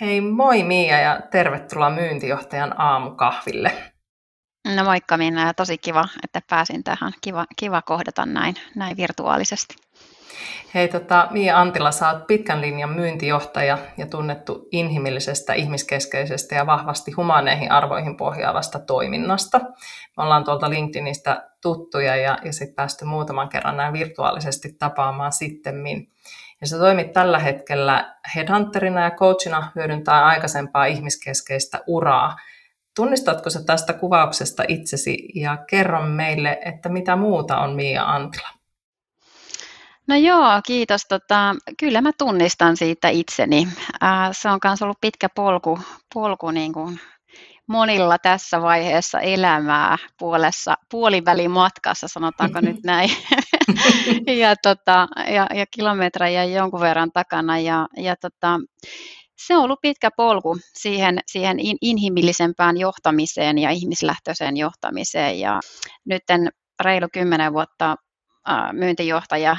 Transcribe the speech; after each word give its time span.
Hei 0.00 0.20
moi 0.20 0.62
Mia 0.62 1.00
ja 1.00 1.20
tervetuloa 1.30 1.90
myyntijohtajan 1.90 2.80
aamukahville. 2.80 3.72
No 4.76 4.84
moikka 4.84 5.16
Minna 5.16 5.46
ja 5.46 5.54
tosi 5.54 5.78
kiva, 5.78 6.08
että 6.24 6.42
pääsin 6.50 6.84
tähän. 6.84 7.12
Kiva, 7.20 7.44
kiva 7.56 7.82
kohdata 7.82 8.26
näin, 8.26 8.54
näin 8.76 8.96
virtuaalisesti. 8.96 9.74
Hei 10.74 10.88
tota, 10.88 11.28
Mia 11.30 11.60
Antila, 11.60 11.90
sä 11.90 12.10
oot 12.10 12.26
pitkän 12.26 12.60
linjan 12.60 12.90
myyntijohtaja 12.90 13.78
ja 13.96 14.06
tunnettu 14.06 14.68
inhimillisestä, 14.72 15.54
ihmiskeskeisestä 15.54 16.54
ja 16.54 16.66
vahvasti 16.66 17.12
humaneihin 17.12 17.72
arvoihin 17.72 18.16
pohjaavasta 18.16 18.78
toiminnasta. 18.78 19.58
Me 20.16 20.22
ollaan 20.22 20.44
tuolta 20.44 20.70
LinkedInistä 20.70 21.50
tuttuja 21.62 22.16
ja, 22.16 22.38
ja 22.44 22.52
sitten 22.52 22.74
päästy 22.74 23.04
muutaman 23.04 23.48
kerran 23.48 23.76
näin 23.76 23.92
virtuaalisesti 23.92 24.72
tapaamaan 24.78 25.32
sittemmin. 25.32 26.12
Ja 26.60 26.66
sä 26.66 26.78
toimit 26.78 27.12
tällä 27.12 27.38
hetkellä 27.38 28.14
headhunterina 28.34 29.00
ja 29.00 29.10
coachina 29.10 29.72
hyödyntää 29.74 30.26
aikaisempaa 30.26 30.86
ihmiskeskeistä 30.86 31.80
uraa– 31.86 32.36
Tunnistatko 32.98 33.50
sä 33.50 33.64
tästä 33.64 33.92
kuvauksesta 33.92 34.62
itsesi 34.68 35.28
ja 35.34 35.56
kerro 35.56 36.02
meille, 36.02 36.58
että 36.64 36.88
mitä 36.88 37.16
muuta 37.16 37.58
on 37.58 37.74
Mia 37.76 38.04
Antila? 38.04 38.48
No 40.06 40.16
joo, 40.16 40.60
kiitos. 40.66 41.06
Tota, 41.08 41.54
kyllä 41.78 42.00
mä 42.00 42.10
tunnistan 42.18 42.76
siitä 42.76 43.08
itseni. 43.08 43.68
Äh, 44.02 44.28
se 44.32 44.48
on 44.48 44.58
myös 44.64 44.82
ollut 44.82 45.00
pitkä 45.00 45.28
polku, 45.34 45.78
polku 46.14 46.50
niin 46.50 46.72
kuin 46.72 47.00
monilla 47.66 48.18
tässä 48.18 48.62
vaiheessa 48.62 49.20
elämää 49.20 49.96
puolessa, 50.18 50.74
puolivälimatkassa, 50.90 52.08
sanotaanko 52.08 52.60
nyt 52.60 52.82
näin. 52.92 53.10
ja, 54.42 54.56
tota, 54.62 55.08
ja, 55.34 55.46
ja 55.54 55.66
kilometrejä 55.70 56.44
jonkun 56.44 56.80
verran 56.80 57.12
takana. 57.12 57.58
Ja, 57.58 57.86
ja 57.96 58.16
tota, 58.16 58.60
se 59.36 59.56
on 59.56 59.64
ollut 59.64 59.80
pitkä 59.82 60.10
polku 60.16 60.58
siihen, 60.74 61.18
siihen 61.26 61.56
inhimillisempään 61.80 62.76
johtamiseen 62.76 63.58
ja 63.58 63.70
ihmislähtöiseen 63.70 64.56
johtamiseen. 64.56 65.40
Ja 65.40 65.60
nyt 66.04 66.22
reilu 66.80 67.06
kymmenen 67.12 67.52
vuotta 67.52 67.96
myyntijohtaja 68.72 69.56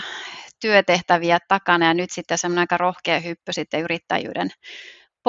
työtehtäviä 0.61 1.37
takana 1.47 1.85
ja 1.85 1.93
nyt 1.93 2.11
sitten 2.11 2.37
semmoinen 2.37 2.61
aika 2.61 2.77
rohkea 2.77 3.19
hyppy 3.19 3.53
sitten 3.53 3.81
yrittäjyyden 3.81 4.49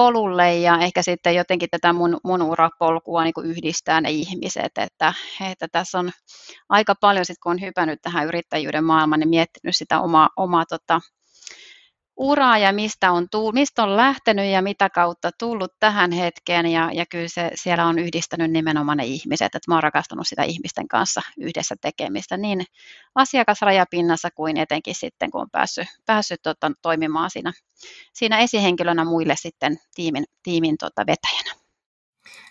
polulle 0.00 0.56
ja 0.56 0.78
ehkä 0.78 1.02
sitten 1.02 1.34
jotenkin 1.34 1.68
tätä 1.70 1.92
mun, 1.92 2.20
mun 2.24 2.42
urapolkua 2.42 3.24
niin 3.24 3.32
yhdistää 3.44 4.00
ne 4.00 4.10
ihmiset, 4.10 4.72
että, 4.78 5.14
että 5.50 5.68
tässä 5.72 5.98
on 5.98 6.10
aika 6.68 6.94
paljon 7.00 7.24
sitten 7.24 7.40
kun 7.42 7.52
on 7.52 7.60
hypännyt 7.60 8.02
tähän 8.02 8.26
yrittäjyyden 8.26 8.84
maailmaan, 8.84 9.20
niin 9.20 9.28
miettinyt 9.28 9.76
sitä 9.76 10.00
omaa, 10.00 10.28
omaa 10.36 10.64
tota, 10.66 11.00
uraa 12.20 12.58
ja 12.58 12.72
mistä 12.72 13.12
on, 13.12 13.26
tullut, 13.30 13.54
mistä 13.54 13.82
on 13.82 13.96
lähtenyt 13.96 14.46
ja 14.46 14.62
mitä 14.62 14.90
kautta 14.90 15.30
tullut 15.38 15.72
tähän 15.80 16.12
hetkeen. 16.12 16.66
Ja, 16.66 16.90
ja 16.92 17.06
kyllä 17.06 17.28
se 17.28 17.50
siellä 17.54 17.86
on 17.86 17.98
yhdistänyt 17.98 18.50
nimenomaan 18.50 18.98
ne 18.98 19.04
ihmiset, 19.04 19.46
että 19.46 19.70
mä 19.70 19.74
oon 19.74 19.82
rakastanut 19.82 20.28
sitä 20.28 20.42
ihmisten 20.42 20.88
kanssa 20.88 21.20
yhdessä 21.38 21.74
tekemistä 21.80 22.36
niin 22.36 22.64
asiakasrajapinnassa 23.14 24.28
kuin 24.34 24.56
etenkin 24.56 24.94
sitten, 24.94 25.30
kun 25.30 25.40
on 25.40 25.50
päässyt, 25.52 25.86
päässyt 26.06 26.42
tota, 26.42 26.72
toimimaan 26.82 27.30
siinä, 27.30 27.52
siinä 28.12 28.38
esihenkilönä 28.38 29.04
muille 29.04 29.34
sitten 29.36 29.78
tiimin, 29.94 30.24
tiimin 30.42 30.78
tota, 30.78 31.06
vetäjänä. 31.06 31.60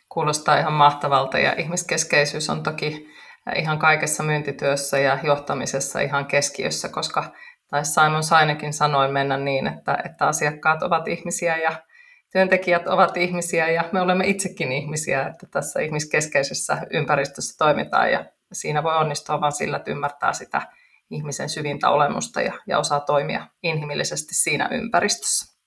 Kuulostaa 0.09 0.59
ihan 0.59 0.73
mahtavalta 0.73 1.39
ja 1.39 1.53
ihmiskeskeisyys 1.57 2.49
on 2.49 2.63
toki 2.63 3.09
ihan 3.55 3.79
kaikessa 3.79 4.23
myyntityössä 4.23 4.99
ja 4.99 5.19
johtamisessa 5.23 5.99
ihan 5.99 6.25
keskiössä, 6.25 6.89
koska 6.89 7.33
tai 7.69 7.85
Simon 7.85 8.23
Sainekin 8.23 8.73
sanoi 8.73 9.11
mennä 9.11 9.37
niin, 9.37 9.67
että, 9.67 9.97
että 10.05 10.27
asiakkaat 10.27 10.83
ovat 10.83 11.07
ihmisiä 11.07 11.57
ja 11.57 11.83
työntekijät 12.31 12.87
ovat 12.87 13.17
ihmisiä 13.17 13.69
ja 13.69 13.89
me 13.91 14.01
olemme 14.01 14.27
itsekin 14.27 14.71
ihmisiä, 14.71 15.27
että 15.27 15.47
tässä 15.51 15.79
ihmiskeskeisessä 15.79 16.77
ympäristössä 16.91 17.57
toimitaan 17.57 18.11
ja 18.11 18.25
siinä 18.53 18.83
voi 18.83 18.97
onnistua 18.97 19.41
vain 19.41 19.51
sillä, 19.51 19.77
että 19.77 19.91
ymmärtää 19.91 20.33
sitä 20.33 20.61
ihmisen 21.09 21.49
syvintä 21.49 21.89
olemusta 21.89 22.41
ja, 22.41 22.53
ja 22.67 22.79
osaa 22.79 22.99
toimia 22.99 23.47
inhimillisesti 23.63 24.35
siinä 24.35 24.69
ympäristössä. 24.71 25.59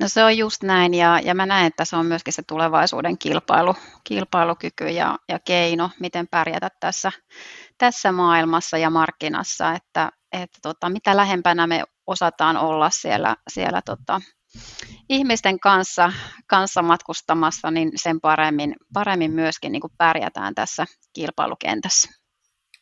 No 0.00 0.08
se 0.08 0.24
on 0.24 0.38
just 0.38 0.62
näin 0.62 0.94
ja, 0.94 1.20
ja 1.24 1.34
mä 1.34 1.46
näen, 1.46 1.66
että 1.66 1.84
se 1.84 1.96
on 1.96 2.06
myöskin 2.06 2.32
se 2.32 2.42
tulevaisuuden 2.48 3.18
kilpailu, 3.18 3.74
kilpailukyky 4.04 4.88
ja, 4.88 5.18
ja 5.28 5.38
keino, 5.38 5.90
miten 6.00 6.28
pärjätä 6.28 6.68
tässä, 6.80 7.12
tässä 7.78 8.12
maailmassa 8.12 8.78
ja 8.78 8.90
markkinassa, 8.90 9.72
että, 9.72 10.10
että 10.32 10.58
tota, 10.62 10.90
mitä 10.90 11.16
lähempänä 11.16 11.66
me 11.66 11.84
osataan 12.06 12.56
olla 12.56 12.90
siellä, 12.90 13.36
siellä 13.48 13.82
tota, 13.84 14.20
ihmisten 15.08 15.60
kanssa, 15.60 16.12
kanssa 16.46 16.82
matkustamassa, 16.82 17.70
niin 17.70 17.90
sen 17.96 18.20
paremmin, 18.20 18.76
paremmin 18.94 19.32
myöskin 19.32 19.72
niin 19.72 19.80
kuin 19.80 19.92
pärjätään 19.98 20.54
tässä 20.54 20.86
kilpailukentässä. 21.12 22.22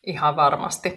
Ihan 0.07 0.35
varmasti. 0.35 0.89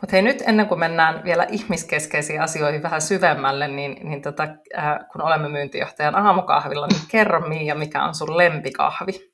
Mutta 0.00 0.12
hei 0.12 0.22
nyt 0.22 0.42
ennen 0.46 0.68
kuin 0.68 0.78
mennään 0.78 1.24
vielä 1.24 1.46
ihmiskeskeisiin 1.50 2.40
asioihin 2.40 2.82
vähän 2.82 3.00
syvemmälle, 3.00 3.68
niin, 3.68 4.08
niin 4.08 4.22
tota, 4.22 4.42
äh, 4.42 4.98
kun 5.12 5.22
olemme 5.22 5.48
myyntijohtajan 5.48 6.14
aamukahvilla, 6.14 6.86
niin 6.86 7.00
kerro 7.08 7.48
Miia, 7.48 7.74
mikä 7.74 8.04
on 8.04 8.14
sun 8.14 8.36
lempikahvi? 8.36 9.32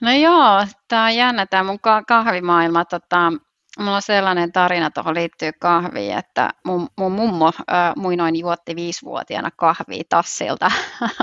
No 0.00 0.12
joo, 0.12 0.66
tämä 0.88 1.04
on 1.04 1.16
jännä 1.16 1.46
tämä 1.46 1.62
mun 1.62 1.78
kahvimaailma. 2.08 2.84
Tota, 2.84 3.32
Mulla 3.78 3.96
on 3.96 4.02
sellainen 4.02 4.52
tarina 4.52 4.90
tuohon 4.90 5.14
liittyy 5.14 5.50
kahviin, 5.60 6.18
että 6.18 6.50
mun, 6.64 6.88
mun 6.98 7.12
mummo 7.12 7.46
äh, 7.46 7.92
muinoin 7.96 8.36
juotti 8.36 8.76
viisivuotiaana 8.76 9.50
kahvia 9.56 10.02
tassilta, 10.08 10.70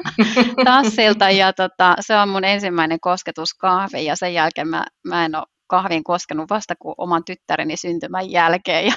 tassilta 0.65 1.29
ja 1.29 1.53
tota, 1.53 1.95
se 1.99 2.17
on 2.17 2.29
mun 2.29 2.43
ensimmäinen 2.43 2.99
kosketus 2.99 3.53
kahviin 3.53 4.05
ja 4.05 4.15
sen 4.15 4.33
jälkeen 4.33 4.67
mä, 4.67 4.85
mä 5.03 5.25
en 5.25 5.35
ole 5.35 5.45
kahviin 5.71 6.03
koskenut 6.03 6.49
vasta 6.49 6.75
kuin 6.79 6.95
oman 6.97 7.23
tyttäreni 7.25 7.77
syntymän 7.77 8.31
jälkeen. 8.31 8.85
Ja 8.85 8.93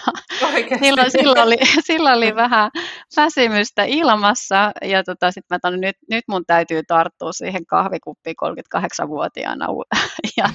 silloin, 0.82 1.10
silloin, 1.10 1.38
oli, 1.38 1.56
silloin 1.86 2.16
oli 2.16 2.34
vähän 2.34 2.70
väsymystä 3.16 3.84
ilmassa 3.84 4.72
ja 4.82 5.04
tota, 5.04 5.30
sitten 5.30 5.60
mä 5.64 5.76
nyt, 5.76 5.96
nyt 6.10 6.24
mun 6.28 6.44
täytyy 6.46 6.82
tarttua 6.88 7.32
siihen 7.32 7.66
kahvikuppiin 7.66 8.36
38-vuotiaana. 8.44 9.66
Ja, 10.36 10.48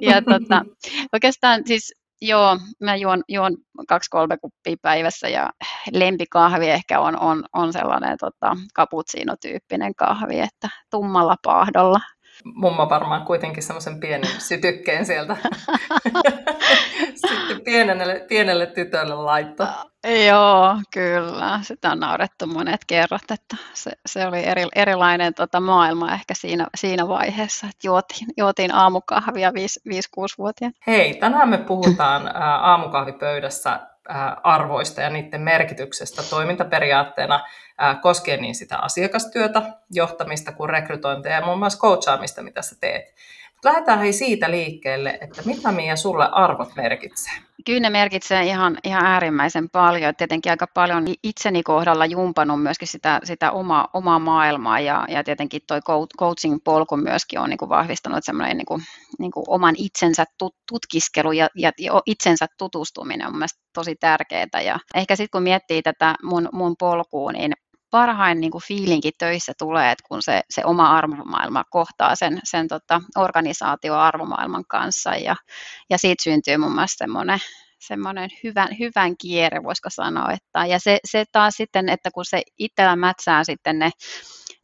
ja 0.00 0.22
tota, 0.22 0.64
oikeastaan 1.12 1.62
siis 1.66 1.99
Joo, 2.22 2.58
mä 2.80 2.96
juon, 2.96 3.22
juon 3.28 3.56
kaksi-kolme 3.88 4.36
kuppia 4.38 4.76
päivässä 4.82 5.28
ja 5.28 5.50
lempikahvi 5.92 6.68
ehkä 6.70 7.00
on, 7.00 7.20
on, 7.20 7.44
on 7.52 7.72
sellainen 7.72 8.18
tota, 8.18 8.56
cappuccino-tyyppinen 8.74 9.94
kahvi, 9.94 10.40
että 10.40 10.68
tummalla 10.90 11.36
paahdolla 11.42 12.00
mummo 12.44 12.88
varmaan 12.88 13.24
kuitenkin 13.24 13.62
semmoisen 13.62 14.00
pienen 14.00 14.30
sytykkeen 14.38 15.06
sieltä 15.06 15.36
sitten 17.28 17.60
pienelle, 17.64 18.24
pienelle 18.28 18.66
tytölle 18.66 19.14
laitto. 19.14 19.66
Joo, 20.26 20.76
kyllä. 20.92 21.60
Sitä 21.62 21.90
on 21.90 22.00
naurettu 22.00 22.46
monet 22.46 22.80
kerrat, 22.86 23.30
että 23.30 23.56
se, 23.74 23.90
se 24.06 24.26
oli 24.26 24.46
eri, 24.46 24.66
erilainen 24.74 25.34
tota, 25.34 25.60
maailma 25.60 26.12
ehkä 26.12 26.34
siinä, 26.34 26.66
siinä 26.74 27.08
vaiheessa, 27.08 27.66
että 27.66 27.86
juotiin, 27.86 28.26
juotiin 28.36 28.74
aamukahvia 28.74 29.50
5-6-vuotiaana. 29.50 30.76
Hei, 30.86 31.14
tänään 31.14 31.48
me 31.48 31.58
puhutaan 31.58 32.36
aamukahvipöydässä 32.36 33.80
arvoista 34.42 35.00
ja 35.00 35.10
niiden 35.10 35.40
merkityksestä 35.40 36.22
toimintaperiaatteena 36.30 37.40
koskien 38.02 38.42
niin 38.42 38.54
sitä 38.54 38.78
asiakastyötä, 38.78 39.62
johtamista 39.90 40.52
kuin 40.52 40.70
rekrytointia 40.70 41.32
ja 41.32 41.44
muun 41.44 41.58
muassa 41.58 41.78
coachaamista, 41.78 42.42
mitä 42.42 42.62
sä 42.62 42.76
teet. 42.80 43.14
Lähdetään 43.64 43.98
hei 43.98 44.12
siitä 44.12 44.50
liikkeelle, 44.50 45.18
että 45.20 45.42
mitä 45.44 45.72
Mia 45.72 45.96
sulle 45.96 46.28
arvot 46.32 46.76
merkitsee? 46.76 47.32
Kyllä 47.66 47.80
ne 47.80 47.90
merkitsee 47.90 48.42
ihan, 48.42 48.78
ihan 48.84 49.06
äärimmäisen 49.06 49.70
paljon. 49.70 50.16
Tietenkin 50.16 50.52
aika 50.52 50.66
paljon 50.74 51.04
itseni 51.22 51.62
kohdalla 51.62 52.06
jumpannut 52.06 52.62
myöskin 52.62 52.88
sitä, 52.88 53.20
sitä 53.24 53.52
oma, 53.52 53.88
omaa 53.92 54.18
maailmaa 54.18 54.80
ja, 54.80 55.04
ja 55.08 55.24
tietenkin 55.24 55.60
tuo 55.66 55.80
coaching-polku 56.18 56.96
myöskin 56.96 57.40
on 57.40 57.50
niin 57.50 57.58
kuin 57.58 57.68
vahvistanut 57.68 58.24
semmoinen 58.24 58.56
niin 58.56 58.66
kuin, 58.66 58.82
niin 59.18 59.30
kuin 59.30 59.44
oman 59.48 59.74
itsensä 59.78 60.24
tutkiskelu 60.68 61.32
ja, 61.32 61.48
ja, 61.54 61.72
ja 61.78 62.00
itsensä 62.06 62.46
tutustuminen 62.58 63.26
on 63.26 63.32
mielestäni 63.32 63.64
tosi 63.74 63.96
tärkeää. 63.96 64.60
Ja 64.64 64.78
ehkä 64.94 65.16
sitten 65.16 65.38
kun 65.38 65.42
miettii 65.42 65.82
tätä 65.82 66.14
mun, 66.22 66.48
mun 66.52 66.74
polkua, 66.78 67.32
niin 67.32 67.52
parhain 67.90 68.40
niin 68.40 68.50
kuin 68.50 68.62
fiilinki 68.62 69.10
töissä 69.18 69.52
tulee, 69.58 69.92
että 69.92 70.04
kun 70.08 70.22
se, 70.22 70.40
se 70.50 70.64
oma 70.64 70.96
arvomaailma 70.96 71.64
kohtaa 71.70 72.14
sen, 72.14 72.40
sen 72.44 72.68
tota, 72.68 73.00
organisaatio-arvomaailman 73.18 74.64
kanssa 74.68 75.10
ja, 75.10 75.36
ja 75.90 75.98
siitä 75.98 76.22
syntyy 76.22 76.56
mun 76.56 76.74
mielestä 76.74 77.04
semmoinen 77.04 77.38
semmoinen 77.80 78.30
hyvän, 78.44 78.68
hyvän 78.78 79.16
kierre, 79.16 79.62
voisiko 79.62 79.88
sanoa. 79.90 80.32
Että, 80.32 80.66
ja 80.66 80.78
se, 80.78 80.98
se 81.04 81.24
taas 81.32 81.54
sitten, 81.56 81.88
että 81.88 82.10
kun 82.10 82.24
se 82.24 82.42
itsellä 82.58 82.96
mätsää 82.96 83.44
sitten 83.44 83.78
ne, 83.78 83.90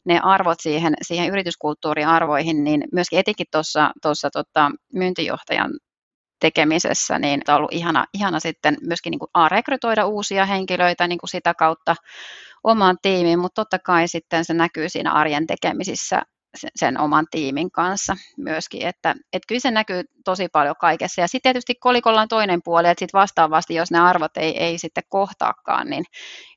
ne 0.05 0.19
arvot 0.23 0.59
siihen, 0.59 0.93
siihen 1.01 1.29
yrityskulttuurin 1.29 2.07
arvoihin, 2.07 2.63
niin 2.63 2.83
myöskin 2.93 3.19
etenkin 3.19 3.45
tuossa 3.51 4.29
tota, 4.33 4.71
myyntijohtajan 4.93 5.71
tekemisessä, 6.39 7.19
niin 7.19 7.41
on 7.47 7.55
ollut 7.55 7.73
ihana, 7.73 8.05
ihana 8.13 8.39
sitten 8.39 8.77
myöskin 8.81 9.11
niin 9.11 9.19
kuin 9.19 9.29
A, 9.33 9.49
rekrytoida 9.49 10.05
uusia 10.05 10.45
henkilöitä 10.45 11.07
niin 11.07 11.19
kuin 11.19 11.29
sitä 11.29 11.53
kautta 11.53 11.95
omaan 12.63 12.97
tiimiin, 13.01 13.39
mutta 13.39 13.61
totta 13.61 13.79
kai 13.79 14.07
sitten 14.07 14.45
se 14.45 14.53
näkyy 14.53 14.89
siinä 14.89 15.11
arjen 15.11 15.47
tekemisissä 15.47 16.21
sen 16.75 16.99
oman 16.99 17.25
tiimin 17.31 17.71
kanssa 17.71 18.15
myöskin, 18.37 18.87
että, 18.87 19.15
että 19.33 19.47
kyllä 19.47 19.59
se 19.59 19.71
näkyy 19.71 20.03
tosi 20.25 20.47
paljon 20.49 20.75
kaikessa. 20.79 21.21
Ja 21.21 21.27
sitten 21.27 21.49
tietysti 21.49 21.75
kolikolla 21.75 22.21
on 22.21 22.27
toinen 22.27 22.59
puoli, 22.63 22.87
että 22.87 22.99
sitten 22.99 23.19
vastaavasti, 23.19 23.75
jos 23.75 23.91
ne 23.91 23.99
arvot 23.99 24.37
ei, 24.37 24.63
ei 24.63 24.77
sitten 24.77 25.03
kohtaakaan, 25.09 25.89
niin 25.89 26.03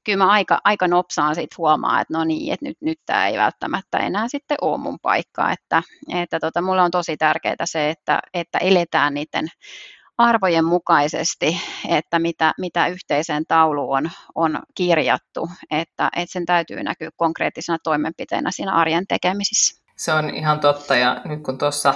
kyllä 0.04 0.24
mä 0.24 0.30
aika, 0.30 0.58
aika 0.64 0.88
nopsaan 0.88 1.34
sitten 1.34 1.58
huomaa, 1.58 2.00
että 2.00 2.18
no 2.18 2.24
niin, 2.24 2.52
että 2.52 2.66
nyt, 2.66 2.76
nyt 2.80 2.98
tämä 3.06 3.28
ei 3.28 3.38
välttämättä 3.38 3.98
enää 3.98 4.28
sitten 4.28 4.58
ole 4.60 4.78
mun 4.78 4.98
paikka, 5.02 5.52
että, 5.52 5.82
että 6.14 6.40
tota, 6.40 6.62
mulle 6.62 6.82
on 6.82 6.90
tosi 6.90 7.16
tärkeää 7.16 7.54
se, 7.64 7.90
että, 7.90 8.20
että 8.34 8.58
eletään 8.58 9.14
niiden 9.14 9.48
arvojen 10.20 10.64
mukaisesti, 10.64 11.60
että 11.88 12.18
mitä, 12.18 12.52
mitä 12.58 12.86
yhteiseen 12.86 13.44
tauluun 13.48 13.96
on, 13.96 14.10
on 14.34 14.62
kirjattu, 14.74 15.50
että, 15.70 16.10
että 16.16 16.32
sen 16.32 16.46
täytyy 16.46 16.82
näkyä 16.82 17.10
konkreettisena 17.16 17.78
toimenpiteenä 17.84 18.50
siinä 18.50 18.72
arjen 18.72 19.04
tekemisissä. 19.08 19.79
Se 20.00 20.12
on 20.12 20.30
ihan 20.30 20.60
totta 20.60 20.96
ja 20.96 21.20
nyt 21.24 21.42
kun 21.42 21.58
tuossa 21.58 21.94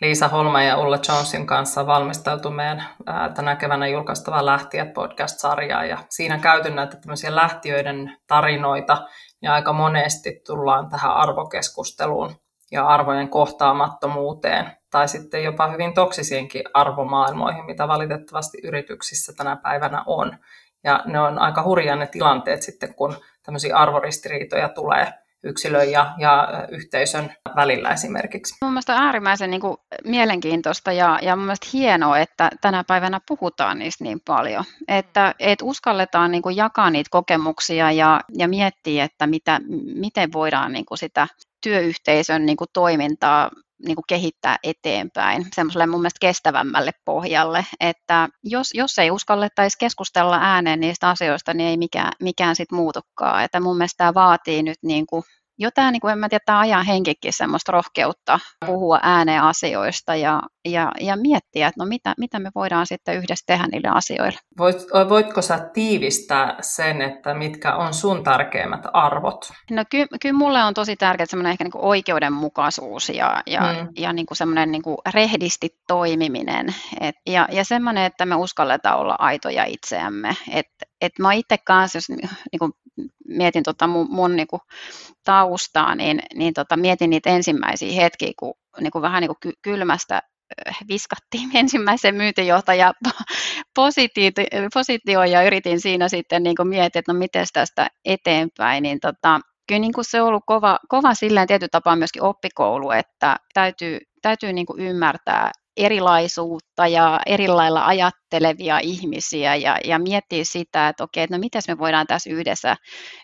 Liisa 0.00 0.28
Holma 0.28 0.62
ja 0.62 0.78
Ulla 0.78 0.98
Jonesin 1.08 1.46
kanssa 1.46 1.80
on 1.80 1.86
valmisteltu 1.86 2.50
meidän 2.50 2.84
ää, 3.06 3.28
tänä 3.28 3.56
keväänä 3.56 3.86
julkaistava 3.86 4.46
Lähtijät 4.46 4.92
podcast-sarjaa 4.94 5.84
ja 5.84 5.98
siinä 6.08 6.38
käyty 6.38 6.70
näitä 6.70 6.96
tämmöisiä 6.96 7.36
lähtiöiden 7.36 8.16
tarinoita 8.26 9.08
ja 9.42 9.54
aika 9.54 9.72
monesti 9.72 10.42
tullaan 10.46 10.88
tähän 10.88 11.12
arvokeskusteluun 11.12 12.36
ja 12.72 12.86
arvojen 12.86 13.28
kohtaamattomuuteen 13.28 14.72
tai 14.90 15.08
sitten 15.08 15.44
jopa 15.44 15.68
hyvin 15.68 15.94
toksisiinkin 15.94 16.62
arvomaailmoihin, 16.74 17.64
mitä 17.64 17.88
valitettavasti 17.88 18.58
yrityksissä 18.64 19.32
tänä 19.36 19.56
päivänä 19.56 20.02
on. 20.06 20.38
Ja 20.84 21.02
ne 21.06 21.20
on 21.20 21.38
aika 21.38 21.62
hurjaa 21.62 21.96
ne 21.96 22.06
tilanteet 22.06 22.62
sitten, 22.62 22.94
kun 22.94 23.16
tämmöisiä 23.42 23.76
arvoristiriitoja 23.76 24.68
tulee 24.68 25.23
yksilön 25.44 25.90
ja, 25.90 26.14
ja 26.18 26.48
yhteisön 26.70 27.32
välillä 27.56 27.90
esimerkiksi. 27.90 28.54
Mun 28.62 28.72
mielestä 28.72 28.96
äärimmäisen 28.96 29.50
niin 29.50 29.60
kuin, 29.60 29.76
mielenkiintoista 30.04 30.92
ja, 30.92 31.18
ja 31.22 31.36
mun 31.36 31.44
mielestä 31.44 31.66
hienoa, 31.72 32.18
että 32.18 32.50
tänä 32.60 32.84
päivänä 32.86 33.20
puhutaan 33.28 33.78
niistä 33.78 34.04
niin 34.04 34.20
paljon. 34.26 34.64
Että 34.88 35.34
et 35.38 35.58
uskalletaan 35.62 36.30
niin 36.30 36.42
kuin, 36.42 36.56
jakaa 36.56 36.90
niitä 36.90 37.08
kokemuksia 37.10 37.92
ja, 37.92 38.20
ja 38.38 38.48
miettiä, 38.48 39.04
että 39.04 39.26
mitä, 39.26 39.60
miten 39.94 40.32
voidaan 40.32 40.72
niin 40.72 40.86
kuin, 40.86 40.98
sitä 40.98 41.28
työyhteisön 41.62 42.46
niin 42.46 42.56
kuin, 42.56 42.68
toimintaa 42.72 43.50
niin 43.86 43.96
kuin 43.96 44.04
kehittää 44.08 44.56
eteenpäin 44.62 45.46
semmoiselle 45.54 45.86
mun 45.86 46.00
mielestä 46.00 46.18
kestävämmälle 46.20 46.90
pohjalle, 47.04 47.66
että 47.80 48.28
jos, 48.44 48.70
jos 48.74 48.98
ei 48.98 49.10
uskallettaisi 49.10 49.78
keskustella 49.78 50.38
ääneen 50.42 50.80
niistä 50.80 51.08
asioista, 51.08 51.54
niin 51.54 51.68
ei 51.68 51.76
mikään, 51.76 52.12
mikään 52.22 52.56
sit 52.56 52.72
muutukaan. 52.72 53.44
Että 53.44 53.60
mun 53.60 53.76
mielestä 53.76 53.98
tämä 53.98 54.14
vaatii 54.14 54.62
nyt 54.62 54.78
niin 54.82 55.06
kuin 55.06 55.22
jo 55.58 55.70
tämä, 55.70 55.90
niin 55.90 56.00
kuin 56.00 56.12
en 56.12 56.18
mä 56.18 56.28
tiedä, 56.28 56.42
tämä 56.46 56.58
ajan 56.58 56.86
henkikin 56.86 57.32
semmoista 57.32 57.72
rohkeutta 57.72 58.40
puhua 58.66 58.98
ääneen 59.02 59.42
asioista 59.42 60.14
ja, 60.14 60.42
ja, 60.68 60.92
ja 61.00 61.16
miettiä, 61.16 61.68
että 61.68 61.84
no 61.84 61.88
mitä, 61.88 62.14
mitä 62.18 62.38
me 62.38 62.50
voidaan 62.54 62.86
sitten 62.86 63.16
yhdessä 63.16 63.44
tehdä 63.46 63.66
niille 63.66 63.88
asioille. 63.88 64.38
Voit, 64.58 64.76
voitko 65.08 65.42
sä 65.42 65.58
tiivistää 65.58 66.56
sen, 66.60 67.02
että 67.02 67.34
mitkä 67.34 67.76
on 67.76 67.94
sun 67.94 68.24
tärkeimmät 68.24 68.82
arvot? 68.92 69.52
No 69.70 69.84
ky, 69.90 70.06
kyllä 70.22 70.38
mulle 70.38 70.64
on 70.64 70.74
tosi 70.74 70.96
tärkeää 70.96 71.26
semmoinen 71.26 71.50
ehkä 71.50 71.64
niin 71.64 71.72
kuin 71.72 71.84
oikeudenmukaisuus 71.84 73.08
ja, 73.08 73.42
ja, 73.46 73.60
hmm. 73.60 73.88
ja 73.96 74.12
niin 74.12 74.26
kuin 74.26 74.36
semmoinen 74.36 74.72
niin 74.72 74.82
kuin 74.82 74.96
rehdisti 75.14 75.68
toimiminen 75.88 76.74
et, 77.00 77.16
ja, 77.26 77.48
ja 77.52 77.64
semmoinen, 77.64 78.04
että 78.04 78.26
me 78.26 78.34
uskalletaan 78.34 78.98
olla 78.98 79.16
aitoja 79.18 79.64
itseämme. 79.64 80.36
Et, 80.52 80.66
et 81.00 81.12
mä 81.18 81.32
itse 81.32 81.58
kanssa, 81.58 81.96
jos 81.96 82.08
niin 82.08 82.58
kuin 82.58 82.72
mietin 83.28 83.62
tota 83.62 83.86
mun, 83.86 84.06
mun 84.10 84.36
niin 84.36 84.46
kuin 84.46 84.60
taustaa, 85.24 85.94
niin, 85.94 86.22
niin 86.34 86.54
tota, 86.54 86.76
mietin 86.76 87.10
niitä 87.10 87.30
ensimmäisiä 87.30 88.02
hetkiä, 88.02 88.32
kun 88.38 88.54
niin 88.80 88.90
kuin 88.90 89.02
vähän 89.02 89.20
niin 89.20 89.34
kuin 89.42 89.54
kylmästä 89.62 90.22
viskattiin 90.88 91.50
ensimmäisen 91.60 92.14
myyntijohtaja 92.14 92.92
positioon 94.74 95.30
ja 95.30 95.42
yritin 95.42 95.80
siinä 95.80 96.08
sitten 96.08 96.42
niin 96.42 96.56
miettiä, 96.64 96.98
että 96.98 97.12
no 97.12 97.18
miten 97.18 97.46
tästä 97.52 97.88
eteenpäin, 98.04 98.82
niin 98.82 99.00
tota, 99.00 99.40
kyllä 99.68 99.80
niin 99.80 99.92
kuin 99.92 100.04
se 100.04 100.22
on 100.22 100.28
ollut 100.28 100.44
kova, 100.46 100.78
kova 100.88 101.14
silleen 101.14 101.46
tietyllä 101.46 101.68
tapaa 101.70 101.96
myöskin 101.96 102.22
oppikoulu, 102.22 102.90
että 102.90 103.36
täytyy, 103.54 103.98
täytyy 104.22 104.52
niin 104.52 104.66
kuin 104.66 104.80
ymmärtää 104.80 105.50
erilaisuutta 105.76 106.86
ja 106.86 107.20
eri 107.26 107.48
lailla 107.48 107.84
ajattelevia 108.34 108.78
ihmisiä 108.78 109.54
ja, 109.54 109.78
ja 109.84 109.98
miettiä 109.98 110.44
sitä, 110.44 110.88
että 110.88 111.04
okei, 111.04 111.22
että 111.24 111.36
no 111.36 111.40
miten 111.40 111.62
me 111.68 111.78
voidaan 111.78 112.06
tässä 112.06 112.30
yhdessä, 112.30 112.76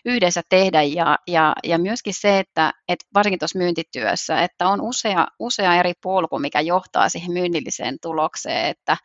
yhdessä 0.05 0.41
tehdä 0.49 0.83
ja, 0.83 1.17
ja, 1.27 1.53
ja 1.63 1.77
myöskin 1.77 2.13
se, 2.13 2.39
että, 2.39 2.73
että 2.87 3.05
varsinkin 3.13 3.39
tuossa 3.39 3.59
myyntityössä, 3.59 4.41
että 4.41 4.67
on 4.67 4.81
usea, 4.81 5.27
usea 5.39 5.75
eri 5.75 5.93
polku, 6.03 6.39
mikä 6.39 6.61
johtaa 6.61 7.09
siihen 7.09 7.31
myynnilliseen 7.31 7.97
tulokseen, 8.01 8.65
että, 8.65 8.97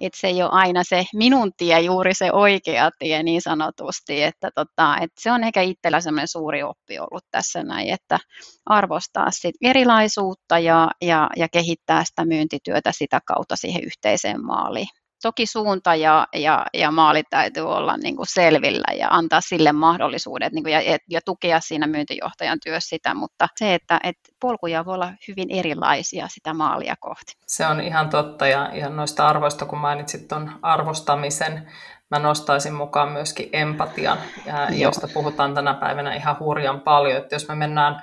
että 0.00 0.18
se 0.20 0.26
ei 0.26 0.42
ole 0.42 0.50
aina 0.52 0.84
se 0.84 1.04
minun 1.14 1.52
tie 1.56 1.80
juuri 1.80 2.14
se 2.14 2.32
oikea 2.32 2.90
tie 2.98 3.22
niin 3.22 3.42
sanotusti, 3.42 4.22
että, 4.22 4.50
tota, 4.54 4.96
että 5.00 5.22
se 5.22 5.32
on 5.32 5.44
ehkä 5.44 5.62
itsellä 5.62 6.00
semmoinen 6.00 6.28
suuri 6.28 6.62
oppi 6.62 6.98
ollut 6.98 7.24
tässä 7.30 7.62
näin, 7.62 7.88
että 7.88 8.18
arvostaa 8.66 9.30
sit 9.30 9.54
erilaisuutta 9.62 10.58
ja, 10.58 10.88
ja, 11.02 11.28
ja 11.36 11.48
kehittää 11.48 12.04
sitä 12.04 12.24
myyntityötä 12.24 12.92
sitä 12.92 13.20
kautta 13.26 13.56
siihen 13.56 13.84
yhteiseen 13.84 14.44
maaliin. 14.44 15.01
Toki 15.22 15.46
suunta 15.46 15.94
ja, 15.94 16.26
ja, 16.34 16.66
ja 16.74 16.90
maali 16.90 17.22
täytyy 17.30 17.68
olla 17.68 17.96
niin 17.96 18.16
kuin 18.16 18.26
selvillä 18.26 18.94
ja 18.98 19.08
antaa 19.10 19.40
sille 19.40 19.72
mahdollisuudet 19.72 20.52
niin 20.52 20.64
kuin, 20.64 20.72
ja, 20.72 20.98
ja 21.10 21.20
tukea 21.24 21.60
siinä 21.60 21.86
myyntijohtajan 21.86 22.58
työssä 22.64 22.88
sitä, 22.88 23.14
mutta 23.14 23.48
se, 23.56 23.74
että, 23.74 24.00
että 24.02 24.32
polkuja 24.40 24.84
voi 24.84 24.94
olla 24.94 25.12
hyvin 25.28 25.50
erilaisia 25.50 26.28
sitä 26.28 26.54
maalia 26.54 26.94
kohti. 27.00 27.32
Se 27.46 27.66
on 27.66 27.80
ihan 27.80 28.10
totta 28.10 28.46
ja, 28.46 28.70
ja 28.72 28.88
noista 28.88 29.28
arvoista, 29.28 29.64
kun 29.64 29.78
mainitsit 29.78 30.28
tuon 30.28 30.58
arvostamisen, 30.62 31.70
mä 32.10 32.18
nostaisin 32.18 32.74
mukaan 32.74 33.08
myöskin 33.08 33.48
empatian, 33.52 34.18
ja, 34.46 34.68
josta 34.70 35.08
puhutaan 35.14 35.54
tänä 35.54 35.74
päivänä 35.74 36.14
ihan 36.14 36.36
hurjan 36.38 36.80
paljon, 36.80 37.18
että 37.18 37.34
jos 37.34 37.48
me 37.48 37.54
mennään 37.54 38.02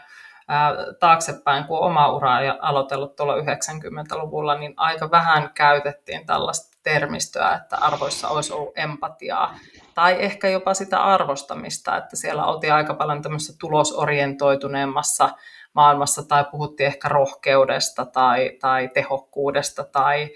taaksepäin, 0.99 1.63
kun 1.63 1.79
oma 1.79 2.11
ura 2.11 2.41
ja 2.41 2.57
aloitellut 2.61 3.15
tuolla 3.15 3.35
90-luvulla, 3.35 4.55
niin 4.55 4.73
aika 4.77 5.11
vähän 5.11 5.49
käytettiin 5.53 6.25
tällaista 6.25 6.68
termistöä, 6.93 7.53
että 7.55 7.77
arvoissa 7.77 8.29
olisi 8.29 8.53
ollut 8.53 8.77
empatiaa 8.77 9.59
tai 9.95 10.15
ehkä 10.19 10.49
jopa 10.49 10.73
sitä 10.73 11.03
arvostamista, 11.03 11.97
että 11.97 12.15
siellä 12.15 12.45
oltiin 12.45 12.73
aika 12.73 12.93
paljon 12.93 13.21
tämmöisessä 13.21 13.53
tulosorientoituneemmassa 13.59 15.29
maailmassa 15.73 16.23
tai 16.23 16.45
puhuttiin 16.51 16.87
ehkä 16.87 17.09
rohkeudesta 17.09 18.05
tai, 18.05 18.57
tai 18.59 18.87
tehokkuudesta 18.93 19.83
tai 19.83 20.29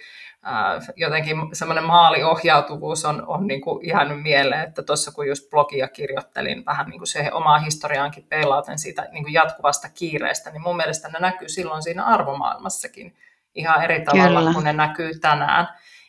jotenkin 0.95 1.38
semmoinen 1.53 1.83
maaliohjautuvuus 1.83 3.05
on, 3.05 3.27
on 3.27 3.48
niin 3.48 3.62
kuin 3.62 3.88
jäänyt 3.88 4.22
mieleen, 4.22 4.67
että 4.67 4.83
tuossa 4.83 5.12
kun 5.12 5.27
just 5.27 5.50
blogia 5.50 5.88
kirjoittelin 5.88 6.65
vähän 6.65 6.89
niin 6.89 7.00
kuin 7.00 7.07
se 7.07 7.29
omaa 7.33 7.60
historiaankin 7.60 8.25
peilauten 8.29 8.79
siitä 8.79 9.07
niin 9.12 9.24
kuin 9.24 9.33
jatkuvasta 9.33 9.89
kiireestä, 9.89 10.51
niin 10.51 10.62
mun 10.62 10.77
mielestä 10.77 11.07
ne 11.07 11.19
näkyy 11.19 11.50
silloin 11.50 11.83
siinä 11.83 12.03
arvomaailmassakin 12.03 13.15
ihan 13.55 13.83
eri 13.83 14.01
tavalla 14.01 14.39
Kyllä. 14.39 14.53
kuin 14.53 14.63
ne 14.63 14.74
näkyy 14.74 15.19
tänään. 15.19 15.67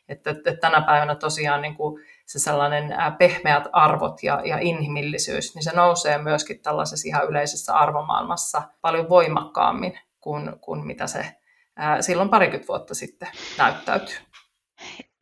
Että, 0.09 0.31
että 0.31 0.57
tänä 0.57 0.81
päivänä 0.81 1.15
tosiaan 1.15 1.63
niin 1.63 1.75
kuin 1.75 2.05
se 2.27 2.39
sellainen 2.39 2.95
pehmeät 3.19 3.65
arvot 3.73 4.23
ja, 4.23 4.41
ja 4.45 4.59
inhimillisyys, 4.59 5.55
niin 5.55 5.63
se 5.63 5.73
nousee 5.75 6.19
myöskin 6.19 6.63
tällaisessa 6.63 7.09
ihan 7.09 7.29
yleisessä 7.29 7.75
arvomaailmassa 7.75 8.63
paljon 8.81 9.09
voimakkaammin 9.09 9.99
kuin, 10.21 10.61
kuin 10.61 10.87
mitä 10.87 11.07
se 11.07 11.37
silloin 12.01 12.29
parikymmentä 12.29 12.69
vuotta 12.69 12.95
sitten 12.95 13.29
näyttäytyy. 13.59 14.17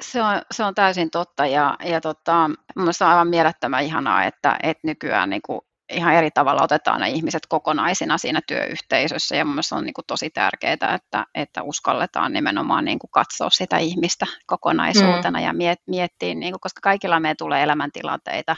Se 0.02 0.22
on, 0.22 0.42
se 0.50 0.64
on 0.64 0.74
täysin 0.74 1.10
totta 1.10 1.46
ja, 1.46 1.76
ja 1.84 2.00
tota, 2.00 2.50
mielestäni 2.76 3.06
on 3.06 3.12
aivan 3.12 3.28
mielettömän 3.28 3.84
ihanaa, 3.84 4.24
että, 4.24 4.58
että 4.62 4.86
nykyään 4.86 5.30
niin 5.30 5.42
kuin 5.42 5.60
ihan 5.92 6.14
eri 6.14 6.30
tavalla 6.30 6.62
otetaan 6.62 7.00
ne 7.00 7.10
ihmiset 7.10 7.42
kokonaisina 7.48 8.18
siinä 8.18 8.40
työyhteisössä 8.46 9.36
ja 9.36 9.44
mielestäni 9.44 9.78
on 9.78 9.84
niin 9.84 9.94
kuin 9.94 10.04
tosi 10.06 10.30
tärkeää, 10.30 10.72
että, 10.72 11.26
että 11.34 11.62
uskalletaan 11.62 12.32
nimenomaan 12.32 12.84
niin 12.84 12.98
kuin 12.98 13.10
katsoa 13.10 13.50
sitä 13.50 13.78
ihmistä 13.78 14.26
kokonaisuutena 14.46 15.38
mm. 15.38 15.44
ja 15.44 15.52
miet, 15.52 15.78
miettiä, 15.86 16.34
niin 16.34 16.52
kuin, 16.52 16.60
koska 16.60 16.80
kaikilla 16.82 17.20
meillä 17.20 17.34
tulee 17.38 17.62
elämäntilanteita 17.62 18.56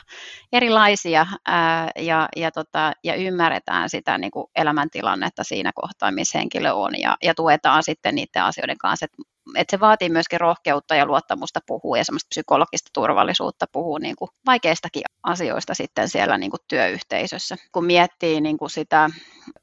erilaisia 0.52 1.26
ää, 1.46 1.90
ja, 1.98 2.28
ja, 2.36 2.50
tota, 2.50 2.92
ja 3.04 3.14
ymmärretään 3.14 3.90
sitä 3.90 4.18
niin 4.18 4.30
kuin 4.30 4.46
elämäntilannetta 4.56 5.44
siinä 5.44 5.70
kohtaa, 5.74 6.10
missä 6.10 6.38
henkilö 6.38 6.72
on 6.72 6.92
ja, 6.98 7.16
ja 7.22 7.34
tuetaan 7.34 7.82
sitten 7.82 8.14
niiden 8.14 8.42
asioiden 8.42 8.78
kanssa, 8.78 9.04
että 9.04 9.33
että 9.56 9.76
se 9.76 9.80
vaatii 9.80 10.08
myöskin 10.08 10.40
rohkeutta 10.40 10.94
ja 10.94 11.06
luottamusta 11.06 11.60
puhua 11.66 11.98
ja 11.98 12.04
semmoista 12.04 12.28
psykologista 12.28 12.90
turvallisuutta 12.94 13.66
puhua 13.72 13.98
niin 13.98 14.16
kuin 14.16 14.28
vaikeistakin 14.46 15.02
asioista 15.22 15.74
sitten 15.74 16.08
siellä 16.08 16.38
niin 16.38 16.50
kuin 16.50 16.60
työyhteisössä. 16.68 17.56
Kun 17.72 17.84
miettii 17.84 18.40
niin 18.40 18.58
kuin 18.58 18.70
sitä 18.70 19.10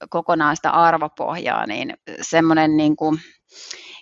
kokonaista 0.09 0.69
arvopohjaa, 0.69 1.65
niin 1.65 1.93
semmoinen 2.21 2.77
niin 2.77 2.95
kuin, 2.95 3.17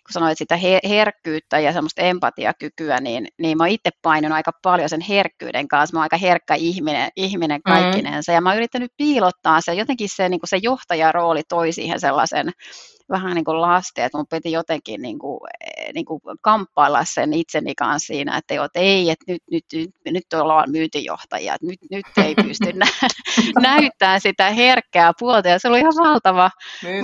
kun 0.04 0.14
sanoit 0.14 0.38
sitä 0.38 0.60
herkkyyttä 0.90 1.60
ja 1.60 1.74
semmoista 1.74 2.02
empatiakykyä, 2.02 2.98
niin, 3.00 3.28
niin 3.42 3.58
mä 3.58 3.68
itse 3.68 3.90
painun 4.02 4.32
aika 4.32 4.52
paljon 4.64 4.90
sen 4.90 5.02
herkkyyden 5.02 5.68
kanssa. 5.68 5.94
Mä 5.94 6.00
oon 6.00 6.04
aika 6.04 6.18
herkkä 6.18 6.56
ihminen, 6.56 7.10
ihminen 7.16 7.62
mm. 7.66 7.74
kaikkinensa 7.74 8.32
mm. 8.32 8.34
ja 8.34 8.42
mä 8.42 8.50
oon 8.50 8.58
yrittänyt 8.58 8.92
piilottaa 8.98 9.62
se. 9.62 9.74
Jotenkin 9.74 10.10
se, 10.16 10.30
niin 10.30 10.40
kuin 10.40 10.50
se 10.50 10.58
johtajarooli 10.58 11.42
toi 11.50 11.72
siihen 11.72 12.00
sellaisen 12.00 12.52
vähän 13.10 13.36
niin 13.36 13.46
kuin 13.46 13.62
lasten, 13.62 14.06
että 14.06 14.18
mun 14.18 14.28
piti 14.30 14.52
jotenkin 14.52 15.02
niin 15.02 15.20
kuin, 15.20 15.40
eh, 15.66 15.94
niin 15.94 16.06
kuin 16.06 16.22
kamppailla 16.42 17.04
sen 17.04 17.34
itseni 17.34 17.76
kanssa 17.76 18.08
siinä, 18.08 18.38
että, 18.38 18.54
jo, 18.54 18.64
että 18.64 18.80
ei, 18.80 19.10
että 19.10 19.26
nyt, 19.28 19.42
nyt, 19.52 19.66
nyt, 19.74 19.92
nyt 20.06 20.34
ollaan 20.34 20.72
myyntijohtajia, 20.72 21.56
että 21.56 21.68
nyt, 21.68 21.80
nyt 21.92 22.26
ei 22.26 22.36
pysty 22.36 22.74
nä- 22.74 23.10
näyttämään 23.70 24.22
sitä 24.22 24.50
herkkää 24.50 25.12
puolta, 25.20 25.50
ja 25.50 25.60
se 25.60 25.68
oli 25.68 25.80
ihan 25.80 25.94
valtava, 26.00 26.52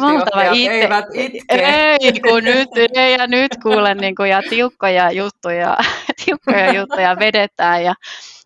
valtava 0.02 0.44
itse. 0.54 0.72
eivät 0.72 1.06
itke. 1.14 1.46
Ei, 1.50 2.20
kun 2.22 2.44
nyt, 2.44 2.70
ei, 2.96 3.14
ja 3.14 3.28
nyt 3.28 3.52
kuulen, 3.64 3.98
niin 3.98 4.16
kuin, 4.16 4.30
ja 4.30 4.42
tiukkoja 4.50 5.12
juttuja, 5.12 5.78
tiukkoja 6.26 6.74
juttuja 6.74 7.20
vedetään, 7.20 7.84
ja 7.84 7.96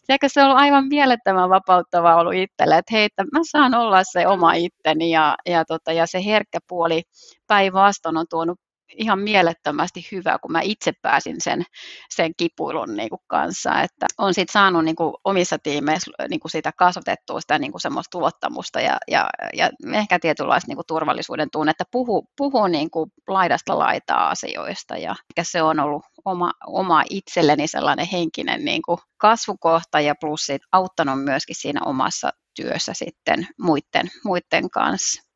Tiedätkö, 0.10 0.30
se 0.30 0.42
on 0.42 0.46
ollut 0.48 0.62
aivan 0.62 0.88
mielettömän 0.88 1.50
vapauttavaa 1.50 2.16
ollut 2.16 2.34
itselle, 2.34 2.78
että 2.78 2.96
hei, 2.96 3.04
että 3.04 3.24
mä 3.24 3.40
saan 3.52 3.74
olla 3.76 4.02
se 4.04 4.28
oma 4.28 4.54
itteni 4.54 5.12
ja, 5.12 5.36
ja, 5.46 5.66
tota, 5.66 5.92
ja 5.92 6.08
se 6.08 6.26
herkkä 6.26 6.60
puoli 6.68 7.02
päinvastoin 7.48 8.18
on 8.18 8.26
tuonut 8.30 8.60
ihan 8.98 9.20
mielettömästi 9.20 10.08
hyvää, 10.12 10.40
kun 10.40 10.52
mä 10.52 10.62
itse 10.62 10.92
pääsin 11.02 11.36
sen, 11.42 11.64
sen 12.10 12.32
kipuilun 12.38 12.96
niin 12.96 13.10
kuin 13.10 13.22
kanssa, 13.28 13.82
että 13.82 14.06
on 14.18 14.34
sitten 14.34 14.54
saanut 14.54 14.86
niin 14.86 14.96
kuin 14.96 15.14
omissa 15.24 15.60
tiimeissä 15.60 16.12
niin 16.30 16.40
kuin 16.40 16.52
sitä 16.52 16.72
kasvatettua 16.78 17.42
sitä 17.42 17.60
niin 17.60 17.72
kuin 17.72 17.82
semmoista 17.82 18.20
luottamusta 18.20 18.82
ja, 18.82 18.98
ja, 19.08 19.30
ja 19.54 19.70
ehkä 19.94 20.20
tietynlaista 20.20 20.68
niin 20.68 20.78
kuin 20.78 20.88
turvallisuuden 20.88 21.50
tunnetta, 21.52 21.84
puhuu, 21.92 22.28
puhuu 22.38 22.68
niin 22.68 22.92
kuin 22.92 23.12
laidasta 23.28 23.80
laitaa 23.80 24.30
asioista 24.30 24.98
ja 24.98 25.16
se 25.42 25.62
on 25.62 25.80
ollut 25.80 26.06
oma, 26.26 26.52
oma 26.68 27.04
itselleni 27.10 27.68
sellainen 27.68 28.08
henkinen 28.12 28.66
niin 28.66 28.82
kuin 28.82 29.00
kasvukohta 29.18 30.00
ja 30.00 30.16
plus 30.20 30.48
auttanut 30.72 31.24
myöskin 31.24 31.56
siinä 31.56 31.80
omassa 31.86 32.32
työssä 32.56 32.94
sitten 32.94 33.48
muiden, 33.62 34.12
muiden 34.24 34.70
kanssa. 34.70 35.29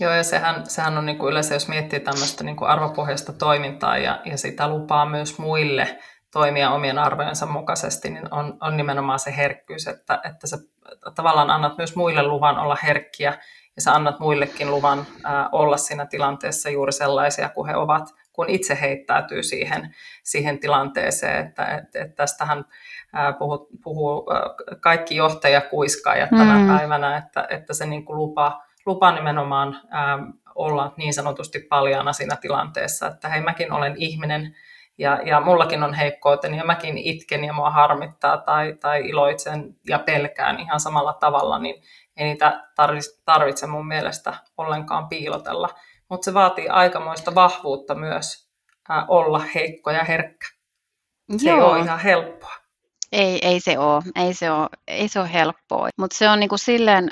Joo, 0.00 0.12
ja 0.12 0.22
sehän, 0.22 0.66
sehän 0.66 0.98
on 0.98 1.06
niin 1.06 1.18
kuin 1.18 1.30
yleensä, 1.30 1.54
jos 1.54 1.68
miettii 1.68 2.00
tämmöistä 2.00 2.44
niin 2.44 2.56
kuin 2.56 2.68
arvopohjaista 2.68 3.32
toimintaa 3.32 3.98
ja, 3.98 4.20
ja 4.24 4.38
sitä 4.38 4.68
lupaa 4.68 5.06
myös 5.06 5.38
muille 5.38 5.98
toimia 6.32 6.70
omien 6.70 6.98
arvojensa 6.98 7.46
mukaisesti, 7.46 8.10
niin 8.10 8.34
on, 8.34 8.56
on 8.60 8.76
nimenomaan 8.76 9.18
se 9.18 9.36
herkkyys, 9.36 9.86
että, 9.86 10.20
että 10.24 10.46
sä 10.46 10.58
tavallaan 11.14 11.50
annat 11.50 11.78
myös 11.78 11.96
muille 11.96 12.22
luvan 12.22 12.58
olla 12.58 12.76
herkkiä 12.82 13.38
ja 13.76 13.82
sä 13.82 13.92
annat 13.94 14.20
muillekin 14.20 14.70
luvan 14.70 15.06
ää, 15.24 15.48
olla 15.52 15.76
siinä 15.76 16.06
tilanteessa 16.06 16.70
juuri 16.70 16.92
sellaisia 16.92 17.48
kuin 17.48 17.68
he 17.68 17.76
ovat, 17.76 18.14
kun 18.32 18.50
itse 18.50 18.78
heittäytyy 18.80 19.42
siihen, 19.42 19.94
siihen 20.22 20.58
tilanteeseen, 20.58 21.46
että 21.46 21.64
et, 21.66 21.96
et 21.96 22.14
tästähän 22.14 22.64
ää, 23.12 23.32
puhuu, 23.32 23.68
puhuu 23.84 24.30
ää, 24.32 24.40
kaikki 24.80 25.16
johtajakuiskaajat 25.16 26.30
tänä 26.30 26.58
mm. 26.58 26.68
päivänä, 26.68 27.16
että, 27.16 27.46
että 27.50 27.74
se 27.74 27.86
niin 27.86 28.04
kuin 28.04 28.16
lupa, 28.16 28.65
lupa 28.86 29.12
nimenomaan 29.12 29.80
ää, 29.90 30.18
olla 30.54 30.94
niin 30.96 31.14
sanotusti 31.14 31.60
paljana 31.60 32.12
siinä 32.12 32.36
tilanteessa, 32.36 33.06
että 33.06 33.28
hei 33.28 33.40
mäkin 33.40 33.72
olen 33.72 33.94
ihminen 33.96 34.56
ja, 34.98 35.20
ja 35.24 35.40
mullakin 35.40 35.82
on 35.82 35.94
heikkouteni 35.94 36.56
ja 36.56 36.64
mäkin 36.64 36.98
itken 36.98 37.44
ja 37.44 37.52
mua 37.52 37.70
harmittaa 37.70 38.36
tai, 38.36 38.76
tai 38.80 39.08
iloitsen 39.08 39.76
ja 39.88 39.98
pelkään 39.98 40.60
ihan 40.60 40.80
samalla 40.80 41.12
tavalla, 41.12 41.58
niin 41.58 41.82
ei 42.16 42.26
niitä 42.26 42.64
tarvitse, 42.76 43.22
tarvitse 43.24 43.66
mun 43.66 43.88
mielestä 43.88 44.34
ollenkaan 44.56 45.08
piilotella. 45.08 45.68
Mutta 46.08 46.24
se 46.24 46.34
vaatii 46.34 46.68
aikamoista 46.68 47.34
vahvuutta 47.34 47.94
myös 47.94 48.50
ää, 48.88 49.04
olla 49.08 49.42
heikko 49.54 49.90
ja 49.90 50.04
herkkä. 50.04 50.46
Se 51.36 51.50
Joo. 51.50 51.58
ei 51.58 51.64
ole 51.64 51.84
ihan 51.84 51.98
helppoa. 51.98 52.65
Ei, 53.12 53.38
ei 53.42 53.60
se 53.60 53.78
ole, 53.78 54.02
ei 54.16 54.34
se 54.34 54.50
ole, 54.50 54.68
ei 54.88 55.08
se 55.08 55.20
ole 55.20 55.32
helppoa. 55.32 55.88
Mutta 55.98 56.16
se 56.16 56.28
on 56.28 56.40
niin 56.40 56.48
kuin 56.48 56.58
silleen, 56.58 57.10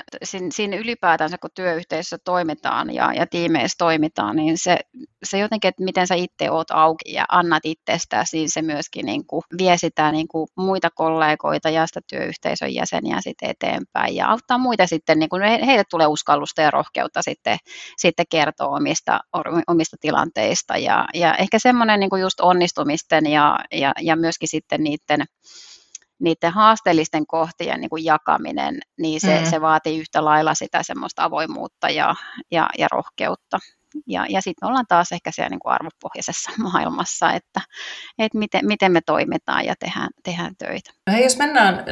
siinä, 0.51 0.77
ylipäätänsä 0.77 1.37
kun 1.37 1.49
työyhteisössä 1.55 2.17
toimitaan 2.23 2.93
ja, 2.93 3.13
ja 3.13 3.27
tiimeissä 3.27 3.75
toimitaan, 3.77 4.35
niin 4.35 4.57
se, 4.57 4.79
se 5.23 5.39
jotenkin, 5.39 5.69
että 5.69 5.83
miten 5.83 6.07
sä 6.07 6.15
itse 6.15 6.51
oot 6.51 6.71
auki 6.71 7.13
ja 7.13 7.25
annat 7.29 7.65
itsestäsi, 7.65 8.37
niin 8.37 8.49
se 8.49 8.61
myöskin 8.61 9.05
niin 9.05 9.27
kuin 9.27 9.43
vie 9.57 9.77
sitä 9.77 10.11
niin 10.11 10.27
kuin 10.27 10.47
muita 10.57 10.89
kollegoita 10.95 11.69
ja 11.69 11.87
sitä 11.87 11.99
työyhteisön 12.09 12.73
jäseniä 12.73 13.17
sitten 13.21 13.49
eteenpäin 13.49 14.15
ja 14.15 14.29
auttaa 14.29 14.57
muita 14.57 14.87
sitten, 14.87 15.19
niin 15.19 15.29
kuin 15.29 15.41
heille 15.65 15.83
tulee 15.89 16.07
uskallusta 16.07 16.61
ja 16.61 16.71
rohkeutta 16.71 17.21
sitten, 17.21 17.57
sitten 17.97 18.25
kertoa 18.29 18.75
omista, 18.75 19.19
omista 19.67 19.97
tilanteista 20.01 20.77
ja, 20.77 21.05
ja 21.13 21.35
ehkä 21.35 21.59
semmoinen 21.59 21.99
niin 21.99 22.09
kuin 22.09 22.21
just 22.21 22.39
onnistumisten 22.39 23.25
ja, 23.25 23.59
ja, 23.71 23.93
ja 24.01 24.15
myöskin 24.15 24.47
sitten 24.47 24.83
niiden 24.83 25.25
niiden 26.19 26.51
haasteellisten 26.51 27.27
kohtien 27.27 27.81
niin 27.81 27.89
kuin 27.89 28.05
jakaminen, 28.05 28.79
niin 28.99 29.21
se, 29.21 29.39
mm. 29.39 29.45
se 29.45 29.61
vaatii 29.61 29.99
yhtä 29.99 30.25
lailla 30.25 30.53
sitä 30.53 30.83
semmoista 30.83 31.23
avoimuutta 31.23 31.89
ja, 31.89 32.15
ja, 32.51 32.69
ja 32.77 32.87
rohkeutta. 32.91 33.59
Ja, 34.07 34.25
ja 34.29 34.41
sitten 34.41 34.67
ollaan 34.67 34.85
taas 34.87 35.11
ehkä 35.11 35.31
siellä 35.31 35.49
niin 35.49 35.59
kuin 35.59 35.73
arvopohjaisessa 35.73 36.51
maailmassa, 36.71 37.31
että, 37.31 37.61
että 38.19 38.37
miten, 38.37 38.67
miten 38.67 38.91
me 38.91 39.01
toimitaan 39.05 39.65
ja 39.65 39.73
tehdään, 39.79 40.09
tehdään 40.23 40.55
töitä. 40.57 40.91
No 41.07 41.13
hei, 41.13 41.23
jos 41.23 41.37
mennään 41.37 41.83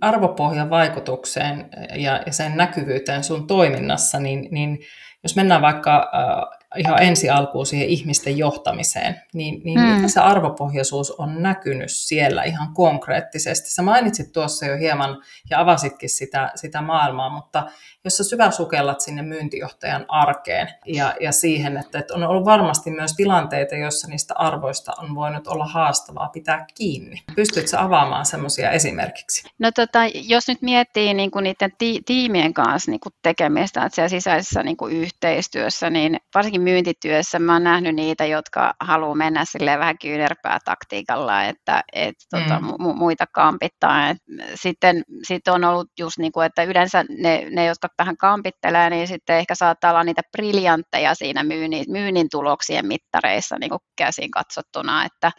arvopohjan 0.00 0.70
vaikutukseen 0.70 1.70
ja, 1.96 2.22
ja 2.26 2.32
sen 2.32 2.56
näkyvyyteen 2.56 3.24
sun 3.24 3.46
toiminnassa, 3.46 4.20
niin, 4.20 4.48
niin 4.50 4.78
jos 5.22 5.36
mennään 5.36 5.62
vaikka 5.62 6.10
äh, 6.14 6.57
ihan 6.76 7.02
ensi 7.02 7.30
alkuun 7.30 7.66
siihen 7.66 7.88
ihmisten 7.88 8.38
johtamiseen, 8.38 9.20
niin, 9.34 9.60
niin 9.64 9.80
hmm. 9.80 9.88
miten 9.88 10.10
se 10.10 10.20
arvopohjaisuus 10.20 11.10
on 11.10 11.42
näkynyt 11.42 11.90
siellä 11.90 12.42
ihan 12.42 12.74
konkreettisesti? 12.74 13.70
Sä 13.70 13.82
mainitsit 13.82 14.32
tuossa 14.32 14.66
jo 14.66 14.76
hieman 14.76 15.22
ja 15.50 15.60
avasitkin 15.60 16.10
sitä, 16.10 16.52
sitä 16.54 16.82
maailmaa, 16.82 17.30
mutta 17.30 17.66
jos 18.04 18.16
sä 18.16 18.24
syväsukellat 18.24 19.00
sinne 19.00 19.22
myyntijohtajan 19.22 20.04
arkeen 20.08 20.68
ja, 20.86 21.14
ja 21.20 21.32
siihen, 21.32 21.76
että, 21.76 21.98
että 21.98 22.14
on 22.14 22.22
ollut 22.22 22.44
varmasti 22.44 22.90
myös 22.90 23.14
tilanteita, 23.16 23.74
joissa 23.74 24.08
niistä 24.08 24.34
arvoista 24.36 24.92
on 24.98 25.14
voinut 25.14 25.46
olla 25.46 25.66
haastavaa 25.66 26.28
pitää 26.28 26.66
kiinni. 26.74 27.22
Pystytkö 27.36 27.78
avaamaan 27.78 28.26
semmoisia 28.26 28.70
esimerkiksi? 28.70 29.48
No 29.58 29.70
tota, 29.72 29.98
jos 30.14 30.48
nyt 30.48 30.62
miettii 30.62 31.14
niin 31.14 31.30
kuin 31.30 31.42
niiden 31.42 31.72
ti- 31.78 32.02
tiimien 32.06 32.54
kanssa 32.54 32.90
niin 32.90 33.00
kuin 33.00 33.12
tekemistä, 33.22 33.84
että 33.84 33.94
siellä 33.94 34.08
sisäisessä 34.08 34.62
niin 34.62 34.76
kuin 34.76 34.96
yhteistyössä, 34.96 35.90
niin 35.90 36.16
varsinkin 36.34 36.62
myyntityössä 36.68 37.38
mä 37.38 37.52
oon 37.52 37.64
nähnyt 37.64 37.94
niitä, 37.94 38.26
jotka 38.26 38.74
haluaa 38.80 39.14
mennä 39.14 39.44
sille 39.44 39.78
vähän 39.78 39.98
kyynärpää 39.98 40.58
taktiikalla, 40.64 41.44
että 41.44 41.82
et, 41.92 42.14
tota, 42.30 42.60
mm. 42.60 42.68
mu- 42.68 42.96
muita 42.98 43.24
kampittaa. 43.32 44.08
Et 44.08 44.16
sitten 44.54 45.02
sit 45.28 45.48
on 45.48 45.64
ollut 45.64 45.90
just 45.98 46.18
niin 46.18 46.32
kuin, 46.32 46.46
että 46.46 46.62
yleensä 46.62 47.04
ne, 47.08 47.46
ne, 47.50 47.64
jotka 47.64 47.88
vähän 47.98 48.16
kampittelee, 48.16 48.90
niin 48.90 49.08
sitten 49.08 49.36
ehkä 49.36 49.54
saattaa 49.54 49.90
olla 49.90 50.04
niitä 50.04 50.22
briljantteja 50.36 51.14
siinä 51.14 51.42
myynnin, 51.44 51.84
myynnin 51.88 52.28
tuloksien 52.30 52.86
mittareissa 52.86 53.56
niin 53.58 53.70
kuin 53.70 53.80
käsin 53.96 54.30
katsottuna, 54.30 55.04
että 55.04 55.32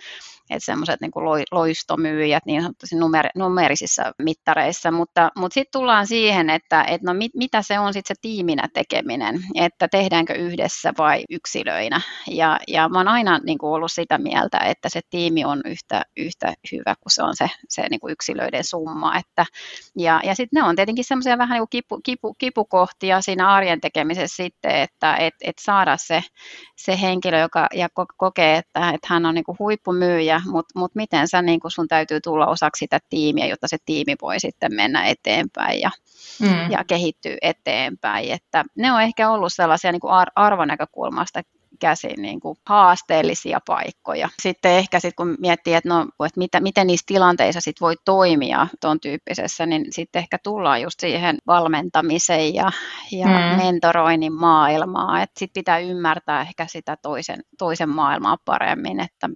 että 0.50 0.66
semmoiset 0.66 1.02
niin 1.02 1.12
loistomyyjät 1.52 2.46
niin 2.46 2.62
sanotusti 2.62 2.96
numer- 2.96 3.32
numerisissa 3.36 4.12
mittareissa, 4.22 4.92
mutta, 4.92 5.30
mutta 5.38 5.54
sitten 5.54 5.80
tullaan 5.80 6.08
siihen, 6.08 6.50
että, 6.50 6.84
että 6.84 7.08
no 7.08 7.14
mit, 7.14 7.32
mitä 7.36 7.62
se 7.62 7.80
on 7.80 7.94
sitten 7.94 8.16
se 8.16 8.20
tiiminä 8.22 8.68
tekeminen, 8.74 9.40
että 9.56 9.88
tehdäänkö 9.88 10.34
yhdessä 10.34 10.94
vai 10.98 11.09
vai 11.10 11.24
yksilöinä. 11.30 12.02
Ja, 12.28 12.60
ja 12.68 12.90
mä 12.90 13.00
oon 13.00 13.08
aina 13.08 13.40
niin 13.44 13.58
kuin 13.58 13.72
ollut 13.72 13.92
sitä 13.92 14.18
mieltä, 14.18 14.58
että 14.58 14.90
se 14.90 15.02
tiimi 15.10 15.46
on 15.46 15.62
yhtä, 15.66 16.02
yhtä 16.18 16.54
hyvä 16.72 16.96
kuin 16.96 17.12
se 17.12 17.24
on 17.24 17.36
se, 17.36 17.50
se 17.70 17.88
niin 17.90 18.00
kuin 18.00 18.12
yksilöiden 18.12 18.64
summa. 18.64 19.18
Että, 19.18 19.46
ja 19.98 20.22
ja 20.24 20.36
sitten 20.36 20.62
ne 20.62 20.68
on 20.68 20.76
tietenkin 20.76 21.06
semmoisia 21.06 21.38
vähän 21.38 21.56
niin 21.56 21.62
kuin 21.62 21.70
kipu, 21.70 22.00
kipu, 22.04 22.34
kipukohtia 22.34 23.22
siinä 23.22 23.50
arjen 23.50 23.82
tekemisessä 23.82 24.44
sitten, 24.44 24.76
että 24.76 25.16
et, 25.16 25.34
et 25.42 25.56
saada 25.60 25.98
se, 25.98 26.24
se 26.76 27.02
henkilö, 27.02 27.40
joka 27.40 27.68
ja 27.74 27.90
kokee, 28.18 28.58
että, 28.58 28.90
että 28.90 29.08
hän 29.10 29.26
on 29.26 29.36
niin 29.36 29.44
kuin 29.44 29.60
huippumyyjä, 29.60 30.42
mutta 30.46 30.80
mut 30.80 30.96
miten 30.96 31.28
sä, 31.28 31.42
niin 31.42 31.60
kuin 31.60 31.72
sun 31.72 31.88
täytyy 31.88 32.22
tulla 32.22 32.48
osaksi 32.48 32.80
sitä 32.80 33.00
tiimiä, 33.10 33.46
jotta 33.46 33.68
se 33.68 33.78
tiimi 33.86 34.16
voi 34.22 34.40
sitten 34.40 34.76
mennä 34.76 35.06
eteenpäin 35.06 35.82
ja, 35.82 35.90
mm. 36.42 36.72
ja 36.72 36.84
kehittyy 36.88 37.38
eteenpäin. 37.42 38.32
Että 38.32 38.66
ne 38.76 38.92
on 38.92 39.02
ehkä 39.02 39.30
ollut 39.30 39.54
sellaisia 39.54 39.92
niin 39.92 40.00
kuin 40.00 40.14
arvonäkökulmasta 41.00 41.42
käsin 41.80 42.22
niin 42.22 42.40
kuin 42.40 42.58
haasteellisia 42.66 43.60
paikkoja. 43.68 44.30
Sitten 44.42 44.72
ehkä 44.72 45.00
sit, 45.00 45.16
kun 45.16 45.36
miettii, 45.40 45.74
että, 45.74 45.90
no, 45.90 46.02
että 46.02 46.38
mitä, 46.40 46.60
miten 46.60 46.88
niissä 46.88 47.04
tilanteissa 47.08 47.62
sit 47.62 47.82
voi 47.82 47.96
toimia 48.06 48.68
tuon 48.82 49.00
tyyppisessä, 49.00 49.66
niin 49.66 49.86
sitten 49.90 50.20
ehkä 50.20 50.38
tullaan 50.44 50.82
just 50.82 51.00
siihen 51.00 51.38
valmentamiseen 51.48 52.54
ja, 52.54 52.72
ja 53.12 53.28
mm. 53.28 53.64
mentoroinnin 53.64 54.34
maailmaa. 54.34 55.20
Sitten 55.20 55.54
pitää 55.54 55.80
ymmärtää 55.80 56.42
ehkä 56.42 56.66
sitä 56.68 56.98
toisen, 57.02 57.40
toisen 57.58 57.90
maailmaa 57.90 58.38
paremmin, 58.46 59.00
että 59.00 59.30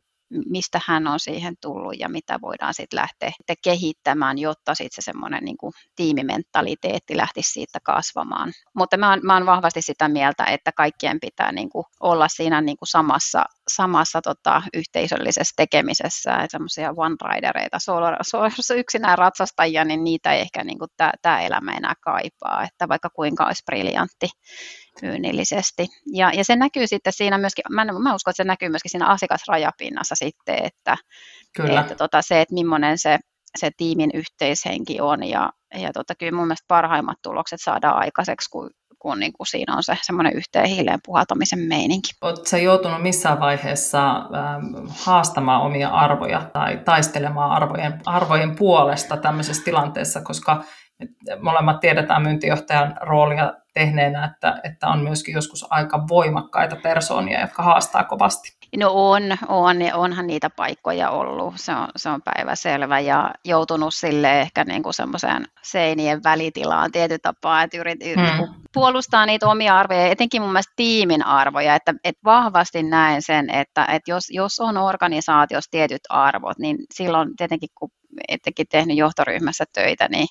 mistä 0.50 0.82
hän 0.88 1.08
on 1.08 1.20
siihen 1.20 1.56
tullut 1.62 2.00
ja 2.00 2.10
mitä 2.10 2.40
voidaan 2.42 2.74
sitten 2.74 3.00
lähteä 3.00 3.32
kehittämään, 3.64 4.38
jotta 4.38 4.76
sitten 4.76 5.04
se 5.04 5.06
semmoinen 5.06 5.46
niin 5.46 5.58
tiimimentaliteetti 5.96 7.18
lähtisi 7.18 7.52
siitä 7.52 7.80
kasvamaan. 7.84 8.54
Mutta 8.76 8.98
mä 8.98 9.10
oon, 9.10 9.20
mä 9.24 9.34
oon 9.34 9.46
vahvasti 9.46 9.82
sitä 9.82 10.08
mieltä, 10.08 10.46
että 10.46 10.72
kaikkien 10.72 11.20
pitää 11.20 11.52
niin 11.52 11.70
kuin 11.70 11.86
olla 12.00 12.28
siinä 12.28 12.62
niin 12.62 12.78
kuin 12.78 12.88
samassa, 12.88 13.44
samassa 13.76 14.22
tota, 14.22 14.62
yhteisöllisessä 14.74 15.54
tekemisessä, 15.58 16.32
että 16.32 16.48
semmoisia 16.52 16.90
one-ridereita, 16.90 17.80
solo, 17.80 18.08
yksinään 18.78 19.18
ratsastajia, 19.18 19.86
niin 19.86 20.04
niitä 20.04 20.34
ei 20.34 20.42
ehkä 20.42 20.64
niin 20.64 20.78
tämä 21.22 21.42
elämä 21.42 21.72
enää 21.72 21.94
kaipaa, 22.02 22.64
että 22.64 22.88
vaikka 22.90 23.10
kuinka 23.10 23.46
olisi 23.46 23.64
briljantti 23.66 24.28
myynnillisesti. 25.02 25.88
Ja, 26.14 26.32
ja 26.34 26.44
se 26.46 26.56
näkyy 26.56 26.88
sitten 26.88 27.14
siinä 27.14 27.38
myöskin, 27.38 27.64
mä, 27.70 27.86
mä 27.86 28.16
uskon, 28.16 28.32
että 28.32 28.44
se 28.44 28.44
näkyy 28.44 28.70
myöskin 28.70 28.92
siinä 28.92 29.08
asiakasrajapinnassa 29.08 30.16
sitten, 30.16 30.56
että, 30.64 30.98
Kyllä. 31.56 31.82
että 31.82 31.96
tota, 31.96 32.22
se, 32.22 32.42
että 32.42 32.54
millainen 32.54 32.98
se, 32.98 33.20
se 33.58 33.72
tiimin 33.78 34.10
yhteishenki 34.14 35.02
on 35.02 35.24
ja, 35.24 35.50
ja 35.76 35.94
tota, 35.94 36.16
kyllä 36.20 36.38
mun 36.38 36.48
mielestä 36.48 36.66
parhaimmat 36.68 37.18
tulokset 37.22 37.60
saadaan 37.62 37.98
aikaiseksi, 37.98 38.50
kun 38.50 38.70
kun 39.04 39.20
niin 39.20 39.34
kuin 39.34 39.48
siinä 39.48 39.76
on 39.76 39.84
se 39.84 39.98
semmoinen 40.02 40.34
yhteen 40.34 40.66
hiileen 40.66 41.00
puhaltamisen 41.06 41.60
meininki. 41.60 42.10
Oletko 42.22 42.58
joutunut 42.58 43.02
missään 43.02 43.40
vaiheessa 43.40 44.16
ähm, 44.16 44.88
haastamaan 45.06 45.62
omia 45.62 45.90
arvoja 45.90 46.42
tai 46.54 46.78
taistelemaan 46.86 47.52
arvojen, 47.52 48.02
arvojen 48.06 48.56
puolesta 48.56 49.18
tämmöisessä 49.18 49.64
tilanteessa, 49.64 50.22
koska 50.22 50.64
molemmat 51.42 51.80
tiedetään 51.80 52.22
myyntijohtajan 52.22 52.96
roolia 53.02 53.54
tehneenä, 53.74 54.26
että, 54.26 54.62
että 54.64 54.88
on 54.88 55.00
myöskin 55.00 55.34
joskus 55.34 55.66
aika 55.70 56.08
voimakkaita 56.08 56.76
persoonia, 56.76 57.42
jotka 57.42 57.64
haastaa 57.64 58.04
kovasti. 58.04 58.58
No 58.78 58.92
on, 58.94 59.24
on 59.48 59.82
ja 59.82 59.96
onhan 59.96 60.28
niitä 60.28 60.50
paikkoja 60.50 61.10
ollut, 61.10 61.54
se 61.58 61.72
on, 61.76 61.88
se 61.96 62.10
on 62.10 62.22
päiväselvä 62.22 63.00
ja 63.00 63.34
joutunut 63.46 63.94
sille 63.94 64.42
ehkä 64.42 64.64
niin 64.64 64.84
kuin 64.84 64.94
semmoiseen 64.94 65.46
seinien 65.64 66.24
välitilaan 66.24 66.92
tietyllä 66.92 67.20
tapaa, 67.24 67.64
että 67.64 67.78
yrit, 67.78 68.00
mm. 68.00 68.22
niin 68.22 68.50
puolustaa 68.74 69.26
niitä 69.26 69.48
omia 69.48 69.78
arvoja, 69.78 70.08
etenkin 70.08 70.42
mun 70.42 70.52
mielestä 70.52 70.74
tiimin 70.76 71.26
arvoja, 71.26 71.76
että, 71.76 71.94
että 72.04 72.22
vahvasti 72.26 72.84
näen 72.84 73.22
sen, 73.22 73.50
että, 73.50 73.86
että 73.86 74.12
jos, 74.12 74.24
jos 74.30 74.60
on 74.60 74.78
organisaatiossa 74.78 75.72
tietyt 75.72 76.02
arvot, 76.10 76.60
niin 76.60 76.78
silloin 76.94 77.36
tietenkin 77.38 77.70
kun 77.76 77.90
ettekin 78.28 78.68
tehnyt 78.72 78.98
johtoryhmässä 78.98 79.66
töitä, 79.74 80.08
niin, 80.08 80.28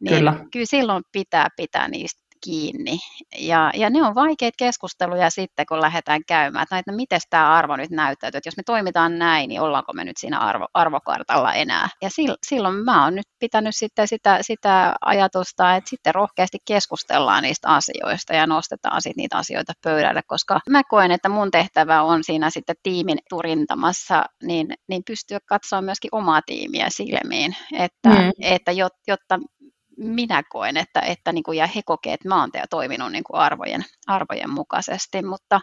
niin 0.00 0.16
kyllä. 0.16 0.34
kyllä 0.52 0.66
silloin 0.66 1.04
pitää 1.12 1.48
pitää 1.56 1.88
niistä 1.88 2.22
kiinni. 2.44 2.98
Ja, 3.38 3.70
ja 3.74 3.90
ne 3.90 4.02
on 4.02 4.14
vaikeita 4.14 4.54
keskusteluja 4.58 5.30
sitten, 5.30 5.66
kun 5.66 5.80
lähdetään 5.80 6.20
käymään, 6.26 6.62
että, 6.62 6.82
no, 6.86 6.96
miten 6.96 7.20
tämä 7.30 7.54
arvo 7.54 7.76
nyt 7.76 7.90
näyttäytyy, 7.90 8.38
että 8.38 8.48
jos 8.48 8.56
me 8.56 8.62
toimitaan 8.62 9.18
näin, 9.18 9.48
niin 9.48 9.60
ollaanko 9.60 9.92
me 9.92 10.04
nyt 10.04 10.16
siinä 10.16 10.38
arvo, 10.38 10.66
arvokartalla 10.74 11.52
enää. 11.52 11.88
Ja 12.02 12.08
silloin 12.46 12.74
mä 12.74 13.04
oon 13.04 13.14
nyt 13.14 13.26
pitänyt 13.38 13.76
sitten 13.76 14.08
sitä, 14.08 14.38
sitä 14.40 14.94
ajatusta, 15.00 15.76
että 15.76 15.90
sitten 15.90 16.14
rohkeasti 16.14 16.58
keskustellaan 16.64 17.42
niistä 17.42 17.68
asioista 17.68 18.34
ja 18.34 18.46
nostetaan 18.46 19.02
sitten 19.02 19.22
niitä 19.22 19.36
asioita 19.36 19.72
pöydälle, 19.84 20.20
koska 20.26 20.60
mä 20.70 20.82
koen, 20.88 21.10
että 21.10 21.28
mun 21.28 21.50
tehtävä 21.50 22.02
on 22.02 22.24
siinä 22.24 22.50
sitten 22.50 22.76
tiimin 22.82 23.18
turintamassa, 23.28 24.24
niin, 24.42 24.74
niin 24.88 25.02
pystyä 25.06 25.38
katsoa 25.46 25.82
myöskin 25.82 26.08
omaa 26.12 26.40
tiimiä 26.46 26.86
silmiin, 26.90 27.56
että, 27.72 28.08
mm. 28.08 28.30
että 28.40 28.72
jotta 29.06 29.38
minä 30.04 30.42
koen, 30.48 30.76
että, 30.76 31.00
että 31.00 31.32
niin 31.32 31.42
kuin, 31.42 31.58
ja 31.58 31.66
he 31.66 31.80
kokee, 31.84 32.14
että 32.14 32.28
mä 32.28 32.40
oon 32.40 32.50
toiminut 32.70 33.12
niin 33.12 33.24
kuin 33.24 33.40
arvojen, 33.40 33.84
arvojen 34.06 34.50
mukaisesti, 34.50 35.22
mutta, 35.22 35.60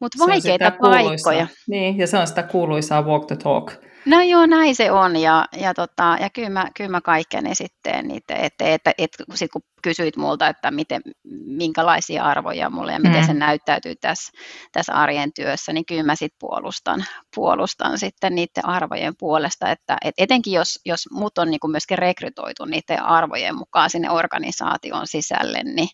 mutta 0.00 0.18
vaikeita 0.26 0.72
paikkoja. 0.80 1.46
Niin, 1.68 1.98
ja 1.98 2.06
se 2.06 2.18
on 2.18 2.26
sitä 2.26 2.42
kuuluisaa 2.42 3.02
walk 3.02 3.26
the 3.26 3.36
talk 3.36 3.72
No 4.06 4.22
joo, 4.22 4.46
näin 4.46 4.76
se 4.76 4.90
on 4.90 5.16
ja, 5.16 5.46
ja, 5.52 5.74
tota, 5.74 6.16
ja 6.20 6.30
kyllä, 6.30 6.50
mä, 6.50 6.66
kyllä 6.76 6.90
mä 6.90 7.00
kaikkeni 7.00 7.54
sitten 7.54 8.08
niitä, 8.08 8.34
että, 8.34 8.74
että, 8.74 8.92
että 8.98 9.24
sit 9.34 9.50
kun 9.52 9.62
kysyit 9.82 10.16
multa, 10.16 10.48
että 10.48 10.70
miten, 10.70 11.02
minkälaisia 11.46 12.24
arvoja 12.24 12.70
mulle 12.70 12.92
ja 12.92 13.00
miten 13.00 13.20
mm. 13.20 13.26
se 13.26 13.34
näyttäytyy 13.34 13.94
tässä, 14.00 14.32
tässä 14.72 14.92
arjen 14.92 15.32
työssä, 15.32 15.72
niin 15.72 15.86
kyllä 15.86 16.02
mä 16.02 16.14
sitten 16.14 16.38
puolustan, 16.40 17.04
puolustan 17.34 17.98
sitten 17.98 18.34
niiden 18.34 18.66
arvojen 18.66 19.14
puolesta, 19.18 19.70
että 19.70 19.96
et 20.04 20.14
etenkin 20.18 20.52
jos, 20.52 20.80
jos 20.84 21.00
mut 21.10 21.38
on 21.38 21.50
niinku 21.50 21.68
myöskin 21.68 21.98
rekrytoitu 21.98 22.64
niiden 22.64 23.02
arvojen 23.02 23.56
mukaan 23.56 23.90
sinne 23.90 24.10
organisaation 24.10 25.06
sisälle, 25.06 25.62
niin 25.62 25.88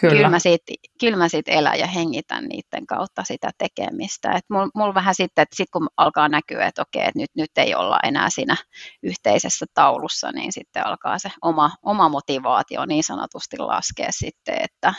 kyllä, 0.00 0.14
kyllä 0.14 0.28
mä 0.28 0.38
sitten 0.38 0.76
kyllä 1.00 1.28
sit 1.28 1.48
elän 1.48 1.78
ja 1.78 1.86
hengitän 1.86 2.44
niiden 2.44 2.86
kautta 2.86 3.24
sitä 3.24 3.50
tekemistä. 3.58 4.32
Et 4.32 4.44
mulla 4.50 4.68
mul 4.74 4.94
vähän 4.94 5.14
sitten, 5.14 5.42
että 5.42 5.56
sit 5.56 5.68
kun 5.72 5.88
alkaa 5.96 6.28
näkyä, 6.28 6.66
että 6.66 6.82
okei, 6.82 7.02
että 7.02 7.18
nyt, 7.18 7.30
nyt 7.36 7.45
ei 7.56 7.74
olla 7.74 7.98
enää 8.02 8.30
siinä 8.30 8.56
yhteisessä 9.02 9.66
taulussa, 9.74 10.32
niin 10.32 10.52
sitten 10.52 10.86
alkaa 10.86 11.18
se 11.18 11.30
oma, 11.42 11.70
oma 11.82 12.08
motivaatio 12.08 12.86
niin 12.86 13.04
sanotusti 13.04 13.58
laskea 13.58 14.08
sitten, 14.10 14.56
että, 14.60 14.94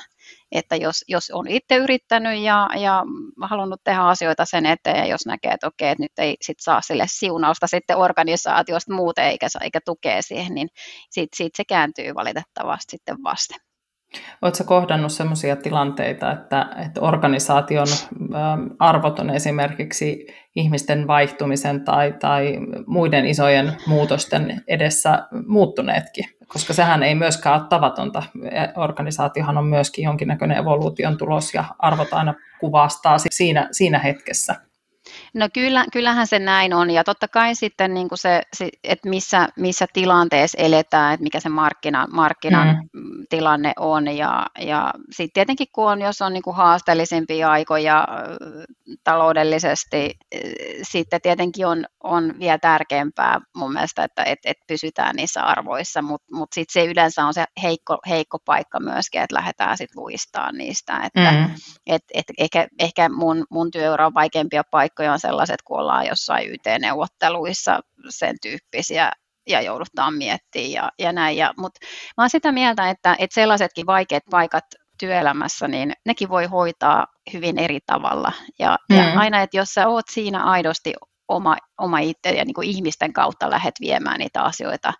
että 0.52 0.76
jos, 0.76 1.04
jos 1.08 1.32
on 1.34 1.48
itse 1.48 1.76
yrittänyt 1.76 2.42
ja, 2.42 2.70
ja 2.78 3.04
halunnut 3.42 3.82
tehdä 3.84 4.02
asioita 4.02 4.46
sen 4.46 4.66
eteen, 4.66 4.98
ja 4.98 5.06
jos 5.06 5.26
näkee, 5.26 5.52
että 5.52 5.68
okei, 5.68 5.90
että 5.90 6.04
nyt 6.04 6.20
ei 6.20 6.36
sit 6.42 6.60
saa 6.60 6.82
sille 6.82 7.06
siunausta 7.08 7.68
sitten 7.68 7.98
organisaatiosta 7.98 8.94
muuten 8.94 9.26
eikä, 9.26 9.48
eikä 9.62 9.80
tukea 9.86 10.22
siihen, 10.22 10.54
niin 10.54 10.70
sitten 11.10 11.38
sit 11.38 11.56
se 11.58 11.66
kääntyy 11.66 12.16
valitettavasti 12.16 12.92
sitten 12.92 13.18
vasten. 13.24 13.67
Oletko 14.42 14.64
kohdannut 14.64 15.12
sellaisia 15.12 15.56
tilanteita, 15.56 16.32
että, 16.32 16.70
että 16.86 17.02
organisaation 17.02 17.88
arvot 18.80 19.20
on 19.20 19.30
esimerkiksi 19.30 20.28
ihmisten 20.56 21.08
vaihtumisen 21.08 21.86
tai, 21.86 22.14
tai 22.20 22.58
muiden 22.86 23.26
isojen 23.26 23.74
muutosten 23.88 24.64
edessä 24.68 25.28
muuttuneetkin? 25.48 26.26
Koska 26.48 26.74
sehän 26.74 27.04
ei 27.04 27.16
myöskään 27.16 27.60
ole 27.60 27.68
tavatonta. 27.70 28.24
Organisaatiohan 28.76 29.58
on 29.58 29.66
myöskin 29.66 30.04
jonkinnäköinen 30.04 30.58
evoluution 30.58 31.18
tulos 31.18 31.54
ja 31.54 31.64
arvot 31.80 32.14
aina 32.14 32.34
kuvastaa 32.60 33.18
siinä, 33.18 33.68
siinä 33.72 34.00
hetkessä. 34.00 34.56
No 35.38 35.50
kyllä, 35.54 35.86
kyllähän 35.94 36.28
se 36.28 36.40
näin 36.40 36.74
on 36.74 36.92
ja 36.92 37.04
totta 37.04 37.28
kai 37.28 37.56
sitten 37.56 37.94
niin 37.94 38.10
kuin 38.10 38.20
se, 38.20 38.42
että 38.84 39.10
missä, 39.10 39.48
missä 39.56 39.86
tilanteessa 39.94 40.58
eletään, 40.62 41.14
että 41.14 41.24
mikä 41.24 41.40
se 41.40 41.50
markkina, 41.50 42.08
markkinan 42.12 42.68
mm. 42.68 43.26
tilanne 43.30 43.74
on 43.80 44.18
ja, 44.18 44.46
ja 44.60 44.94
sitten 45.12 45.34
tietenkin 45.34 45.68
kun 45.74 45.92
on, 45.92 46.02
jos 46.02 46.22
on 46.22 46.34
niin 46.34 46.44
kuin 46.44 46.56
haasteellisimpia 46.56 47.52
aikoja 47.52 48.08
taloudellisesti, 49.04 50.18
sitten 50.84 51.22
tietenkin 51.22 51.68
on, 51.68 51.86
on 52.04 52.34
vielä 52.40 52.58
tärkeämpää 52.58 53.42
mun 53.56 53.74
mielestä, 53.74 54.04
että 54.04 54.24
et, 54.24 54.40
et 54.46 54.58
pysytään 54.68 55.16
niissä 55.16 55.44
arvoissa, 55.44 56.02
mutta 56.02 56.28
mut, 56.32 56.40
mut 56.40 56.50
sitten 56.54 56.82
se 56.82 56.92
yleensä 56.92 57.26
on 57.26 57.34
se 57.34 57.46
heikko, 57.64 57.98
heikko 58.10 58.40
paikka 58.46 58.80
myöskin, 58.80 59.22
että 59.22 59.36
lähdetään 59.36 59.78
sitten 59.78 60.02
luistamaan 60.02 60.56
niistä, 60.56 61.00
että 61.04 61.32
mm. 61.32 61.56
et, 61.88 62.04
et 62.14 62.26
ehkä, 62.38 62.68
ehkä 62.80 63.10
mun, 63.10 63.46
mun 63.50 63.72
työura 63.72 64.06
on 64.06 64.14
vaikeampia 64.14 64.64
paikkoja 64.72 65.14
on 65.14 65.20
sellaiset, 65.28 65.62
kun 65.62 65.80
ollaan 65.80 66.08
jossain 66.08 66.50
YT-neuvotteluissa 66.50 67.80
sen 68.10 68.36
tyyppisiä 68.42 69.12
ja 69.48 69.62
joudutaan 69.62 70.14
miettimään 70.14 70.72
ja, 70.72 70.92
ja 71.00 71.14
näin. 71.14 71.38
Ja, 71.38 71.54
Mutta 71.58 71.80
mä 72.18 72.22
olen 72.22 72.30
sitä 72.30 72.52
mieltä, 72.52 72.90
että, 72.90 73.16
että 73.20 73.34
sellaisetkin 73.34 73.86
vaikeat 73.86 74.24
paikat 74.32 74.66
työelämässä, 75.00 75.68
niin 75.68 75.94
nekin 76.06 76.30
voi 76.30 76.46
hoitaa 76.46 77.08
hyvin 77.34 77.60
eri 77.60 77.80
tavalla. 77.86 78.32
Ja, 78.60 78.78
mm. 78.90 78.98
ja 78.98 79.20
aina, 79.20 79.42
että 79.42 79.58
jos 79.58 79.70
sä 79.74 79.88
oot 79.88 80.06
siinä 80.12 80.44
aidosti 80.44 80.94
oma, 81.28 81.58
oma 81.78 82.00
itse 82.00 82.30
ja 82.30 82.46
niin 82.46 82.54
kuin 82.54 82.70
ihmisten 82.70 83.14
kautta 83.14 83.50
lähdet 83.50 83.76
viemään 83.82 84.20
niitä 84.20 84.42
asioita 84.42 84.94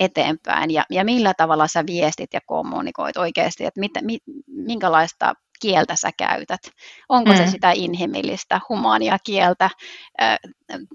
eteenpäin 0.00 0.70
ja, 0.70 0.84
ja 0.90 1.04
millä 1.04 1.34
tavalla 1.34 1.66
sä 1.68 1.86
viestit 1.86 2.32
ja 2.32 2.40
kommunikoit 2.46 3.16
oikeasti, 3.16 3.64
että 3.64 3.80
mit, 3.80 3.92
mit, 4.02 4.22
minkälaista 4.46 5.34
kieltä 5.62 5.96
sä 5.96 6.10
käytät. 6.18 6.60
Onko 7.08 7.30
mm. 7.30 7.36
se 7.36 7.46
sitä 7.46 7.72
inhimillistä, 7.74 8.60
humaania 8.68 9.16
kieltä, 9.26 9.70
äh, 10.22 10.38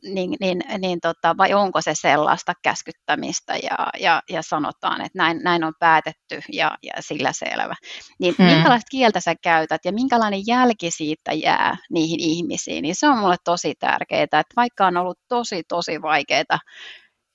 niin, 0.04 0.36
niin, 0.40 0.62
niin 0.78 1.00
tota, 1.02 1.38
vai 1.38 1.54
onko 1.54 1.82
se 1.82 1.92
sellaista 1.96 2.54
käskyttämistä 2.64 3.54
ja, 3.56 3.88
ja, 4.00 4.22
ja 4.30 4.42
sanotaan, 4.42 5.02
että 5.02 5.18
näin, 5.18 5.40
näin 5.44 5.64
on 5.64 5.74
päätetty 5.80 6.42
ja, 6.54 6.78
ja 6.84 6.94
sillä 7.00 7.32
selvä. 7.34 7.76
Niin 8.20 8.36
mm. 8.38 8.46
minkälaista 8.46 8.88
kieltä 8.92 9.20
sä 9.20 9.36
käytät 9.44 9.82
ja 9.86 9.94
minkälainen 9.94 10.42
jälki 10.48 10.92
siitä 10.92 11.34
jää 11.34 11.78
niihin 11.90 12.20
ihmisiin, 12.20 12.82
niin 12.82 12.96
se 12.96 13.08
on 13.08 13.18
mulle 13.18 13.36
tosi 13.44 13.74
tärkeää, 13.80 14.24
että 14.24 14.44
vaikka 14.56 14.88
on 14.88 14.98
ollut 14.98 15.20
tosi, 15.28 15.64
tosi 15.68 16.02
vaikeaa 16.02 16.60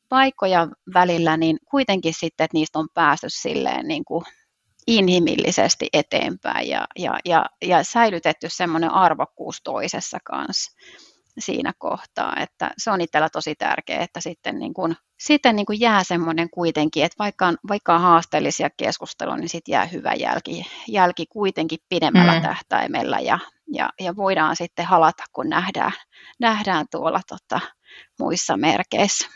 paikkoja 0.09 0.69
välillä, 0.95 1.37
niin 1.37 1.59
kuitenkin 1.71 2.15
sitten, 2.15 2.45
että 2.45 2.57
niistä 2.57 2.79
on 2.79 2.89
päässyt 2.95 3.33
silleen 3.33 3.89
niin 3.89 4.05
kuin 4.05 4.25
inhimillisesti 4.87 5.89
eteenpäin 5.93 6.69
ja, 6.69 6.87
ja, 6.99 7.19
ja, 7.25 7.47
ja 7.63 7.85
säilytetty 7.85 8.49
semmoinen 8.51 8.91
arvokkuus 8.91 9.61
toisessa 9.65 10.19
kanssa 10.25 10.73
siinä 11.39 11.73
kohtaa, 11.79 12.37
että 12.41 12.71
se 12.79 12.91
on 12.91 13.01
itsellä 13.01 13.29
tosi 13.29 13.55
tärkeää, 13.55 14.03
että 14.03 14.21
sitten, 14.21 14.59
niin 14.59 14.75
kuin, 14.75 14.97
sitten 15.21 15.57
niin 15.57 15.67
kuin 15.67 15.81
jää 15.81 16.05
semmoinen 16.05 16.51
kuitenkin, 16.51 17.05
että 17.05 17.19
vaikka 17.19 17.47
on, 17.47 17.57
vaikka 17.69 17.95
on 17.95 18.01
haasteellisia 18.01 18.71
keskusteluja, 18.77 19.37
niin 19.37 19.49
sitten 19.49 19.73
jää 19.73 19.85
hyvä 19.85 20.15
jälki, 20.15 20.67
jälki 20.89 21.27
kuitenkin 21.27 21.79
pidemmällä 21.89 22.33
mm. 22.33 22.43
tähtäimellä 22.43 23.21
ja, 23.21 23.39
ja, 23.73 23.91
ja 24.01 24.17
voidaan 24.17 24.57
sitten 24.57 24.87
halata, 24.87 25.25
kun 25.33 25.49
nähdään, 25.49 25.93
nähdään 26.41 26.87
tuolla 26.91 27.21
tota, 27.29 27.61
muissa 28.19 28.57
merkeissä. 28.57 29.29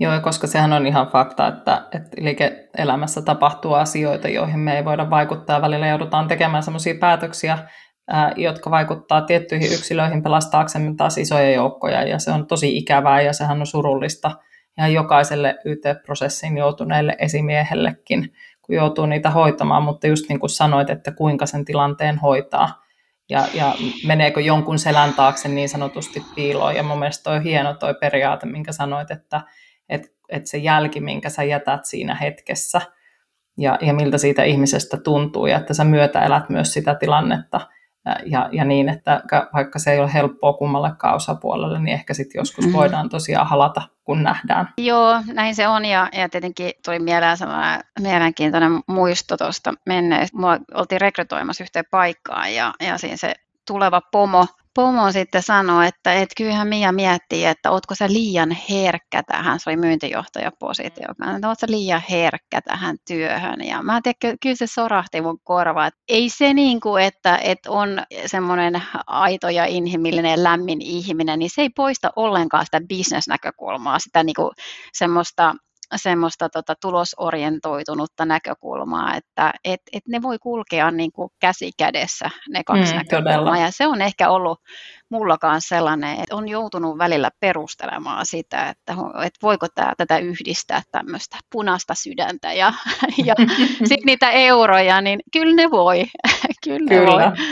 Joo, 0.00 0.20
koska 0.20 0.46
sehän 0.46 0.72
on 0.72 0.86
ihan 0.86 1.06
fakta, 1.06 1.48
että, 1.48 1.86
että 1.92 2.10
liike-elämässä 2.18 3.22
tapahtuu 3.22 3.74
asioita, 3.74 4.28
joihin 4.28 4.58
me 4.58 4.76
ei 4.76 4.84
voida 4.84 5.10
vaikuttaa. 5.10 5.62
Välillä 5.62 5.86
joudutaan 5.86 6.28
tekemään 6.28 6.62
sellaisia 6.62 6.94
päätöksiä, 7.00 7.58
ää, 8.08 8.32
jotka 8.36 8.70
vaikuttaa 8.70 9.20
tiettyihin 9.20 9.72
yksilöihin 9.72 10.22
pelastaaksemme 10.22 10.94
taas 10.96 11.18
isoja 11.18 11.50
joukkoja, 11.50 12.02
ja 12.02 12.18
se 12.18 12.30
on 12.30 12.46
tosi 12.46 12.76
ikävää, 12.76 13.20
ja 13.20 13.32
sehän 13.32 13.60
on 13.60 13.66
surullista 13.66 14.30
ihan 14.78 14.92
jokaiselle 14.92 15.56
YT-prosessiin 15.64 16.56
joutuneelle 16.56 17.16
esimiehellekin, 17.18 18.32
kun 18.62 18.74
joutuu 18.74 19.06
niitä 19.06 19.30
hoitamaan, 19.30 19.82
mutta 19.82 20.06
just 20.06 20.28
niin 20.28 20.40
kuin 20.40 20.50
sanoit, 20.50 20.90
että 20.90 21.12
kuinka 21.12 21.46
sen 21.46 21.64
tilanteen 21.64 22.18
hoitaa, 22.18 22.82
ja, 23.30 23.46
ja 23.54 23.74
meneekö 24.06 24.40
jonkun 24.40 24.78
selän 24.78 25.14
taakse 25.14 25.48
niin 25.48 25.68
sanotusti 25.68 26.22
piiloon, 26.34 26.76
ja 26.76 26.82
mun 26.82 26.98
mielestä 26.98 27.22
toi 27.22 27.44
hieno 27.44 27.74
toi 27.74 27.94
periaate, 27.94 28.46
minkä 28.46 28.72
sanoit, 28.72 29.10
että 29.10 29.40
että, 30.28 30.50
se 30.50 30.58
jälki, 30.58 31.00
minkä 31.00 31.28
sä 31.28 31.42
jätät 31.42 31.84
siinä 31.84 32.14
hetkessä 32.14 32.80
ja, 33.58 33.78
ja 33.80 33.94
miltä 33.94 34.18
siitä 34.18 34.42
ihmisestä 34.42 34.96
tuntuu 34.96 35.46
ja 35.46 35.58
että 35.58 35.74
sä 35.74 35.84
myötäelät 35.84 36.48
myös 36.48 36.72
sitä 36.72 36.94
tilannetta 36.94 37.60
ja, 38.26 38.48
ja 38.52 38.64
niin, 38.64 38.88
että 38.88 39.22
vaikka 39.54 39.78
se 39.78 39.92
ei 39.92 40.00
ole 40.00 40.14
helppoa 40.14 40.52
kummallekaan 40.52 41.14
osapuolelle, 41.14 41.78
niin 41.78 41.94
ehkä 41.94 42.14
sitten 42.14 42.40
joskus 42.40 42.64
mm-hmm. 42.64 42.78
voidaan 42.78 43.08
tosiaan 43.08 43.46
halata, 43.46 43.82
kun 44.04 44.22
nähdään. 44.22 44.68
Joo, 44.78 45.22
näin 45.32 45.54
se 45.54 45.68
on 45.68 45.84
ja, 45.84 46.08
ja 46.12 46.28
tietenkin 46.28 46.70
tuli 46.84 46.98
mieleen 46.98 47.36
sellainen 47.36 47.80
mielenkiintoinen 48.00 48.80
muisto 48.86 49.36
tuosta 49.36 49.74
menneestä. 49.86 50.38
Mua 50.38 50.58
oltiin 50.74 51.00
rekrytoimassa 51.00 51.64
yhteen 51.64 51.84
paikkaan 51.90 52.54
ja, 52.54 52.74
ja 52.80 52.98
siinä 52.98 53.16
se 53.16 53.34
tuleva 53.66 54.00
pomo 54.12 54.46
pomo 54.74 55.12
sitten 55.12 55.42
sanoi, 55.42 55.86
että 55.86 56.14
et 56.14 56.28
kyllähän 56.36 56.68
Mia 56.68 56.92
miettii, 56.92 57.44
että 57.44 57.70
ootko 57.70 57.94
sä 57.94 58.08
liian 58.08 58.56
herkkä 58.70 59.22
tähän, 59.22 59.60
se 59.60 59.70
oli 59.70 59.76
myyntijohtajapositio, 59.76 61.08
että 61.10 61.48
ootko 61.48 61.60
sä 61.60 61.66
liian 61.72 62.02
herkkä 62.10 62.60
tähän 62.60 62.96
työhön. 63.06 63.60
Ja 63.64 63.82
mä 63.82 64.00
tiedän, 64.02 64.38
kyllä 64.42 64.56
se 64.56 64.66
sorahti 64.66 65.20
mun 65.20 65.38
korvaan, 65.44 65.88
että 65.88 66.00
ei 66.08 66.28
se 66.28 66.54
niin 66.54 66.80
kuin, 66.80 67.04
että, 67.04 67.36
että 67.36 67.70
on 67.70 68.02
semmoinen 68.26 68.82
aito 69.06 69.48
ja 69.48 69.64
inhimillinen 69.64 70.44
lämmin 70.44 70.82
ihminen, 70.82 71.38
niin 71.38 71.50
se 71.50 71.62
ei 71.62 71.70
poista 71.76 72.10
ollenkaan 72.16 72.64
sitä 72.64 72.80
bisnesnäkökulmaa, 72.88 73.98
sitä 73.98 74.22
niin 74.22 74.34
kuin 74.34 74.50
semmoista 74.92 75.54
semmoista 75.96 76.48
tota, 76.48 76.74
tulosorientoitunutta 76.80 78.24
näkökulmaa, 78.24 79.14
että 79.16 79.52
et, 79.64 79.80
et 79.92 80.02
ne 80.08 80.22
voi 80.22 80.38
kulkea 80.38 80.90
niin 80.90 81.12
kuin 81.12 81.30
käsi 81.40 81.70
kädessä 81.78 82.30
ne 82.48 82.64
kaksi 82.66 82.92
mm, 82.92 82.96
näkökulmaa. 82.98 83.32
Todella. 83.32 83.58
Ja 83.58 83.70
se 83.70 83.86
on 83.86 84.02
ehkä 84.02 84.30
ollut 84.30 84.60
mulla 85.10 85.38
kanssa 85.38 85.68
sellainen, 85.76 86.20
että 86.20 86.36
on 86.36 86.48
joutunut 86.48 86.98
välillä 86.98 87.30
perustelemaan 87.40 88.26
sitä, 88.26 88.68
että, 88.68 88.92
että 89.24 89.38
voiko 89.42 89.66
tää, 89.74 89.92
tätä 89.96 90.18
yhdistää 90.18 90.82
tämmöistä 90.92 91.38
punaista 91.52 91.94
sydäntä 91.94 92.52
ja, 92.52 92.72
ja 93.26 93.34
sitten 93.88 94.06
niitä 94.06 94.30
euroja, 94.30 95.00
niin 95.00 95.20
kyllä 95.32 95.54
ne 95.54 95.70
voi. 95.70 96.04
kyllä, 96.64 96.88
kyllä. 96.94 97.00
Ne 97.00 97.06
voi. 97.06 97.46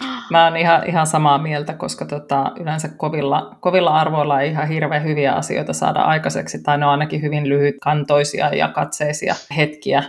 Mä 0.30 0.44
oon 0.44 0.56
ihan, 0.56 0.86
ihan 0.88 1.06
samaa 1.06 1.38
mieltä, 1.38 1.74
koska 1.74 2.04
tota, 2.04 2.52
yleensä 2.60 2.88
kovilla, 2.88 3.56
kovilla 3.60 3.90
arvoilla 3.90 4.40
ei 4.40 4.50
ihan 4.50 4.68
hirveän 4.68 5.04
hyviä 5.04 5.32
asioita 5.32 5.72
saada 5.72 6.00
aikaiseksi, 6.00 6.62
tai 6.62 6.78
ne 6.78 6.86
on 6.86 6.92
ainakin 6.92 7.22
hyvin 7.22 7.48
lyhytkantoisia 7.48 8.54
ja 8.54 8.68
katseisia 8.68 9.34
hetkiä. 9.56 10.02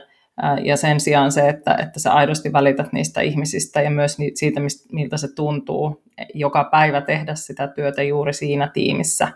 Ja 0.63 0.77
sen 0.77 0.99
sijaan 0.99 1.31
se, 1.31 1.49
että, 1.49 1.73
että 1.73 1.99
sä 1.99 2.13
aidosti 2.13 2.53
välität 2.53 2.93
niistä 2.93 3.21
ihmisistä 3.21 3.81
ja 3.81 3.91
myös 3.91 4.17
siitä, 4.35 4.59
miltä 4.91 5.17
se 5.17 5.35
tuntuu 5.35 6.03
joka 6.33 6.63
päivä 6.63 7.01
tehdä 7.01 7.35
sitä 7.35 7.67
työtä 7.67 8.03
juuri 8.03 8.33
siinä 8.33 8.67
tiimissä, 8.73 9.27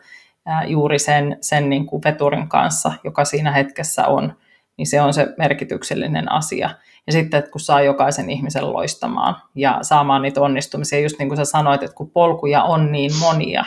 juuri 0.67 0.99
sen, 0.99 1.37
sen 1.41 1.69
niin 1.69 1.85
kuin 1.85 2.01
veturin 2.05 2.47
kanssa, 2.47 2.91
joka 3.03 3.25
siinä 3.25 3.51
hetkessä 3.51 4.07
on, 4.07 4.33
niin 4.77 4.87
se 4.87 5.01
on 5.01 5.13
se 5.13 5.27
merkityksellinen 5.37 6.31
asia. 6.31 6.69
Ja 7.07 7.13
sitten, 7.13 7.37
että 7.37 7.51
kun 7.51 7.61
saa 7.61 7.81
jokaisen 7.81 8.29
ihmisen 8.29 8.73
loistamaan 8.73 9.35
ja 9.55 9.79
saamaan 9.81 10.21
niitä 10.21 10.41
onnistumisia, 10.41 10.99
just 10.99 11.19
niin 11.19 11.29
kuin 11.29 11.37
sä 11.37 11.45
sanoit, 11.45 11.83
että 11.83 11.95
kun 11.95 12.11
polkuja 12.11 12.63
on 12.63 12.91
niin 12.91 13.11
monia, 13.19 13.65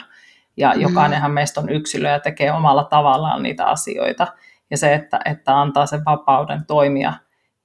ja 0.56 0.72
mm. 0.74 0.80
jokainenhan 0.80 1.30
meistä 1.30 1.60
on 1.60 1.68
yksilö 1.68 2.08
ja 2.08 2.20
tekee 2.20 2.52
omalla 2.52 2.84
tavallaan 2.84 3.42
niitä 3.42 3.66
asioita, 3.66 4.26
ja 4.70 4.76
se, 4.76 4.94
että, 4.94 5.20
että 5.24 5.60
antaa 5.60 5.86
sen 5.86 6.04
vapauden 6.04 6.66
toimia 6.66 7.12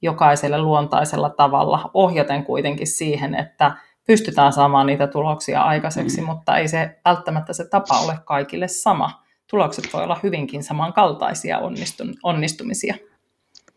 jokaiselle 0.02 0.62
luontaisella 0.62 1.30
tavalla, 1.30 1.92
ohjaten 1.94 2.44
kuitenkin 2.44 2.88
siihen, 2.88 3.36
että 3.36 3.72
pystytään 4.08 4.54
saamaan 4.54 4.88
niitä 4.88 5.08
tuloksia 5.08 5.62
aikaiseksi, 5.62 6.22
mm. 6.22 6.28
mutta 6.28 6.58
ei 6.58 6.68
se 6.68 7.00
välttämättä 7.06 7.54
se 7.54 7.70
tapa 7.70 8.00
ole 8.00 8.20
kaikille 8.26 8.68
sama. 8.68 9.24
Tulokset 9.50 9.90
voi 9.94 10.04
olla 10.04 10.20
hyvinkin 10.24 10.64
samankaltaisia 10.64 11.60
onnistumisia. 12.24 12.96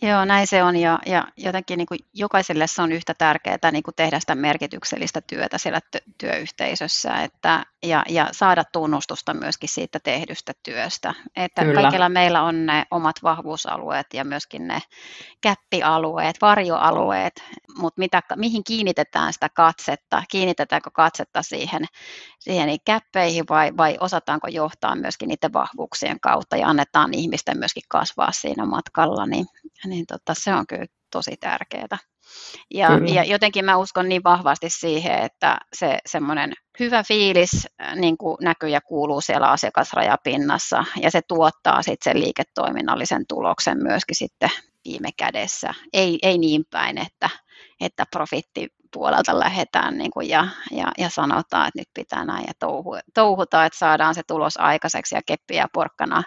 Joo, 0.03 0.25
näin 0.25 0.47
se 0.47 0.63
on 0.63 0.77
ja, 0.77 0.99
ja 1.07 1.25
jotenkin 1.37 1.79
niin 1.79 1.87
kuin 1.87 2.01
jokaiselle 2.15 2.67
se 2.67 2.83
on 2.83 2.93
yhtä 2.93 3.15
tärkeää 3.15 3.71
niin 3.73 3.83
kuin 3.83 3.95
tehdä 3.95 4.21
sitä 4.21 4.35
merkityksellistä 4.35 5.21
työtä 5.21 5.59
siellä 5.59 5.81
työyhteisössä 6.19 7.23
että, 7.23 7.67
ja, 7.83 8.03
ja 8.09 8.29
saada 8.33 8.65
tunnustusta 8.73 9.35
myöskin 9.35 9.69
siitä 9.69 9.99
tehdystä 10.01 10.53
työstä. 10.63 11.15
Että 11.37 11.65
Kyllä. 11.65 11.83
kaikilla 11.83 12.09
meillä 12.09 12.43
on 12.43 12.67
ne 12.67 12.85
omat 12.91 13.17
vahvuusalueet 13.23 14.07
ja 14.15 14.25
myöskin 14.25 14.69
ne 14.69 14.83
käppialueet, 15.41 16.37
varjoalueet, 16.41 17.45
mutta 17.79 17.99
mitä, 17.99 18.23
mihin 18.37 18.65
kiinnitetään 18.65 19.33
sitä 19.33 19.49
katsetta, 19.49 20.23
kiinnitetäänkö 20.31 20.91
katsetta 20.91 21.43
siihen, 21.43 21.85
siihen 22.43 22.67
niin 22.67 22.81
käppeihin 22.85 23.45
vai, 23.49 23.77
vai 23.77 23.97
osataanko 24.01 24.49
johtaa 24.49 24.97
myöskin 24.97 25.29
niiden 25.29 25.53
vahvuuksien 25.53 26.21
kautta 26.21 26.57
ja 26.57 26.69
annetaan 26.69 27.15
ihmisten 27.15 27.59
myöskin 27.59 27.83
kasvaa 27.89 28.33
siinä 28.33 28.67
matkalla, 28.67 29.27
niin 29.27 29.47
niin 29.87 30.07
tota, 30.07 30.35
se 30.35 30.55
on 30.55 30.67
kyllä 30.67 30.87
tosi 31.11 31.37
tärkeää. 31.41 31.99
Ja, 32.75 32.89
ja 33.15 33.25
jotenkin 33.25 33.65
mä 33.65 33.77
uskon 33.77 34.09
niin 34.09 34.25
vahvasti 34.25 34.71
siihen, 34.71 35.19
että 35.19 35.59
se 35.75 35.99
semmoinen 36.07 36.53
hyvä 36.81 37.03
fiilis 37.03 37.67
äh, 37.83 37.97
niin 37.97 38.19
kuin 38.19 38.37
näkyy 38.41 38.69
ja 38.69 38.81
kuuluu 38.81 39.21
siellä 39.21 39.51
asiakasrajapinnassa 39.51 40.85
ja 41.03 41.11
se 41.11 41.21
tuottaa 41.29 41.83
sitten 41.83 42.13
sen 42.13 42.23
liiketoiminnallisen 42.23 43.25
tuloksen 43.29 43.83
myöskin 43.83 44.17
sitten 44.17 44.51
viime 44.85 45.09
kädessä. 45.17 45.75
Ei, 45.93 46.19
ei 46.23 46.39
niin 46.39 46.65
päin, 46.71 46.99
että, 46.99 47.31
että 47.81 48.07
profitti 48.11 48.69
puolelta 48.93 49.39
lähdetään 49.39 49.99
niin 49.99 50.11
kuin 50.11 50.29
ja, 50.29 50.49
ja, 50.71 50.93
ja 50.99 51.11
sanotaan, 51.11 51.69
että 51.69 51.79
nyt 51.79 51.89
pitää 51.95 52.25
näin 52.25 52.45
ja 52.47 52.53
touhu, 52.59 52.99
touhuta, 53.15 53.65
että 53.65 53.79
saadaan 53.79 54.15
se 54.15 54.23
tulos 54.27 54.57
aikaiseksi 54.57 55.15
ja 55.15 55.21
keppiä 55.27 55.67
porkkana 55.73 56.23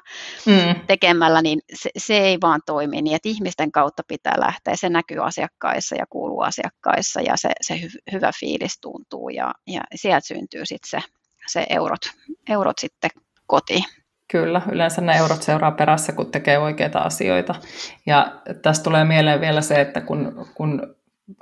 mm. 0.46 0.76
tekemällä, 0.88 1.42
niin 1.42 1.60
se, 1.74 1.90
se 1.98 2.18
ei 2.18 2.38
vaan 2.42 2.62
toimi 2.66 3.02
niin, 3.02 3.16
että 3.16 3.30
ihmisten 3.30 3.72
kautta 3.72 4.04
pitää 4.08 4.36
lähteä. 4.40 4.76
Se 4.76 4.90
näkyy 4.90 5.26
asiakkaissa 5.26 5.96
ja 5.96 6.06
kuuluu 6.10 6.42
asiakkaissa 6.42 7.22
ja 7.22 7.38
se, 7.38 7.50
se 7.62 7.82
hy, 7.82 7.88
hyvä 8.12 8.32
fiilis 8.40 8.80
tuntuu 8.82 9.30
ja, 9.30 9.54
ja 9.68 9.82
sieltä 9.96 10.28
syntyy 10.28 10.66
sitten 10.66 11.02
se, 11.02 11.08
se 11.48 11.66
eurot, 11.70 12.02
eurot 12.50 12.80
sitten 12.80 13.10
kotiin. 13.48 13.84
Kyllä, 14.32 14.62
yleensä 14.72 15.02
ne 15.02 15.18
eurot 15.18 15.42
seuraa 15.44 15.72
perässä, 15.72 16.14
kun 16.14 16.32
tekee 16.32 16.58
oikeita 16.58 17.00
asioita. 17.00 17.56
Ja 18.06 18.42
tästä 18.62 18.84
tulee 18.84 19.04
mieleen 19.04 19.42
vielä 19.42 19.62
se, 19.62 19.82
että 19.82 20.02
kun, 20.02 20.48
kun 20.56 20.96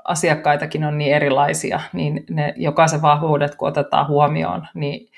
asiakkaitakin 0.04 0.84
on 0.84 0.98
niin 0.98 1.16
erilaisia, 1.16 1.80
niin 1.94 2.24
ne 2.30 2.54
jokaisen 2.58 3.02
vahvuudet, 3.02 3.56
kun 3.56 3.68
otetaan 3.68 4.08
huomioon, 4.08 4.68
niin 4.74 5.10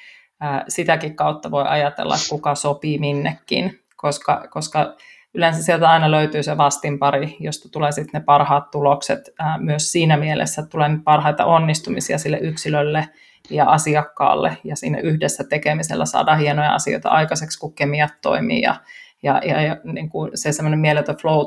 sitäkin 0.68 1.16
kautta 1.16 1.52
voi 1.52 1.64
ajatella, 1.68 2.16
että 2.16 2.30
kuka 2.30 2.56
sopii 2.56 3.00
minnekin, 3.00 3.80
koska, 3.96 4.48
koska 4.50 4.96
yleensä 5.34 5.64
sieltä 5.64 5.90
aina 5.90 6.12
löytyy 6.12 6.44
se 6.44 6.58
vastinpari, 6.58 7.38
josta 7.40 7.70
tulee 7.70 7.92
sitten 7.92 8.20
ne 8.20 8.26
parhaat 8.26 8.72
tulokset. 8.72 9.20
Myös 9.58 9.92
siinä 9.92 10.18
mielessä 10.18 10.62
että 10.62 10.72
tulee 10.72 10.90
parhaita 11.04 11.46
onnistumisia 11.46 12.18
sille 12.18 12.38
yksilölle 12.38 13.08
ja 13.50 13.66
asiakkaalle, 13.66 14.58
ja 14.64 14.76
siinä 14.76 15.00
yhdessä 15.00 15.44
tekemisellä 15.44 16.06
saadaan 16.06 16.40
hienoja 16.40 16.74
asioita 16.74 17.10
aikaiseksi, 17.10 17.60
kun 17.60 17.74
kemiat 17.74 18.14
toimii, 18.22 18.62
ja, 18.62 18.76
ja, 19.24 19.42
ja, 19.46 19.62
ja 19.62 19.78
niin 19.84 20.10
kuin 20.10 20.32
se 20.36 20.52
semmoinen 20.52 20.80
mieletön 20.80 21.18
flow 21.18 21.40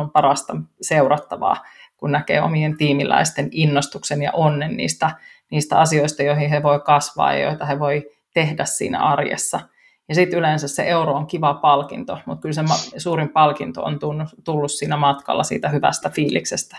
on 0.00 0.10
parasta 0.10 0.56
seurattavaa, 0.80 1.56
kun 1.96 2.12
näkee 2.12 2.42
omien 2.42 2.76
tiimiläisten 2.76 3.48
innostuksen 3.52 4.22
ja 4.22 4.30
onnen 4.32 4.76
niistä, 4.76 5.10
niistä 5.50 5.78
asioista, 5.78 6.22
joihin 6.22 6.50
he 6.50 6.62
voi 6.62 6.80
kasvaa 6.80 7.32
ja 7.32 7.44
joita 7.44 7.66
he 7.66 7.78
voi 7.78 8.10
tehdä 8.34 8.64
siinä 8.64 9.02
arjessa. 9.02 9.60
Ja 10.08 10.14
sitten 10.14 10.38
yleensä 10.38 10.68
se 10.68 10.88
euro 10.88 11.14
on 11.14 11.26
kiva 11.26 11.54
palkinto, 11.54 12.18
mutta 12.26 12.42
kyllä 12.42 12.54
se 12.54 13.00
suurin 13.00 13.28
palkinto 13.28 13.82
on 13.82 13.98
tullut 14.44 14.72
siinä 14.72 14.96
matkalla 14.96 15.42
siitä 15.42 15.68
hyvästä 15.68 16.10
fiiliksestä. 16.10 16.76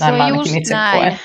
Näin 0.00 0.16
se 0.16 0.22
on 0.22 0.28
just 0.28 0.56
itse 0.56 0.74
näin. 0.74 0.98
Koen. 0.98 1.18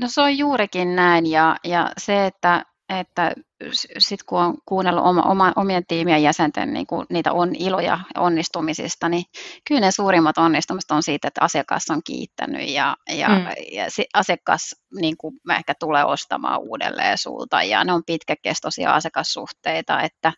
No 0.00 0.08
se 0.10 0.20
on 0.20 0.38
juurikin 0.38 0.96
näin 0.96 1.30
ja, 1.30 1.56
ja 1.64 1.90
se, 1.98 2.26
että 2.26 2.64
että 2.88 3.32
sitten 3.72 4.26
kun 4.26 4.38
on 4.40 4.54
kuunnellut 4.66 5.04
oma, 5.04 5.22
oma, 5.22 5.52
omien 5.56 5.86
tiimien 5.88 6.22
jäsenten 6.22 6.72
niin 6.72 6.86
kuin 6.86 7.06
niitä 7.10 7.32
on 7.32 7.54
iloja 7.54 8.00
onnistumisista, 8.16 9.08
niin 9.08 9.24
kyllä 9.68 9.80
ne 9.80 9.90
suurimmat 9.90 10.38
onnistumiset 10.38 10.90
on 10.90 11.02
siitä, 11.02 11.28
että 11.28 11.44
asiakas 11.44 11.84
on 11.90 12.00
kiittänyt 12.04 12.68
ja, 12.68 12.96
ja, 13.08 13.28
mm. 13.28 13.46
ja 13.72 13.90
se 13.90 14.04
asiakas 14.14 14.74
niin 15.00 15.16
kuin 15.16 15.36
ehkä 15.58 15.74
tulee 15.80 16.04
ostamaan 16.04 16.60
uudelleen 16.60 17.18
sulta 17.18 17.62
ja 17.62 17.84
ne 17.84 17.92
on 17.92 18.02
pitkäkestoisia 18.06 18.94
asiakassuhteita, 18.94 20.00
että, 20.00 20.32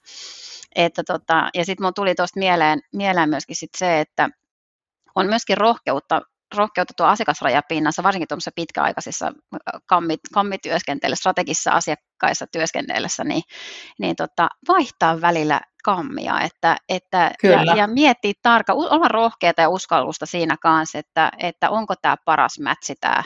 että 0.75 1.03
tota, 1.07 1.49
ja 1.55 1.65
sitten 1.65 1.87
mun 1.87 1.95
tuli 1.95 2.15
tuosta 2.15 2.39
mieleen, 2.39 2.81
mieleen 2.93 3.31
myöskin 3.31 3.57
sit 3.57 3.71
se, 3.77 4.01
että 4.01 4.29
on 5.15 5.27
myöskin 5.27 5.57
rohkeutta 5.57 6.23
rohkeutta 6.57 6.95
tuo 6.97 7.07
asiakasrajapinnassa, 7.07 8.03
varsinkin 8.03 8.29
tuollaisissa 8.29 8.51
pitkäaikaisissa 8.55 9.33
kammit, 9.87 10.21
kammityöskentelyssä, 10.35 11.21
strategisissa 11.21 11.71
asiakkaissa 11.71 12.47
työskennellessä, 12.53 13.25
niin, 13.25 13.43
niin 13.99 14.17
tota, 14.17 14.49
vaihtaa 14.69 15.21
välillä 15.21 15.61
kammia 15.85 16.41
että, 16.41 16.77
että, 16.89 17.31
ja, 17.43 17.77
ja 17.77 17.87
miettiä 17.87 18.33
tarkkaan, 18.43 18.79
olla 18.79 19.09
rohkeata 19.09 19.63
ja 19.63 19.69
uskallusta 19.69 20.27
siinä 20.27 20.57
kanssa, 20.63 20.99
että, 20.99 21.31
että 21.39 21.71
onko 21.71 21.95
tämä 22.03 22.17
paras 22.25 22.59
mätsi 22.61 22.95
tämä 23.01 23.23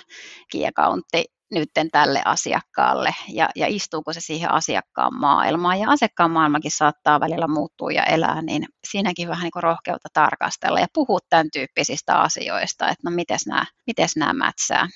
kiekauntti 0.51 1.25
nytten 1.51 1.91
tälle 1.91 2.23
asiakkaalle 2.25 3.15
ja, 3.29 3.49
ja 3.57 3.67
istuuko 3.69 4.13
se 4.13 4.21
siihen 4.21 4.51
asiakkaan 4.51 5.15
maailmaan. 5.21 5.81
Ja 5.81 5.91
asiakkaan 5.91 6.31
maailmakin 6.31 6.71
saattaa 6.71 7.21
välillä 7.21 7.49
muuttua 7.49 7.91
ja 7.91 8.05
elää, 8.05 8.43
niin 8.43 8.67
siinäkin 8.91 9.29
vähän 9.29 9.43
niin 9.43 9.53
kuin 9.53 9.63
rohkeutta 9.63 10.09
tarkastella 10.13 10.81
ja 10.81 10.87
puhua 10.95 11.19
tämän 11.31 11.47
tyyppisistä 11.53 12.15
asioista, 12.21 12.89
että 12.89 13.11
no 13.11 13.11
miten 13.11 13.39
nämä, 13.47 13.65
mites 13.87 14.17
nämä 14.17 14.33
mätsää. 14.33 14.89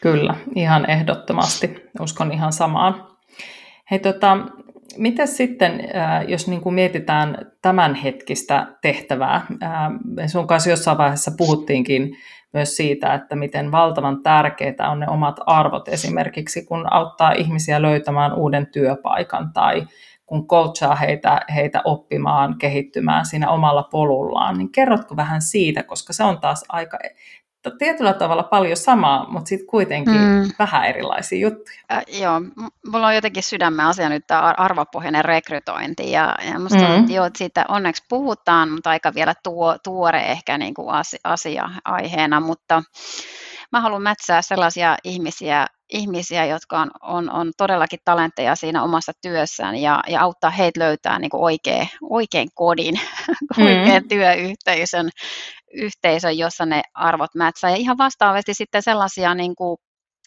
Kyllä, 0.00 0.34
ihan 0.56 0.90
ehdottomasti. 0.90 1.74
Uskon 2.00 2.32
ihan 2.32 2.52
samaan. 2.52 3.08
Hei, 3.90 3.98
tota, 3.98 4.36
miten 4.96 5.28
sitten, 5.28 5.80
jos 6.28 6.48
niin 6.48 6.60
kuin 6.60 6.74
mietitään 6.74 7.52
tämänhetkistä 7.62 8.66
tehtävää, 8.82 9.46
sun 10.26 10.46
kanssa 10.46 10.70
jossain 10.70 10.98
vaiheessa 10.98 11.32
puhuttiinkin 11.36 12.16
myös 12.52 12.76
siitä, 12.76 13.14
että 13.14 13.36
miten 13.36 13.72
valtavan 13.72 14.22
tärkeitä 14.22 14.88
on 14.88 15.00
ne 15.00 15.06
omat 15.08 15.36
arvot 15.46 15.88
esimerkiksi, 15.88 16.64
kun 16.64 16.92
auttaa 16.92 17.32
ihmisiä 17.32 17.82
löytämään 17.82 18.34
uuden 18.34 18.66
työpaikan 18.66 19.52
tai 19.52 19.86
kun 20.26 20.46
coachaa 20.46 20.96
heitä, 20.96 21.40
heitä 21.54 21.80
oppimaan, 21.84 22.58
kehittymään 22.58 23.26
siinä 23.26 23.50
omalla 23.50 23.82
polullaan, 23.82 24.58
niin 24.58 24.72
kerrotko 24.72 25.16
vähän 25.16 25.42
siitä, 25.42 25.82
koska 25.82 26.12
se 26.12 26.24
on 26.24 26.40
taas 26.40 26.64
aika 26.68 26.98
tietyllä 27.70 28.12
tavalla 28.12 28.42
paljon 28.42 28.76
samaa, 28.76 29.28
mutta 29.30 29.48
sitten 29.48 29.66
kuitenkin 29.66 30.20
mm. 30.20 30.50
vähän 30.58 30.84
erilaisia 30.84 31.38
juttuja. 31.38 31.76
Äh, 31.92 32.02
joo, 32.08 32.40
mulla 32.86 33.06
on 33.06 33.14
jotenkin 33.14 33.42
sydämen 33.42 33.86
asia 33.86 34.08
nyt 34.08 34.24
tämä 34.26 34.54
arvopohjainen 34.56 35.24
rekrytointi 35.24 36.10
ja, 36.10 36.34
ja 36.52 36.58
musta 36.58 36.78
mm. 36.78 36.94
on, 36.94 37.12
joo, 37.12 37.30
siitä 37.36 37.64
onneksi 37.68 38.04
puhutaan, 38.08 38.70
mutta 38.70 38.90
aika 38.90 39.14
vielä 39.14 39.34
tuo, 39.42 39.76
tuore 39.84 40.20
ehkä 40.20 40.58
niin 40.58 40.74
kuin 40.74 40.94
asia, 40.94 41.20
asia 41.24 41.70
aiheena, 41.84 42.40
mutta 42.40 42.82
mä 43.72 43.80
haluan 43.80 44.02
mätsää 44.02 44.42
sellaisia 44.42 44.96
ihmisiä, 45.04 45.66
ihmisiä 45.88 46.44
jotka 46.44 46.80
on, 46.80 46.90
on, 47.02 47.30
on 47.30 47.52
todellakin 47.56 47.98
talentteja 48.04 48.56
siinä 48.56 48.82
omassa 48.82 49.12
työssään 49.22 49.76
ja, 49.76 50.02
ja 50.08 50.20
auttaa 50.20 50.50
heitä 50.50 50.80
löytää 50.80 51.18
niin 51.18 51.30
kuin 51.30 51.42
oikein, 51.42 51.88
oikein 52.10 52.48
kodin, 52.54 52.94
mm. 53.56 53.64
oikein 53.64 54.08
työyhteisön, 54.08 55.10
yhteisön, 55.72 56.38
jossa 56.38 56.66
ne 56.66 56.82
arvot 56.94 57.34
mätsää. 57.34 57.70
Ja 57.70 57.76
ihan 57.76 57.98
vastaavasti 57.98 58.54
sitten 58.54 58.82
sellaisia 58.82 59.34
niin 59.34 59.56
kuin, 59.56 59.76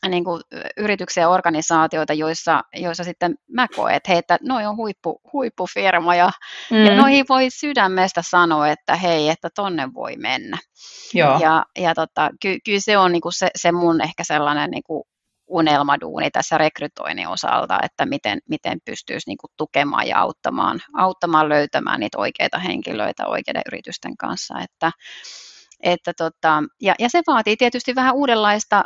niin 0.09 0.23
kuin 0.23 0.41
yrityksiä 0.77 1.23
ja 1.23 1.29
organisaatioita, 1.29 2.13
joissa, 2.13 2.61
joissa 2.75 3.03
sitten 3.03 3.35
mä 3.51 3.67
koen, 3.75 3.95
että 3.95 4.11
hei, 4.11 4.19
että 4.19 4.37
noi 4.41 4.65
on 4.65 4.77
huippu, 4.77 5.21
huippufirma 5.33 6.15
ja, 6.15 6.31
mm. 6.71 6.85
ja 6.85 6.95
noihin 6.95 7.25
voi 7.29 7.49
sydämestä 7.49 8.21
sanoa, 8.29 8.67
että 8.67 8.95
hei, 8.95 9.29
että 9.29 9.49
tonne 9.55 9.93
voi 9.93 10.15
mennä. 10.17 10.57
Joo. 11.13 11.39
Ja, 11.39 11.65
ja 11.79 11.95
tota, 11.95 12.29
ky, 12.41 12.57
kyllä 12.65 12.79
se 12.79 12.97
on 12.97 13.11
niin 13.11 13.21
kuin 13.21 13.33
se, 13.33 13.47
se 13.55 13.71
mun 13.71 14.01
ehkä 14.01 14.23
sellainen 14.23 14.71
niin 14.71 14.83
kuin 14.83 15.03
unelmaduuni 15.55 16.31
tässä 16.31 16.57
rekrytoinnin 16.57 17.27
osalta, 17.27 17.79
että 17.83 18.05
miten, 18.05 18.39
miten 18.49 18.79
pystyisi 18.85 19.29
niin 19.29 19.37
kuin 19.37 19.51
tukemaan 19.57 20.07
ja 20.07 20.19
auttamaan, 20.19 20.81
auttamaan 20.93 21.49
löytämään 21.49 21.99
niitä 21.99 22.17
oikeita 22.17 22.59
henkilöitä 22.59 23.27
oikeiden 23.27 23.61
yritysten 23.67 24.17
kanssa. 24.17 24.59
Että, 24.59 24.91
että 25.83 26.13
tota, 26.17 26.63
ja, 26.81 26.95
ja 26.99 27.09
se 27.09 27.21
vaatii 27.27 27.57
tietysti 27.57 27.95
vähän 27.95 28.15
uudenlaista, 28.15 28.83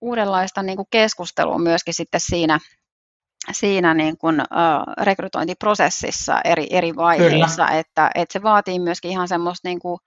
uudenlaista 0.00 0.62
niin 0.62 0.76
kuin 0.76 0.88
keskustelua 0.90 1.58
myöskin 1.58 1.94
sitten 1.94 2.20
siinä, 2.20 2.58
siinä 3.52 3.94
niin 3.94 4.18
kuin, 4.18 4.40
uh, 4.40 5.04
rekrytointiprosessissa 5.04 6.40
eri, 6.44 6.66
eri 6.70 6.96
vaiheissa, 6.96 7.68
että, 7.68 8.10
että 8.14 8.32
se 8.32 8.42
vaatii 8.42 8.78
myöskin 8.78 9.10
ihan 9.10 9.28
semmoista 9.28 9.68
niin 9.68 9.78
kuin, 9.78 9.98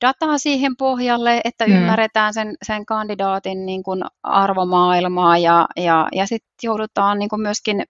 dataa 0.00 0.38
siihen 0.38 0.76
pohjalle, 0.76 1.40
että 1.44 1.66
mm. 1.66 1.72
ymmärretään 1.72 2.34
sen, 2.34 2.56
sen 2.66 2.86
kandidaatin 2.86 3.66
niin 3.66 3.82
kuin 3.82 4.02
arvomaailmaa 4.22 5.38
ja, 5.38 5.66
ja, 5.76 6.08
ja 6.12 6.26
sitten 6.26 6.50
joudutaan 6.62 7.18
niin 7.18 7.28
kuin 7.28 7.42
myöskin 7.42 7.82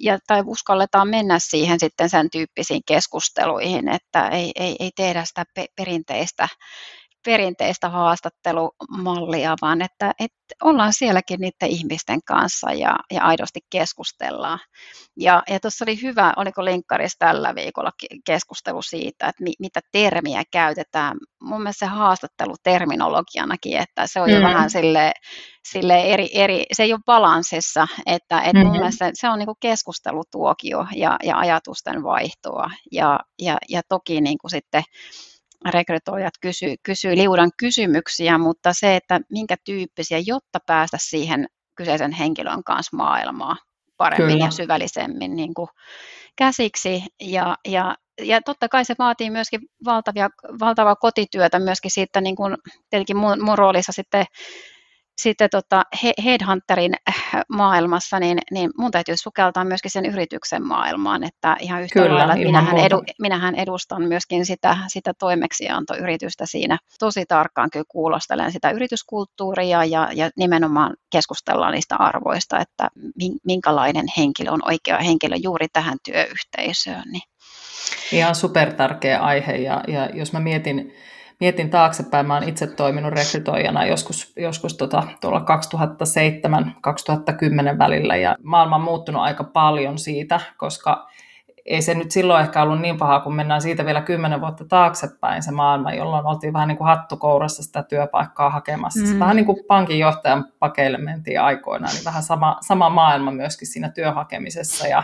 ja, 0.00 0.18
tai 0.26 0.42
uskalletaan 0.46 1.08
mennä 1.08 1.38
siihen 1.38 1.80
sitten 1.80 2.10
sen 2.10 2.30
tyyppisiin 2.30 2.82
keskusteluihin, 2.86 3.88
että 3.88 4.28
ei, 4.28 4.52
ei, 4.56 4.76
ei 4.80 4.90
tehdä 4.96 5.24
sitä 5.24 5.44
pe- 5.54 5.66
perinteistä 5.76 6.48
perinteistä 7.26 7.88
haastattelumallia, 7.88 9.54
vaan 9.62 9.82
että, 9.82 10.12
että 10.20 10.36
ollaan 10.62 10.92
sielläkin 10.92 11.40
niiden 11.40 11.68
ihmisten 11.68 12.22
kanssa 12.22 12.72
ja, 12.72 12.96
ja 13.12 13.22
aidosti 13.22 13.60
keskustellaan. 13.70 14.58
Ja, 15.16 15.42
ja 15.50 15.60
tuossa 15.60 15.84
oli 15.84 16.02
hyvä, 16.02 16.32
oliko 16.36 16.64
linkkarissa 16.64 17.18
tällä 17.18 17.54
viikolla 17.54 17.90
keskustelu 18.26 18.82
siitä, 18.82 19.26
että 19.26 19.42
mi, 19.42 19.52
mitä 19.58 19.80
termiä 19.92 20.42
käytetään. 20.50 21.16
Mun 21.42 21.62
mielestä 21.62 21.86
se 21.86 21.90
haastatteluterminologianakin, 21.90 23.76
että 23.76 24.06
se 24.06 24.20
on 24.20 24.30
jo 24.30 24.38
mm. 24.38 24.44
vähän 24.44 24.70
sille, 24.70 25.12
sille 25.70 26.02
eri, 26.02 26.28
eri, 26.32 26.64
se 26.72 26.82
ei 26.82 26.92
ole 26.92 27.00
balanssissa, 27.06 27.88
että, 28.06 28.40
että 28.40 28.52
mm-hmm. 28.52 28.66
mun 28.66 28.76
mielestä 28.76 29.10
se 29.14 29.28
on 29.28 29.38
niin 29.38 29.46
kuin 29.46 29.58
keskustelutuokio 29.60 30.86
ja, 30.96 31.16
ja 31.22 31.38
ajatusten 31.38 32.02
vaihtoa. 32.02 32.70
Ja, 32.92 33.20
ja, 33.42 33.56
ja 33.68 33.82
toki 33.88 34.20
niin 34.20 34.38
kuin 34.38 34.50
sitten 34.50 34.82
rekrytoijat 35.70 36.34
kysyy, 36.40 36.74
kysyy 36.82 37.16
liudan 37.16 37.50
kysymyksiä, 37.58 38.38
mutta 38.38 38.72
se, 38.72 38.96
että 38.96 39.20
minkä 39.30 39.56
tyyppisiä, 39.64 40.18
jotta 40.26 40.58
päästä 40.66 40.96
siihen 41.00 41.46
kyseisen 41.76 42.12
henkilön 42.12 42.64
kanssa 42.64 42.96
maailmaa 42.96 43.56
paremmin 43.96 44.32
Kyllä. 44.32 44.46
ja 44.46 44.50
syvällisemmin 44.50 45.36
niin 45.36 45.54
kuin 45.54 45.68
käsiksi. 46.36 47.02
Ja, 47.20 47.56
ja, 47.68 47.96
ja 48.22 48.40
totta 48.42 48.68
kai 48.68 48.84
se 48.84 48.94
vaatii 48.98 49.30
myöskin 49.30 49.60
valtavia, 49.84 50.28
valtavaa 50.60 50.96
kotityötä 50.96 51.58
myöskin 51.58 51.90
siitä, 51.90 52.20
niin 52.20 52.36
kuin, 52.36 52.56
tietenkin 52.90 53.16
mun, 53.16 53.44
mun 53.44 53.58
roolissa 53.58 53.92
sitten 53.92 54.24
sitten 55.16 55.50
tota 55.50 55.82
Headhunterin 56.24 56.92
äh, 57.08 57.14
maailmassa, 57.48 58.20
niin, 58.20 58.38
niin 58.50 58.70
mun 58.78 58.90
täytyy 58.90 59.16
sukeltaa 59.16 59.64
myöskin 59.64 59.90
sen 59.90 60.06
yrityksen 60.06 60.66
maailmaan, 60.66 61.24
että 61.24 61.56
ihan 61.60 61.82
yhtä 61.82 61.92
Kyllä, 61.92 62.14
lailla, 62.14 62.34
että 62.34 62.46
minähän, 62.46 62.78
edu, 62.78 63.02
minähän 63.20 63.54
edustan 63.54 64.02
myöskin 64.02 64.46
sitä, 64.46 64.78
sitä 64.88 65.12
toimeksiantoyritystä 65.18 66.46
siinä. 66.46 66.78
Tosi 66.98 67.26
tarkkaan 67.26 67.70
kyllä 67.70 67.84
kuulostelen 67.88 68.52
sitä 68.52 68.70
yrityskulttuuria 68.70 69.84
ja, 69.84 70.08
ja 70.14 70.30
nimenomaan 70.36 70.96
keskustellaan 71.10 71.72
niistä 71.72 71.96
arvoista, 71.96 72.60
että 72.60 72.88
minkälainen 73.44 74.06
henkilö 74.16 74.50
on 74.50 74.60
oikea 74.64 74.98
henkilö 74.98 75.36
juuri 75.36 75.66
tähän 75.72 75.98
työyhteisöön. 76.04 77.04
Niin. 77.12 77.22
Ihan 78.12 78.34
supertärkeä 78.34 79.20
aihe 79.20 79.52
ja, 79.52 79.84
ja 79.88 80.10
jos 80.14 80.32
mä 80.32 80.40
mietin, 80.40 80.94
mietin 81.40 81.70
taaksepäin, 81.70 82.26
mä 82.26 82.34
oon 82.34 82.48
itse 82.48 82.66
toiminut 82.66 83.12
rekrytoijana 83.12 83.86
joskus, 83.86 84.32
joskus 84.36 84.76
tota, 84.76 85.02
tuolla 85.20 85.44
2007-2010 87.74 87.78
välillä 87.78 88.16
ja 88.16 88.36
maailma 88.42 88.76
on 88.76 88.82
muuttunut 88.82 89.22
aika 89.22 89.44
paljon 89.44 89.98
siitä, 89.98 90.40
koska 90.56 91.08
ei 91.66 91.82
se 91.82 91.94
nyt 91.94 92.10
silloin 92.10 92.44
ehkä 92.44 92.62
ollut 92.62 92.80
niin 92.80 92.98
paha, 92.98 93.20
kun 93.20 93.34
mennään 93.34 93.62
siitä 93.62 93.84
vielä 93.84 94.00
kymmenen 94.00 94.40
vuotta 94.40 94.64
taaksepäin 94.64 95.42
se 95.42 95.50
maailma, 95.50 95.92
jolloin 95.92 96.26
oltiin 96.26 96.52
vähän 96.52 96.68
niin 96.68 96.78
kuin 96.78 96.88
hattukourassa 96.88 97.62
sitä 97.62 97.82
työpaikkaa 97.82 98.50
hakemassa. 98.50 99.06
Mm. 99.14 99.18
Vähän 99.18 99.36
niin 99.36 99.46
kuin 99.46 99.58
pankinjohtajan 99.68 100.44
pakeille 100.58 100.98
mentiin 100.98 101.40
aikoinaan, 101.40 101.94
niin 101.94 102.04
vähän 102.04 102.22
sama, 102.22 102.56
sama 102.60 102.90
maailma 102.90 103.30
myöskin 103.30 103.68
siinä 103.68 103.88
työhakemisessa 103.88 104.86
ja 104.86 105.02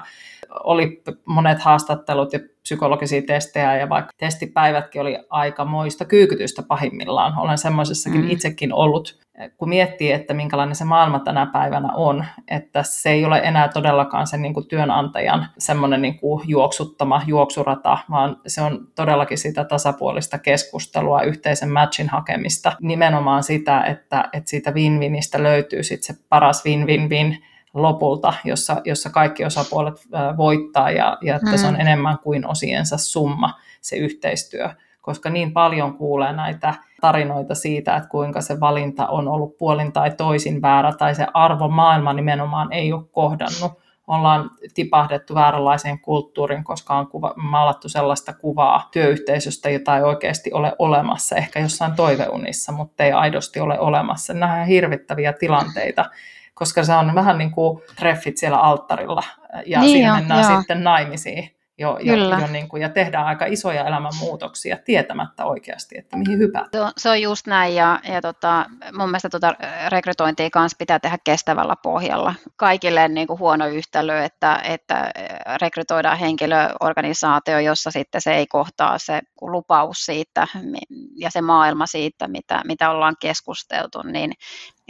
oli 0.65 1.03
monet 1.25 1.61
haastattelut 1.61 2.33
ja 2.33 2.39
psykologisia 2.63 3.23
testejä 3.23 3.77
ja 3.77 3.89
vaikka 3.89 4.13
testipäivätkin 4.17 5.01
oli 5.01 5.19
aika 5.31 5.65
moista 5.65 6.05
kyykytystä 6.05 6.63
pahimmillaan. 6.63 7.39
Olen 7.39 7.59
semmoisessakin 7.59 8.21
mm. 8.21 8.31
itsekin 8.31 8.73
ollut, 8.73 9.21
kun 9.57 9.69
miettii, 9.69 10.13
että 10.13 10.35
minkälainen 10.35 10.77
se 10.77 10.85
maailma 10.85 11.19
tänä 11.19 11.47
päivänä 11.47 11.93
on, 11.95 12.25
että 12.49 12.83
se 12.83 13.11
ei 13.11 13.25
ole 13.25 13.39
enää 13.39 13.69
todellakaan 13.69 14.27
sen 14.27 14.43
niin 14.43 14.55
kuin 14.55 14.69
työnantajan 14.69 15.47
semmoinen 15.59 16.03
niin 16.03 16.19
kuin 16.19 16.43
juoksuttama 16.47 17.23
juoksurata, 17.27 17.99
vaan 18.11 18.37
se 18.47 18.63
on 18.63 18.87
todellakin 18.95 19.39
sitä 19.39 19.65
tasapuolista 19.65 20.39
keskustelua, 20.39 21.23
yhteisen 21.23 21.71
matchin 21.71 22.09
hakemista, 22.09 22.73
nimenomaan 22.81 23.43
sitä, 23.43 23.85
että, 23.85 24.29
että 24.33 24.51
siitä 24.51 24.71
win-winistä 24.71 25.43
löytyy 25.43 25.83
sitten 25.83 26.17
se 26.17 26.23
paras 26.29 26.65
win-win-win, 26.65 27.45
lopulta, 27.75 28.35
jossa, 28.45 28.77
jossa 28.85 29.11
kaikki 29.11 29.45
osapuolet 29.45 29.95
voittaa 30.37 30.91
ja, 30.91 31.19
ja 31.23 31.37
että 31.37 31.57
se 31.57 31.67
on 31.67 31.75
mm. 31.75 31.81
enemmän 31.81 32.19
kuin 32.19 32.47
osiensa 32.47 32.97
summa 32.99 33.55
se 33.81 33.97
yhteistyö, 33.97 34.71
koska 35.01 35.31
niin 35.31 35.53
paljon 35.53 35.95
kuulee 35.95 36.33
näitä 36.33 36.75
tarinoita 37.01 37.55
siitä, 37.55 37.97
että 37.97 38.09
kuinka 38.09 38.41
se 38.41 38.61
valinta 38.61 39.07
on 39.07 39.29
ollut 39.29 39.59
puolin 39.59 39.93
tai 39.93 40.11
toisin 40.11 40.63
väärä 40.63 40.93
tai 40.93 41.15
se 41.15 41.27
arvomaailma 41.35 42.13
nimenomaan 42.13 42.73
ei 42.73 42.93
ole 42.93 43.03
kohdannut. 43.13 43.83
Ollaan 44.07 44.51
tipahdettu 44.75 45.35
vääränlaiseen 45.35 46.01
kulttuuriin, 46.01 46.65
koska 46.65 46.95
on 46.95 47.07
kuva, 47.07 47.35
maalattu 47.37 47.89
sellaista 47.89 48.33
kuvaa 48.33 48.89
työyhteisöstä, 48.93 49.71
jota 49.71 49.97
ei 49.97 50.03
oikeasti 50.03 50.53
ole 50.53 50.73
olemassa, 50.79 51.37
ehkä 51.37 51.61
jossain 51.61 51.93
toiveunissa, 51.93 52.73
mutta 52.73 53.05
ei 53.05 53.13
aidosti 53.13 53.61
ole 53.61 53.81
olemassa. 53.81 54.35
Nämä 54.35 54.65
hirvittäviä 54.65 55.33
tilanteita, 55.33 56.11
koska 56.55 56.85
se 56.85 56.93
on 56.93 57.15
vähän 57.15 57.39
niin 57.39 57.51
kuin 57.51 57.83
treffit 57.97 58.39
siellä 58.39 58.59
alttarilla 58.59 59.23
ja 59.67 59.81
niin 59.81 59.91
siinä 59.91 60.09
jo, 60.09 60.15
mennään 60.15 60.53
joo. 60.53 60.61
sitten 60.61 60.85
naimisiin 60.85 61.57
jo, 61.79 61.99
jo, 62.01 62.15
jo 62.15 62.47
niin 62.47 62.69
kuin, 62.69 62.83
ja 62.83 62.89
tehdään 62.89 63.27
aika 63.27 63.47
isoja 63.47 63.85
elämänmuutoksia 63.85 64.77
tietämättä 64.85 65.45
oikeasti, 65.45 65.99
että 65.99 66.17
mihin 66.17 66.39
hypätään. 66.39 66.71
Se 66.73 66.81
on, 66.81 66.93
se 66.97 67.11
on 67.11 67.23
just 67.23 67.47
näin 67.47 67.75
ja, 67.75 68.01
ja 68.09 68.21
tota, 68.21 68.67
mun 68.99 69.09
mielestä 69.09 69.29
tota 69.29 69.55
rekrytointia 69.89 70.51
kanssa 70.51 70.77
pitää 70.79 70.99
tehdä 70.99 71.19
kestävällä 71.25 71.77
pohjalla. 71.83 72.35
Kaikille 72.57 73.09
niin 73.09 73.27
kuin 73.27 73.39
huono 73.39 73.67
yhtälö, 73.67 74.25
että, 74.25 74.61
että 74.65 75.11
rekrytoidaan 75.63 76.19
henkilöorganisaatio, 76.19 77.59
jossa 77.59 77.91
sitten 77.91 78.21
se 78.21 78.35
ei 78.35 78.47
kohtaa 78.47 78.99
se 78.99 79.21
lupaus 79.41 80.07
siitä 80.07 80.47
ja 81.17 81.31
se 81.31 81.41
maailma 81.41 81.87
siitä, 81.87 82.29
mitä, 82.29 82.63
mitä 82.65 82.91
ollaan 82.91 83.17
keskusteltu, 83.21 84.03
niin 84.03 84.33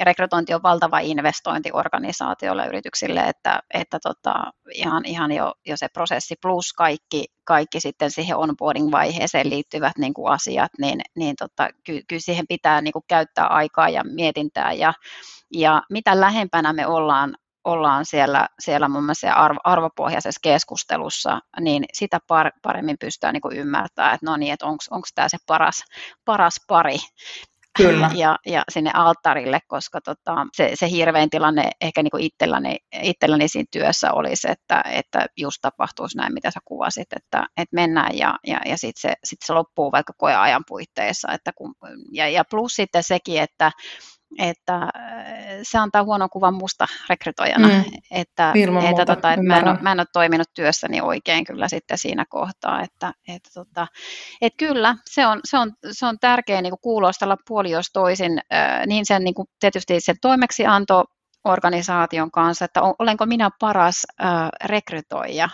rekrytointi 0.02 0.54
on 0.54 0.62
valtava 0.62 0.98
investointi 0.98 1.70
organisaatioille 1.72 2.66
yrityksille, 2.66 3.20
että, 3.20 3.60
että 3.74 3.98
tota, 4.02 4.34
ihan, 4.74 5.04
ihan 5.04 5.32
jo, 5.32 5.54
jo 5.66 5.76
se 5.76 5.88
prosessi 5.88 6.34
plus 6.42 6.72
kaikki, 6.72 7.24
kaikki 7.44 7.80
sitten 7.80 8.10
siihen 8.10 8.36
onboarding-vaiheeseen 8.36 9.50
liittyvät 9.50 9.98
niin 9.98 10.14
kuin 10.14 10.32
asiat, 10.32 10.70
niin, 10.78 11.00
niin 11.16 11.36
tota, 11.36 11.68
ky, 11.84 12.02
siihen 12.18 12.46
pitää 12.48 12.80
niin 12.80 12.92
kuin 12.92 13.04
käyttää 13.08 13.46
aikaa 13.46 13.88
ja 13.88 14.02
mietintää 14.04 14.72
ja, 14.72 14.92
ja 15.52 15.82
mitä 15.90 16.20
lähempänä 16.20 16.72
me 16.72 16.86
ollaan 16.86 17.34
ollaan 17.64 18.04
siellä, 18.04 18.48
siellä 18.60 18.88
mun 18.88 19.04
mielestä 19.04 19.34
arvo, 19.34 19.58
arvopohjaisessa 19.64 20.40
keskustelussa, 20.42 21.40
niin 21.60 21.84
sitä 21.92 22.18
par, 22.28 22.50
paremmin 22.62 22.96
pystytään 23.00 23.34
niin 23.34 23.58
ymmärtämään, 23.58 24.14
että 24.14 24.26
no 24.26 24.36
niin, 24.36 24.52
että 24.52 24.66
onko 24.66 25.06
tämä 25.14 25.28
se 25.28 25.38
paras, 25.46 25.84
paras 26.24 26.54
pari. 26.68 26.96
Kyllä. 27.76 28.10
Ja, 28.14 28.38
ja 28.46 28.62
sinne 28.68 28.90
alttarille, 28.94 29.58
koska 29.66 30.00
tota, 30.00 30.46
se, 30.52 30.70
se 30.74 30.90
hirveän 30.90 31.30
tilanne 31.30 31.70
ehkä 31.80 32.02
niin 32.02 32.10
kuin 32.10 32.24
itselläni, 32.24 32.76
itselläni 33.02 33.48
siinä 33.48 33.66
työssä 33.70 34.12
olisi, 34.12 34.50
että, 34.50 34.84
että 34.92 35.26
just 35.36 35.58
tapahtuisi 35.62 36.16
näin, 36.16 36.34
mitä 36.34 36.50
sä 36.50 36.60
kuvasit, 36.64 37.12
että, 37.16 37.46
että 37.56 37.74
mennään 37.74 38.18
ja, 38.18 38.38
ja, 38.46 38.60
ja 38.66 38.76
sitten 38.76 39.00
se, 39.10 39.14
sit 39.24 39.38
se 39.44 39.52
loppuu 39.52 39.92
vaikka 39.92 40.12
koeajan 40.16 40.64
puitteissa. 40.68 41.32
Että 41.32 41.50
kun, 41.56 41.74
ja, 42.12 42.28
ja 42.28 42.44
plus 42.50 42.72
sitten 42.72 43.02
sekin, 43.02 43.42
että 43.42 43.72
että 44.38 44.76
äh, 44.76 44.90
se 45.62 45.78
antaa 45.78 46.04
huonon 46.04 46.30
kuvan 46.30 46.54
musta 46.54 46.86
rekrytoijana, 47.08 47.68
mm, 47.68 47.84
että, 48.10 48.52
että, 48.90 49.06
tota, 49.06 49.32
että 49.32 49.46
mä, 49.46 49.58
en 49.58 49.68
ole, 49.68 49.78
mä 49.80 49.92
en 49.92 50.00
ole 50.00 50.06
toiminut 50.12 50.48
työssäni 50.54 51.00
oikein 51.00 51.44
kyllä 51.44 51.68
sitten 51.68 51.98
siinä 51.98 52.24
kohtaa, 52.28 52.82
että, 52.82 53.12
että, 53.28 53.50
tota, 53.54 53.86
että 54.40 54.56
kyllä 54.56 54.96
se 55.10 55.26
on, 55.26 55.40
se 55.44 55.58
on, 55.58 55.72
se 55.90 56.06
on 56.06 56.18
tärkeää 56.18 56.62
niin 56.62 56.74
kuulostella 56.82 57.36
puoli 57.48 57.70
jos 57.70 57.86
toisin, 57.92 58.40
äh, 58.54 58.86
niin 58.86 59.06
sen 59.06 59.24
niin 59.24 59.34
kuin 59.34 59.48
tietysti 59.60 60.00
sen 60.00 60.16
toimeksianto 60.20 61.04
organisaation 61.44 62.30
kanssa, 62.30 62.64
että 62.64 62.82
olenko 62.98 63.26
minä 63.26 63.50
paras 63.60 64.06
äh, 64.24 64.48
rekrytoija, 64.64 65.48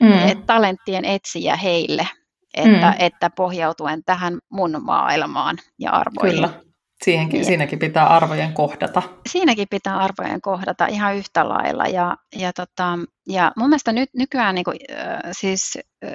mm. 0.00 0.28
et, 0.28 0.46
talenttien 0.46 1.04
etsijä 1.04 1.56
heille, 1.56 2.08
että, 2.54 2.90
mm. 2.90 2.94
että 2.98 3.30
pohjautuen 3.30 4.04
tähän 4.04 4.38
mun 4.50 4.80
maailmaan 4.84 5.58
ja 5.78 5.90
arvoihin. 5.90 6.34
Kyllä. 6.36 6.71
Siihenkin, 7.02 7.38
niin. 7.38 7.46
Siinäkin 7.46 7.78
pitää 7.78 8.06
arvojen 8.06 8.52
kohdata. 8.52 9.02
Siinäkin 9.28 9.66
pitää 9.70 9.98
arvojen 9.98 10.40
kohdata 10.40 10.86
ihan 10.86 11.16
yhtä 11.16 11.48
lailla. 11.48 11.86
Ja, 11.86 12.16
ja, 12.38 12.52
tota, 12.52 12.98
ja 13.28 13.52
mun 13.56 13.68
mielestä 13.68 13.92
nyt, 13.92 14.10
nykyään 14.14 14.54
niin 14.54 14.64
kuin, 14.64 14.78
äh, 14.90 15.20
siis, 15.32 15.78
äh, 16.04 16.10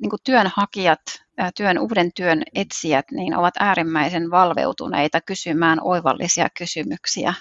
niin 0.00 0.10
kuin 0.10 0.20
työnhakijat, 0.24 1.00
äh, 1.40 1.52
työn, 1.56 1.78
uuden 1.78 2.10
työn 2.16 2.42
etsijät, 2.54 3.04
niin 3.10 3.36
ovat 3.36 3.54
äärimmäisen 3.60 4.30
valveutuneita 4.30 5.20
kysymään 5.20 5.78
oivallisia 5.82 6.48
kysymyksiä 6.58 7.34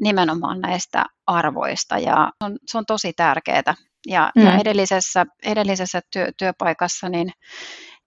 nimenomaan 0.00 0.60
näistä 0.60 1.04
arvoista. 1.26 1.98
Ja 1.98 2.30
se 2.38 2.44
on, 2.44 2.58
se 2.66 2.78
on 2.78 2.86
tosi 2.86 3.12
tärkeää. 3.12 3.74
Ja, 4.06 4.32
mm. 4.36 4.42
ja 4.42 4.58
edellisessä, 4.58 5.26
edellisessä 5.44 6.00
työ, 6.12 6.28
työpaikassa 6.38 7.08
niin 7.08 7.32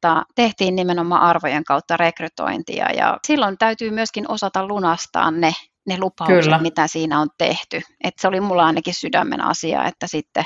tota, 0.05 0.23
tehtiin 0.35 0.75
nimenomaan 0.75 1.21
arvojen 1.21 1.63
kautta 1.63 1.97
rekrytointia 1.97 2.91
ja 2.91 3.17
silloin 3.27 3.57
täytyy 3.57 3.91
myöskin 3.91 4.31
osata 4.31 4.67
lunastaa 4.67 5.31
ne, 5.31 5.53
ne 5.87 5.97
lupaukset, 5.99 6.43
Kyllä. 6.43 6.57
mitä 6.57 6.87
siinä 6.87 7.19
on 7.19 7.27
tehty. 7.37 7.81
Et 8.03 8.13
se 8.19 8.27
oli 8.27 8.41
mulla 8.41 8.65
ainakin 8.65 8.93
sydämen 8.93 9.41
asia, 9.41 9.85
että 9.85 10.07
sitten, 10.07 10.43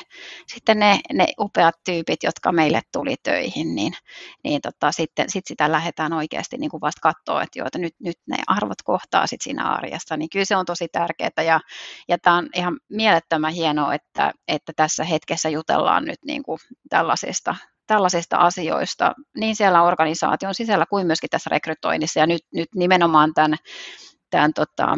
sitten 0.47 0.79
ne, 0.79 0.99
ne 1.13 1.27
upeat 1.39 1.75
tyypit, 1.85 2.23
jotka 2.23 2.51
meille 2.51 2.81
tuli 2.93 3.15
töihin, 3.23 3.75
niin, 3.75 3.93
niin 4.43 4.61
tota, 4.61 4.91
sitten 4.91 5.29
sit 5.29 5.47
sitä 5.47 5.71
lähdetään 5.71 6.13
oikeasti 6.13 6.57
niin 6.57 6.71
kuin 6.71 6.81
vasta 6.81 7.01
katsoa, 7.01 7.43
että, 7.43 7.59
jo, 7.59 7.65
että 7.65 7.79
nyt, 7.79 7.95
nyt 7.99 8.17
ne 8.27 8.37
arvot 8.47 8.81
kohtaa 8.83 9.27
sit 9.27 9.41
siinä 9.41 9.63
arjessa, 9.63 10.17
niin 10.17 10.29
kyllä 10.29 10.45
se 10.45 10.55
on 10.55 10.65
tosi 10.65 10.87
tärkeää 10.91 11.43
ja, 11.45 11.59
ja 12.07 12.17
tämä 12.17 12.37
on 12.37 12.49
ihan 12.55 12.79
mielettömän 12.89 13.53
hienoa, 13.53 13.93
että, 13.93 14.31
että 14.47 14.73
tässä 14.75 15.03
hetkessä 15.03 15.49
jutellaan 15.49 16.05
nyt 16.05 16.19
niin 16.25 16.43
kuin 16.43 16.59
tällaisista 16.89 17.55
tällaisista 17.89 18.37
asioista 18.37 19.13
niin 19.37 19.55
siellä 19.55 19.83
organisaation 19.83 20.55
sisällä 20.55 20.85
kuin 20.89 21.07
myöskin 21.07 21.29
tässä 21.29 21.49
rekrytoinnissa. 21.49 22.19
Ja 22.19 22.27
nyt, 22.27 22.41
nyt 22.53 22.69
nimenomaan 22.75 23.33
tämän, 23.33 23.57
tämän 24.29 24.53
tota, 24.53 24.95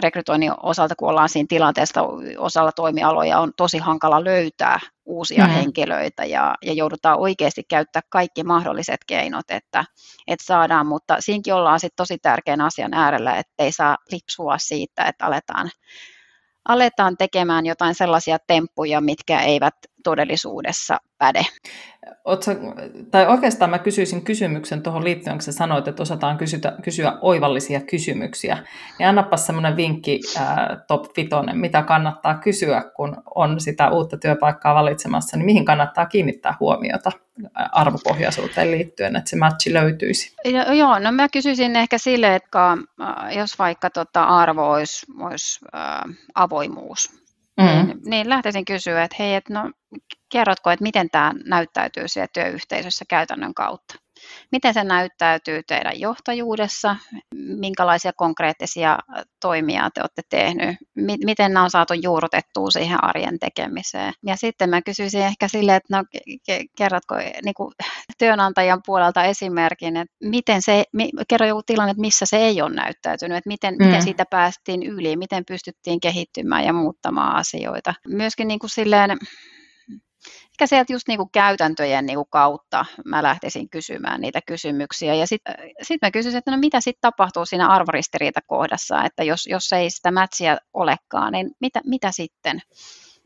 rekrytoinnin 0.00 0.52
osalta, 0.62 0.94
kun 0.98 1.08
ollaan 1.08 1.28
siinä 1.28 1.46
tilanteessa, 1.48 2.00
osalla 2.38 2.72
toimialoja 2.72 3.38
on 3.38 3.52
tosi 3.56 3.78
hankala 3.78 4.24
löytää 4.24 4.80
uusia 5.04 5.44
mm. 5.44 5.50
henkilöitä 5.50 6.24
ja, 6.24 6.54
ja 6.62 6.72
joudutaan 6.72 7.18
oikeasti 7.18 7.62
käyttää 7.68 8.02
kaikki 8.08 8.44
mahdolliset 8.44 9.00
keinot, 9.06 9.44
että, 9.48 9.84
että 10.26 10.44
saadaan, 10.44 10.86
mutta 10.86 11.16
siinkin 11.20 11.54
ollaan 11.54 11.80
sitten 11.80 11.96
tosi 11.96 12.18
tärkeän 12.18 12.60
asian 12.60 12.94
äärellä, 12.94 13.36
ettei 13.36 13.72
saa 13.72 13.96
lipsua 14.12 14.58
siitä, 14.58 15.04
että 15.04 15.26
aletaan, 15.26 15.70
aletaan 16.68 17.16
tekemään 17.16 17.66
jotain 17.66 17.94
sellaisia 17.94 18.38
temppuja, 18.46 19.00
mitkä 19.00 19.40
eivät 19.40 19.74
todellisuudessa 20.04 21.00
päde. 21.18 21.46
Ootko, 22.24 22.50
tai 23.10 23.26
oikeastaan 23.26 23.70
mä 23.70 23.78
kysyisin 23.78 24.24
kysymyksen 24.24 24.82
tuohon 24.82 25.04
liittyen, 25.04 25.36
kun 25.36 25.42
sä 25.42 25.52
sanoit, 25.52 25.88
että 25.88 26.02
osataan 26.02 26.38
kysyä, 26.38 26.72
kysyä 26.82 27.18
oivallisia 27.20 27.80
kysymyksiä. 27.80 28.58
Niin 28.98 29.08
annapa 29.08 29.36
semmoinen 29.36 29.76
vinkki 29.76 30.20
ää, 30.38 30.84
top 30.86 31.04
5, 31.16 31.30
mitä 31.52 31.82
kannattaa 31.82 32.34
kysyä, 32.38 32.84
kun 32.96 33.22
on 33.34 33.60
sitä 33.60 33.90
uutta 33.90 34.16
työpaikkaa 34.16 34.74
valitsemassa, 34.74 35.36
niin 35.36 35.46
mihin 35.46 35.64
kannattaa 35.64 36.06
kiinnittää 36.06 36.54
huomiota 36.60 37.10
arvopohjaisuuteen 37.72 38.70
liittyen, 38.70 39.16
että 39.16 39.30
se 39.30 39.36
matchi 39.36 39.72
löytyisi? 39.72 40.34
Ja, 40.44 40.74
joo, 40.74 40.98
no 40.98 41.12
mä 41.12 41.28
kysyisin 41.28 41.76
ehkä 41.76 41.98
sille, 41.98 42.34
että 42.34 42.76
jos 43.36 43.58
vaikka 43.58 43.90
tota 43.90 44.24
arvo 44.24 44.70
olisi, 44.70 45.06
olisi 45.20 45.60
äh, 45.74 46.16
avoimuus, 46.34 47.23
Mm. 47.60 47.64
Niin, 47.64 48.00
niin 48.04 48.28
lähtisin 48.28 48.64
kysyä, 48.64 49.04
että 49.04 49.16
hei, 49.18 49.34
et 49.34 49.48
no, 49.48 49.72
kerrotko, 50.32 50.70
että 50.70 50.82
miten 50.82 51.10
tämä 51.10 51.32
näyttäytyy 51.46 52.08
siellä 52.08 52.28
työyhteisössä 52.32 53.04
käytännön 53.08 53.54
kautta. 53.54 53.94
Miten 54.52 54.74
se 54.74 54.84
näyttäytyy 54.84 55.62
teidän 55.62 56.00
johtajuudessa, 56.00 56.96
minkälaisia 57.34 58.12
konkreettisia 58.16 58.98
toimia 59.40 59.90
te 59.94 60.00
olette 60.00 60.22
tehnyt, 60.28 60.76
miten 61.24 61.52
nämä 61.52 61.64
on 61.64 61.70
saatu 61.70 61.94
juurrutettua 61.94 62.70
siihen 62.70 63.04
arjen 63.04 63.38
tekemiseen. 63.38 64.12
Ja 64.26 64.36
sitten 64.36 64.70
mä 64.70 64.82
kysyisin 64.82 65.22
ehkä 65.22 65.48
silleen, 65.48 65.76
että 65.76 65.96
no, 65.96 66.04
kerrotko 66.78 67.14
niin 67.44 67.54
kuin 67.54 67.72
työnantajan 68.18 68.80
puolelta 68.86 69.24
esimerkin, 69.24 69.96
että 69.96 70.14
miten 70.24 70.62
se, 70.62 70.84
kerro 71.28 71.46
joku 71.46 71.62
tilanne, 71.66 71.90
että 71.90 72.00
missä 72.00 72.26
se 72.26 72.36
ei 72.36 72.62
ole 72.62 72.74
näyttäytynyt, 72.74 73.38
että 73.38 73.48
miten, 73.48 73.74
mm. 73.74 73.86
miten 73.86 74.02
siitä 74.02 74.24
päästiin 74.30 74.82
yli, 74.82 75.16
miten 75.16 75.44
pystyttiin 75.44 76.00
kehittymään 76.00 76.64
ja 76.64 76.72
muuttamaan 76.72 77.36
asioita. 77.36 77.94
Myöskin 78.08 78.48
niin 78.48 78.58
kuin 78.58 78.70
silleen, 78.70 79.18
ehkä 80.54 80.66
sieltä 80.66 80.92
just 80.92 81.08
niin 81.08 81.18
kuin 81.18 81.30
käytäntöjen 81.32 82.06
niin 82.06 82.16
kuin 82.16 82.28
kautta 82.30 82.84
mä 83.04 83.22
lähtisin 83.22 83.70
kysymään 83.70 84.20
niitä 84.20 84.40
kysymyksiä. 84.46 85.14
Ja 85.14 85.26
sitten 85.26 85.54
sit 85.82 86.02
mä 86.02 86.10
kysyisin, 86.10 86.38
että 86.38 86.50
no 86.50 86.56
mitä 86.56 86.80
sitten 86.80 87.00
tapahtuu 87.00 87.46
siinä 87.46 87.68
arvoristiriitakohdassa, 87.68 89.04
että 89.04 89.24
jos, 89.24 89.46
jos 89.46 89.72
ei 89.72 89.90
sitä 89.90 90.10
mätsiä 90.10 90.58
olekaan, 90.74 91.32
niin 91.32 91.50
mitä, 91.60 91.80
mitä 91.84 92.12
sitten? 92.12 92.60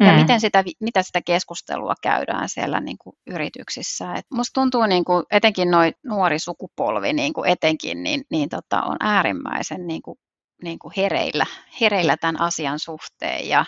Ja 0.01 0.13
mm. 0.13 0.19
miten 0.19 0.41
sitä, 0.41 0.65
mitä 0.81 1.03
sitä 1.03 1.23
keskustelua 1.23 1.95
käydään 2.03 2.49
siellä 2.49 2.81
niin 2.81 2.97
kuin 2.99 3.17
yrityksissä. 3.27 4.15
Et 4.15 4.27
musta 4.35 4.61
tuntuu, 4.61 4.87
niin 4.87 5.05
kuin, 5.05 5.25
etenkin 5.31 5.71
noin 5.71 5.93
nuori 6.05 6.39
sukupolvi 6.39 7.13
niin 7.13 7.33
kuin 7.33 7.51
etenkin, 7.51 8.03
niin, 8.03 8.23
niin 8.31 8.49
tota, 8.49 8.83
on 8.83 8.97
äärimmäisen 9.01 9.87
niin 9.87 10.03
kuin, 10.03 10.19
niin 10.63 10.79
kuin 10.79 10.93
hereillä, 10.97 11.47
hereillä 11.81 12.17
tämän 12.17 12.41
asian 12.41 12.79
suhteen. 12.79 13.49
Ja 13.49 13.65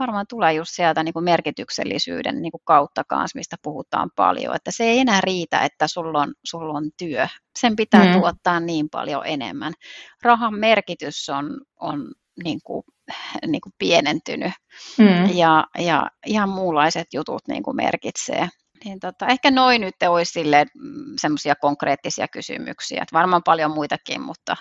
varmaan 0.00 0.26
tulee 0.28 0.52
just 0.52 0.70
sieltä 0.74 1.02
niin 1.02 1.12
kuin 1.12 1.24
merkityksellisyyden 1.24 2.42
niin 2.42 2.52
kuin 2.52 2.62
kautta 2.64 3.02
kanssa, 3.08 3.38
mistä 3.38 3.56
puhutaan 3.62 4.10
paljon, 4.16 4.56
että 4.56 4.70
se 4.70 4.84
ei 4.84 4.98
enää 4.98 5.20
riitä, 5.20 5.60
että 5.60 5.88
sulla 5.88 6.20
on, 6.20 6.34
sulla 6.44 6.78
on 6.78 6.90
työ. 6.98 7.28
Sen 7.58 7.76
pitää 7.76 8.04
mm. 8.04 8.20
tuottaa 8.20 8.60
niin 8.60 8.88
paljon 8.90 9.22
enemmän. 9.26 9.72
Rahan 10.22 10.54
merkitys 10.54 11.28
on, 11.28 11.60
on 11.80 12.12
niin 12.44 12.60
kuin, 12.64 12.82
niin 13.46 13.60
kuin 13.60 13.72
pienentynyt 13.78 14.52
mm. 14.98 15.36
ja, 15.36 15.66
ja 15.78 16.10
ihan 16.26 16.48
muunlaiset 16.48 17.06
jutut 17.14 17.42
niin 17.48 17.62
kuin 17.62 17.76
merkitsee. 17.76 18.48
Niin 18.84 19.00
tota, 19.00 19.26
ehkä 19.26 19.50
noin 19.50 19.80
nyt 19.80 19.94
olisi 20.08 20.44
mm, 20.44 21.14
semmoisia 21.20 21.54
konkreettisia 21.54 22.28
kysymyksiä, 22.28 23.02
että 23.02 23.18
varmaan 23.18 23.42
paljon 23.44 23.70
muitakin, 23.70 24.22
mutta... 24.22 24.56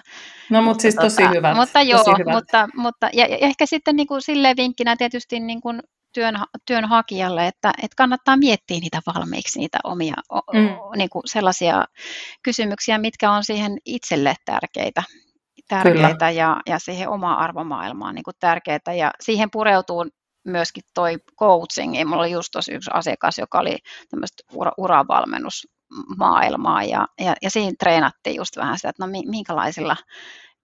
No 0.49 0.61
mutta 0.61 0.81
siis 0.81 0.95
tosi 0.95 1.15
tota, 1.15 1.29
hyvät. 1.29 1.55
Mutta 1.55 1.81
joo, 1.81 2.03
tosi 2.03 2.17
hyvät. 2.19 2.33
mutta, 2.33 2.69
mutta 2.75 3.09
ja, 3.13 3.27
ja 3.27 3.37
ehkä 3.41 3.65
sitten 3.65 3.95
niin 3.95 4.07
kuin 4.07 4.21
silleen 4.21 4.57
vinkkinä 4.57 4.95
tietysti 4.95 5.39
niin 5.39 5.61
kuin 5.61 5.79
työn, 6.13 6.35
työnhakijalle, 6.67 7.47
että, 7.47 7.69
että 7.77 7.95
kannattaa 7.97 8.37
miettiä 8.37 8.79
niitä 8.79 9.01
valmiiksi, 9.15 9.59
niitä 9.59 9.77
omia 9.83 10.15
mm. 10.53 10.97
niin 10.97 11.09
kuin 11.09 11.23
sellaisia 11.25 11.85
kysymyksiä, 12.43 12.97
mitkä 12.97 13.31
on 13.31 13.43
siihen 13.43 13.77
itselle 13.85 14.35
tärkeitä 14.45 15.03
tärkeitä 15.67 16.29
ja, 16.29 16.61
ja 16.67 16.79
siihen 16.79 17.09
omaan 17.09 17.37
arvomaailmaan 17.37 18.15
niin 18.15 18.23
kuin 18.23 18.35
tärkeitä. 18.39 18.93
Ja 18.93 19.11
siihen 19.21 19.51
pureutuu 19.51 20.05
myöskin 20.43 20.83
toi 20.93 21.17
coaching. 21.39 22.05
Mulla 22.05 22.21
oli 22.21 22.31
just 22.31 22.49
tosi 22.51 22.73
yksi 22.73 22.91
asiakas, 22.93 23.37
joka 23.37 23.59
oli 23.59 23.77
tämmöistä 24.09 24.43
ura, 24.53 24.71
uravalmennusmaailmaa 24.77 26.83
ja, 26.83 27.07
ja, 27.19 27.35
ja 27.41 27.49
siinä 27.49 27.71
treenattiin 27.79 28.35
just 28.35 28.57
vähän 28.57 28.77
sitä, 28.77 28.89
että 28.89 29.05
no 29.05 29.11
minkälaisilla, 29.25 29.95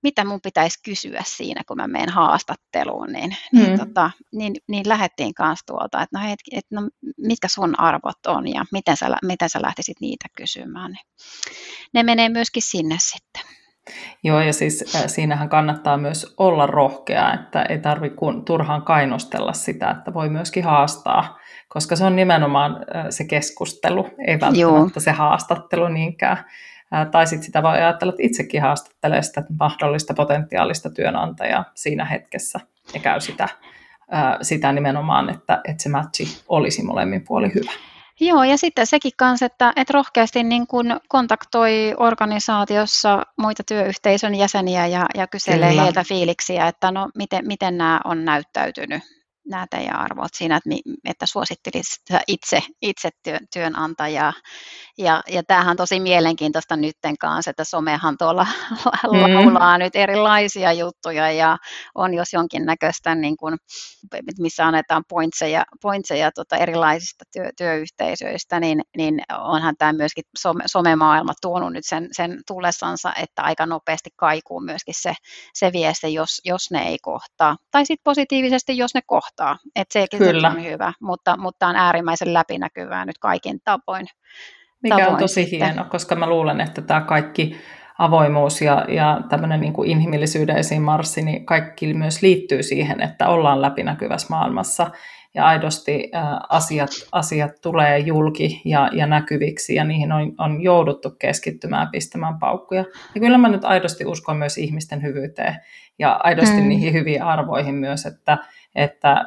mitä 0.04 0.26
mun 0.26 0.40
pitäisi 0.44 0.80
kysyä 0.84 1.22
siinä, 1.26 1.62
kun 1.68 1.78
mä 1.78 1.88
menen 1.88 2.10
haastatteluun, 2.10 3.08
niin, 3.08 3.30
niin 3.30 3.38
mm. 3.52 3.60
niin, 3.60 3.80
tota, 3.80 4.12
niin, 4.32 4.56
niin 4.68 4.90
lähdettiin 4.90 5.34
kanssa 5.34 5.66
tuolta, 5.66 6.02
että 6.02 6.20
no, 6.20 6.26
hei, 6.26 6.36
et, 6.52 6.66
no 6.72 6.82
mitkä 7.18 7.48
sun 7.48 7.80
arvot 7.80 8.26
on 8.28 8.48
ja 8.48 8.66
miten 8.72 8.98
sä, 8.98 9.18
miten 9.24 9.50
sä 9.50 9.62
lähtisit 9.62 10.02
niitä 10.02 10.26
kysymään. 10.38 10.92
Niin 10.92 11.06
ne 11.94 12.04
menee 12.04 12.30
myöskin 12.30 12.64
sinne 12.64 12.98
sitten. 13.00 13.58
Joo, 14.24 14.42
ja 14.42 14.54
siis 14.54 14.96
äh, 14.96 15.04
siinähän 15.08 15.50
kannattaa 15.50 15.98
myös 15.98 16.36
olla 16.38 16.66
rohkea, 16.66 17.34
että 17.34 17.64
ei 17.64 17.80
tarvitse 17.80 18.18
turhaan 18.46 18.82
kainostella 18.82 19.54
sitä, 19.54 19.90
että 19.90 20.14
voi 20.14 20.30
myöskin 20.30 20.64
haastaa, 20.64 21.38
koska 21.70 21.96
se 21.96 22.04
on 22.04 22.16
nimenomaan 22.16 22.86
äh, 22.96 23.06
se 23.10 23.24
keskustelu, 23.24 24.10
ei 24.28 24.40
välttämättä 24.40 24.60
Joo. 24.60 24.90
se 24.98 25.12
haastattelu 25.12 25.88
niinkään. 25.88 26.38
Äh, 26.96 27.08
tai 27.12 27.28
sitten 27.28 27.46
sitä 27.46 27.64
voi 27.64 27.74
ajatella, 27.74 28.14
että 28.14 28.24
itsekin 28.24 28.62
haastattelee 28.62 29.22
sitä 29.22 29.44
mahdollista 29.60 30.14
potentiaalista 30.14 30.90
työnantajaa 30.90 31.66
siinä 31.76 32.06
hetkessä 32.06 32.60
ja 32.94 33.00
käy 33.00 33.22
sitä, 33.22 33.50
sitä 34.42 34.72
nimenomaan, 34.72 35.30
että, 35.30 35.62
että 35.66 35.84
se 35.84 35.90
matchi 35.90 36.24
olisi 36.48 36.84
molemmin 36.84 37.24
puoli 37.28 37.54
hyvä. 37.54 37.72
Joo, 38.20 38.44
ja 38.44 38.58
sitten 38.58 38.88
sekin 38.88 39.12
kanssa, 39.18 39.46
että, 39.46 39.74
että 39.76 39.94
rohkeasti 39.94 40.44
niin 40.44 40.68
kun 40.68 41.00
kontaktoi 41.08 41.94
organisaatiossa 41.98 43.24
muita 43.38 43.64
työyhteisön 43.64 44.36
jäseniä 44.36 44.88
ja, 44.88 45.06
ja 45.16 45.28
kyselee 45.28 45.70
Kyllä. 45.70 45.82
heiltä 45.82 46.04
fiiliksiä, 46.04 46.68
että 46.68 46.92
no 46.92 47.10
miten, 47.18 47.48
miten 47.48 47.78
nämä 47.78 48.00
on 48.06 48.26
näyttäytynyt 48.26 49.04
nämä 49.50 49.66
teidän 49.70 50.00
arvot 50.00 50.34
siinä, 50.34 50.58
että, 50.58 50.70
että 51.06 51.26
suosittelisit 51.26 52.04
itse, 52.28 52.60
itse 52.82 53.10
työn, 53.24 53.40
työnantajaa. 53.54 54.34
Ja, 54.98 55.24
ja 55.28 55.44
tämähän 55.44 55.72
on 55.72 55.78
tosi 55.78 56.00
mielenkiintoista 56.00 56.76
nytten 56.76 57.18
kanssa, 57.18 57.52
että 57.52 57.64
somehan 57.64 58.18
tuolla 58.18 58.44
mm. 59.14 59.20
laulaa 59.20 59.78
nyt 59.78 59.96
erilaisia 59.96 60.74
juttuja 60.74 61.32
ja 61.32 61.58
on 61.96 62.14
jos 62.14 62.34
jonkinnäköistä, 62.34 63.16
niin 63.16 63.38
kuin, 63.38 63.58
missä 64.40 64.66
annetaan 64.66 65.04
pointseja, 65.10 65.64
pointseja 65.82 66.32
tota 66.32 66.58
erilaisista 66.58 67.26
työ, 67.34 67.50
työyhteisöistä, 67.58 68.60
niin, 68.60 68.82
niin 68.98 69.22
onhan 69.40 69.76
tämä 69.78 69.94
myöskin 69.94 70.24
some, 70.38 70.64
somemaailma 70.66 71.34
tuonut 71.42 71.74
nyt 71.74 71.86
sen, 71.86 72.08
sen 72.12 72.42
tullessansa, 72.48 73.14
että 73.16 73.42
aika 73.42 73.66
nopeasti 73.66 74.10
kaikuu 74.16 74.60
myöskin 74.60 74.96
se, 74.98 75.14
se 75.54 75.72
viesti, 75.74 76.14
jos, 76.14 76.42
jos 76.46 76.72
ne 76.72 76.88
ei 76.88 76.98
kohtaa. 77.02 77.58
Tai 77.72 77.86
sitten 77.86 78.04
positiivisesti, 78.04 78.78
jos 78.78 78.94
ne 78.94 79.02
kohtaa. 79.06 79.37
Että 79.76 79.94
sekin 79.94 80.20
Kyllä. 80.20 80.48
on 80.50 80.64
hyvä, 80.64 80.94
mutta, 81.02 81.38
mutta 81.38 81.68
on 81.68 81.76
äärimmäisen 81.76 82.34
läpinäkyvää 82.34 83.06
nyt 83.06 83.18
kaikin 83.18 83.60
tapoin. 83.64 84.08
Mikä 84.84 84.96
tavoin 84.96 85.14
on 85.14 85.20
tosi 85.20 85.34
sitten. 85.34 85.68
hieno, 85.68 85.86
koska 85.86 86.16
mä 86.16 86.30
luulen, 86.30 86.62
että 86.62 86.82
tämä 86.82 87.02
kaikki 87.02 87.58
avoimuus 88.00 88.62
ja, 88.62 88.86
ja 88.90 89.22
tämmöinen 89.30 89.62
niin 89.62 89.74
kuin 89.74 89.90
inhimillisyyden 89.90 90.58
esiin 90.58 90.82
marssi, 90.82 91.22
niin 91.22 91.46
kaikki 91.46 91.94
myös 91.94 92.22
liittyy 92.22 92.64
siihen, 92.64 93.02
että 93.02 93.28
ollaan 93.28 93.62
läpinäkyvässä 93.62 94.28
maailmassa 94.30 94.92
ja 95.34 95.46
aidosti 95.46 96.12
ä, 96.16 96.20
asiat, 96.50 96.90
asiat 97.12 97.52
tulee 97.62 98.00
julki 98.00 98.62
ja, 98.66 98.90
ja 98.94 99.08
näkyviksi 99.08 99.76
ja 99.76 99.84
niihin 99.84 100.12
on, 100.12 100.34
on 100.38 100.62
jouduttu 100.62 101.10
keskittymään 101.20 101.88
pistämään 101.92 102.40
paukkuja. 102.40 102.86
Ja 103.16 103.22
kyllä 103.22 103.38
mä 103.38 103.50
nyt 103.50 103.66
aidosti 103.66 104.06
uskon 104.06 104.38
myös 104.38 104.58
ihmisten 104.58 105.02
hyvyyteen 105.02 105.56
ja 106.00 106.20
aidosti 106.24 106.62
mm. 106.62 106.68
niihin 106.68 106.94
hyviin 106.94 107.24
arvoihin 107.24 107.76
myös, 107.76 108.06
että, 108.06 108.38
että 108.76 109.26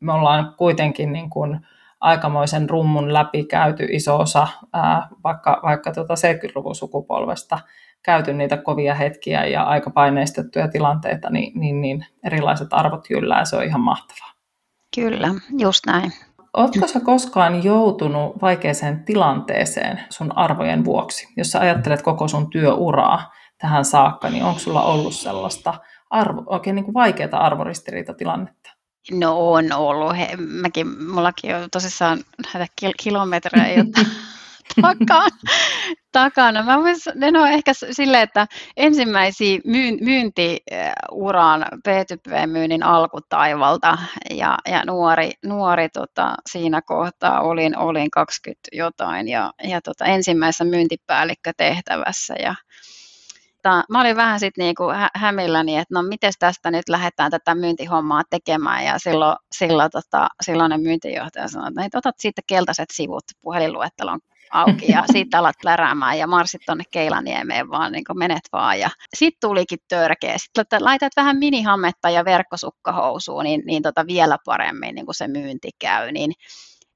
me 0.00 0.12
ollaan 0.12 0.54
kuitenkin 0.58 1.12
niin 1.12 1.30
kuin, 1.30 1.60
aikamoisen 2.02 2.70
rummun 2.70 3.12
läpi 3.12 3.44
käyty 3.44 3.86
iso 3.90 4.18
osa 4.18 4.48
ää, 4.72 5.08
vaikka, 5.24 5.60
vaikka 5.62 5.92
tota 5.92 6.14
70-luvun 6.14 6.74
sukupolvesta 6.74 7.58
käyty 8.02 8.32
niitä 8.32 8.56
kovia 8.56 8.94
hetkiä 8.94 9.46
ja 9.46 9.62
aika 9.62 9.90
paineistettuja 9.90 10.68
tilanteita, 10.68 11.30
niin, 11.30 11.60
niin, 11.60 11.80
niin 11.80 12.06
erilaiset 12.24 12.68
arvot 12.70 13.10
jyllää, 13.10 13.44
se 13.44 13.56
on 13.56 13.64
ihan 13.64 13.80
mahtavaa. 13.80 14.32
Kyllä, 14.94 15.28
just 15.58 15.86
näin. 15.86 16.12
Oletko 16.56 16.86
sä 16.86 17.00
koskaan 17.00 17.64
joutunut 17.64 18.42
vaikeaseen 18.42 19.04
tilanteeseen 19.04 20.00
sun 20.10 20.38
arvojen 20.38 20.84
vuoksi? 20.84 21.28
Jos 21.36 21.50
sä 21.50 21.60
ajattelet 21.60 22.02
koko 22.02 22.28
sun 22.28 22.50
työuraa 22.50 23.32
tähän 23.58 23.84
saakka, 23.84 24.30
niin 24.30 24.44
onko 24.44 24.58
sulla 24.58 24.82
ollut 24.82 25.14
sellaista 25.14 25.74
arvo, 26.12 26.42
oikein 26.46 26.76
niin 26.76 26.84
kuin 26.84 26.94
vaikeaa 26.94 27.46
arvoristiriitatilannetta? 27.46 28.70
No 29.10 29.52
on 29.52 29.72
ollut. 29.72 30.16
He, 30.18 30.36
mäkin, 30.36 31.04
mullakin 31.04 31.56
on 31.56 31.70
tosissaan 31.70 32.18
näitä 32.54 32.74
kilometrejä 33.02 33.72
jotta 33.72 34.00
takana. 34.82 35.36
takana. 36.12 36.62
Mä 36.62 36.78
voisin, 36.78 37.12
no 37.32 37.46
ehkä 37.46 37.72
silleen, 37.90 38.22
että 38.22 38.46
ensimmäisiä 38.76 39.58
myyn, 39.64 39.98
myyntiuraan 40.00 41.66
B2B-myynnin 41.88 42.82
alkutaivalta 42.82 43.98
ja, 44.30 44.58
ja 44.68 44.82
nuori, 44.86 45.30
nuori 45.44 45.88
tota, 45.88 46.34
siinä 46.50 46.82
kohtaa 46.82 47.40
olin, 47.40 47.78
olin 47.78 48.10
20 48.10 48.68
jotain 48.72 49.28
ja, 49.28 49.52
ja 49.62 49.80
tota, 49.80 50.04
ensimmäisessä 50.04 50.64
myyntipäällikkötehtävässä 50.64 52.34
ja 52.34 52.54
tota, 53.62 53.84
mä 53.90 54.00
olin 54.00 54.16
vähän 54.16 54.40
sitten 54.40 54.62
niinku 54.62 54.88
hä- 54.88 55.10
hämilläni, 55.14 55.78
että 55.78 55.94
no 55.94 56.02
miten 56.02 56.32
tästä 56.38 56.70
nyt 56.70 56.88
lähdetään 56.88 57.30
tätä 57.30 57.54
myyntihommaa 57.54 58.22
tekemään 58.30 58.84
ja 58.84 58.98
silloin, 58.98 59.36
silloin 59.52 59.90
tota, 59.90 60.28
silloinen 60.42 60.80
myyntijohtaja 60.80 61.48
sanoi, 61.48 61.68
että 61.68 61.80
no, 61.94 61.98
otat 61.98 62.14
siitä 62.18 62.42
keltaiset 62.46 62.88
sivut 62.92 63.24
puhelinluettelon 63.42 64.20
auki 64.52 64.92
ja 64.92 65.04
siitä 65.12 65.38
alat 65.38 65.56
pläräämään 65.62 66.18
ja 66.18 66.26
marssit 66.26 66.62
tuonne 66.66 66.84
Keilaniemeen 66.90 67.70
vaan, 67.70 67.92
niin 67.92 68.04
menet 68.14 68.42
vaan. 68.52 68.80
Ja 68.80 68.90
sitten 69.16 69.48
tulikin 69.48 69.78
törkeä. 69.88 70.34
Sitten 70.38 70.84
laitat 70.84 71.12
vähän 71.16 71.38
minihammetta 71.38 72.10
ja 72.10 72.24
verkkosukkahousuun, 72.24 73.44
niin, 73.44 73.62
niin 73.66 73.82
tota 73.82 74.06
vielä 74.06 74.38
paremmin 74.44 74.94
niin 74.94 75.06
kuin 75.06 75.14
se 75.14 75.28
myynti 75.28 75.70
käy. 75.78 76.12
Niin 76.12 76.32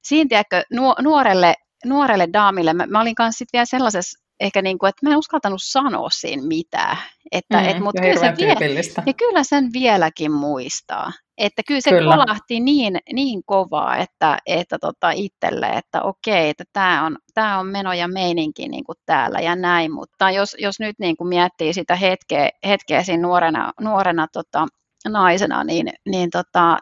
siinä 0.03 0.27
tiedätkö, 0.29 0.63
nuorelle, 1.01 1.53
nuorelle 1.85 2.27
daamille, 2.33 2.73
mä, 2.73 2.85
mä 2.85 3.01
olin 3.01 3.15
kanssa 3.15 3.37
sitten 3.37 3.57
vielä 3.57 3.65
sellaisessa 3.65 4.26
ehkä 4.39 4.61
niin 4.61 4.77
kuin, 4.77 4.89
että 4.89 5.05
mä 5.05 5.11
en 5.11 5.17
uskaltanut 5.17 5.61
sanoa 5.63 6.09
siinä 6.09 6.43
mitään. 6.43 6.97
Että, 7.31 7.61
mm, 7.61 7.69
et, 7.69 7.79
mutta 7.79 8.01
kyllä, 8.01 8.19
se 8.19 8.33
vie, 8.37 8.81
ja 9.05 9.13
kyllä 9.13 9.43
sen 9.43 9.69
vieläkin 9.73 10.31
muistaa. 10.31 11.11
Että 11.37 11.61
kyllä 11.67 11.81
se 11.81 11.89
kyllä. 11.89 12.15
kolahti 12.15 12.59
niin, 12.59 12.97
niin 13.13 13.41
kovaa, 13.45 13.97
että, 13.97 14.37
että 14.45 14.77
tota 14.81 15.11
itselle, 15.11 15.67
että 15.67 16.01
okei, 16.01 16.49
että 16.49 16.63
tämä 16.73 17.05
on, 17.05 17.17
tämä 17.33 17.59
on 17.59 17.67
meno 17.67 17.93
ja 17.93 18.07
meininki 18.07 18.67
niin 18.67 18.83
kuin 18.83 18.97
täällä 19.05 19.39
ja 19.39 19.55
näin. 19.55 19.91
Mutta 19.91 20.31
jos, 20.31 20.55
jos 20.59 20.79
nyt 20.79 20.95
niin 20.99 21.17
kuin 21.17 21.27
miettii 21.27 21.73
sitä 21.73 21.95
hetkeä, 21.95 22.49
hetkeä 22.67 23.03
siinä 23.03 23.21
nuorena, 23.21 23.73
nuorena 23.81 24.27
tota, 24.33 24.67
naisena, 25.07 25.63
niin, 25.63 25.89
niin 26.09 26.29
tota, 26.29 26.77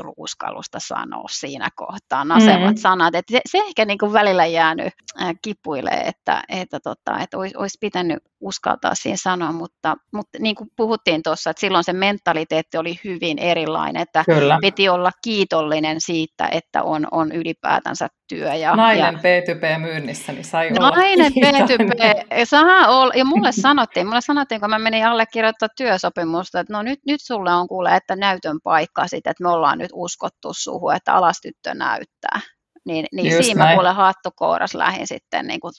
ollut 0.00 0.14
uskallusta 0.16 0.78
sanoa 0.80 1.24
siinä 1.30 1.68
kohtaa 1.74 2.24
nasevat 2.24 2.60
mm-hmm. 2.60 2.76
sanat. 2.76 3.14
Et 3.14 3.24
se, 3.30 3.40
se 3.50 3.58
ehkä 3.58 3.84
niin 3.84 3.98
kuin 3.98 4.12
välillä 4.12 4.46
jäänyt 4.46 4.92
äh, 5.22 5.30
kipuilee, 5.42 6.00
että, 6.06 6.42
että, 6.48 6.80
tota, 6.80 7.18
että 7.20 7.38
olisi, 7.38 7.56
olisi 7.56 7.78
pitänyt 7.80 8.18
uskaltaa 8.40 8.94
siinä 8.94 9.16
sanoa, 9.16 9.52
mutta, 9.52 9.96
mutta 10.12 10.38
niin 10.40 10.54
kuin 10.54 10.70
puhuttiin 10.76 11.22
tuossa, 11.22 11.50
että 11.50 11.60
silloin 11.60 11.84
se 11.84 11.92
mentaliteetti 11.92 12.78
oli 12.78 13.00
hyvin 13.04 13.38
erilainen, 13.38 14.02
että 14.02 14.24
Kyllä. 14.24 14.58
piti 14.60 14.88
olla 14.88 15.10
kiitollinen 15.24 16.00
siitä, 16.00 16.48
että 16.52 16.82
on, 16.82 17.06
on 17.10 17.32
ylipäätänsä 17.32 18.08
työ. 18.28 18.54
Ja, 18.54 18.76
nainen 18.76 19.14
ja, 19.14 19.20
B2B-myynnissä, 19.20 20.32
niin 20.32 20.44
sai 20.44 20.70
Nainen 20.70 21.32
B2B, 21.32 22.44
saa 22.44 22.88
olla, 22.88 23.12
ja 23.16 23.24
mulle 23.24 23.52
sanottiin, 23.52 24.06
mulle 24.06 24.20
sanottiin, 24.20 24.60
kun 24.60 24.70
mä 24.70 24.78
menin 24.78 25.06
allekirjoittaa 25.06 25.68
työsopimusta, 25.76 26.60
että 26.60 26.72
no 26.72 26.82
nyt, 26.82 27.00
nyt 27.06 27.20
sulle 27.20 27.52
on 27.52 27.68
kuule, 27.68 27.96
että 27.96 28.16
näytön 28.28 28.58
paikka 28.64 29.06
sitten, 29.06 29.30
että 29.30 29.42
me 29.42 29.50
ollaan 29.50 29.78
nyt 29.78 29.90
uskottu 29.92 30.48
suhu, 30.52 30.90
että 30.90 31.14
alastyttö 31.14 31.74
näyttää. 31.74 32.40
Niin, 32.86 33.06
niin 33.12 33.44
siinä 33.44 33.64
näin. 33.64 33.76
kuule 33.76 33.92
haattokouras 33.92 34.74
lähin 34.74 35.06
sitten 35.06 35.46
niin 35.46 35.60
kuin 35.60 35.72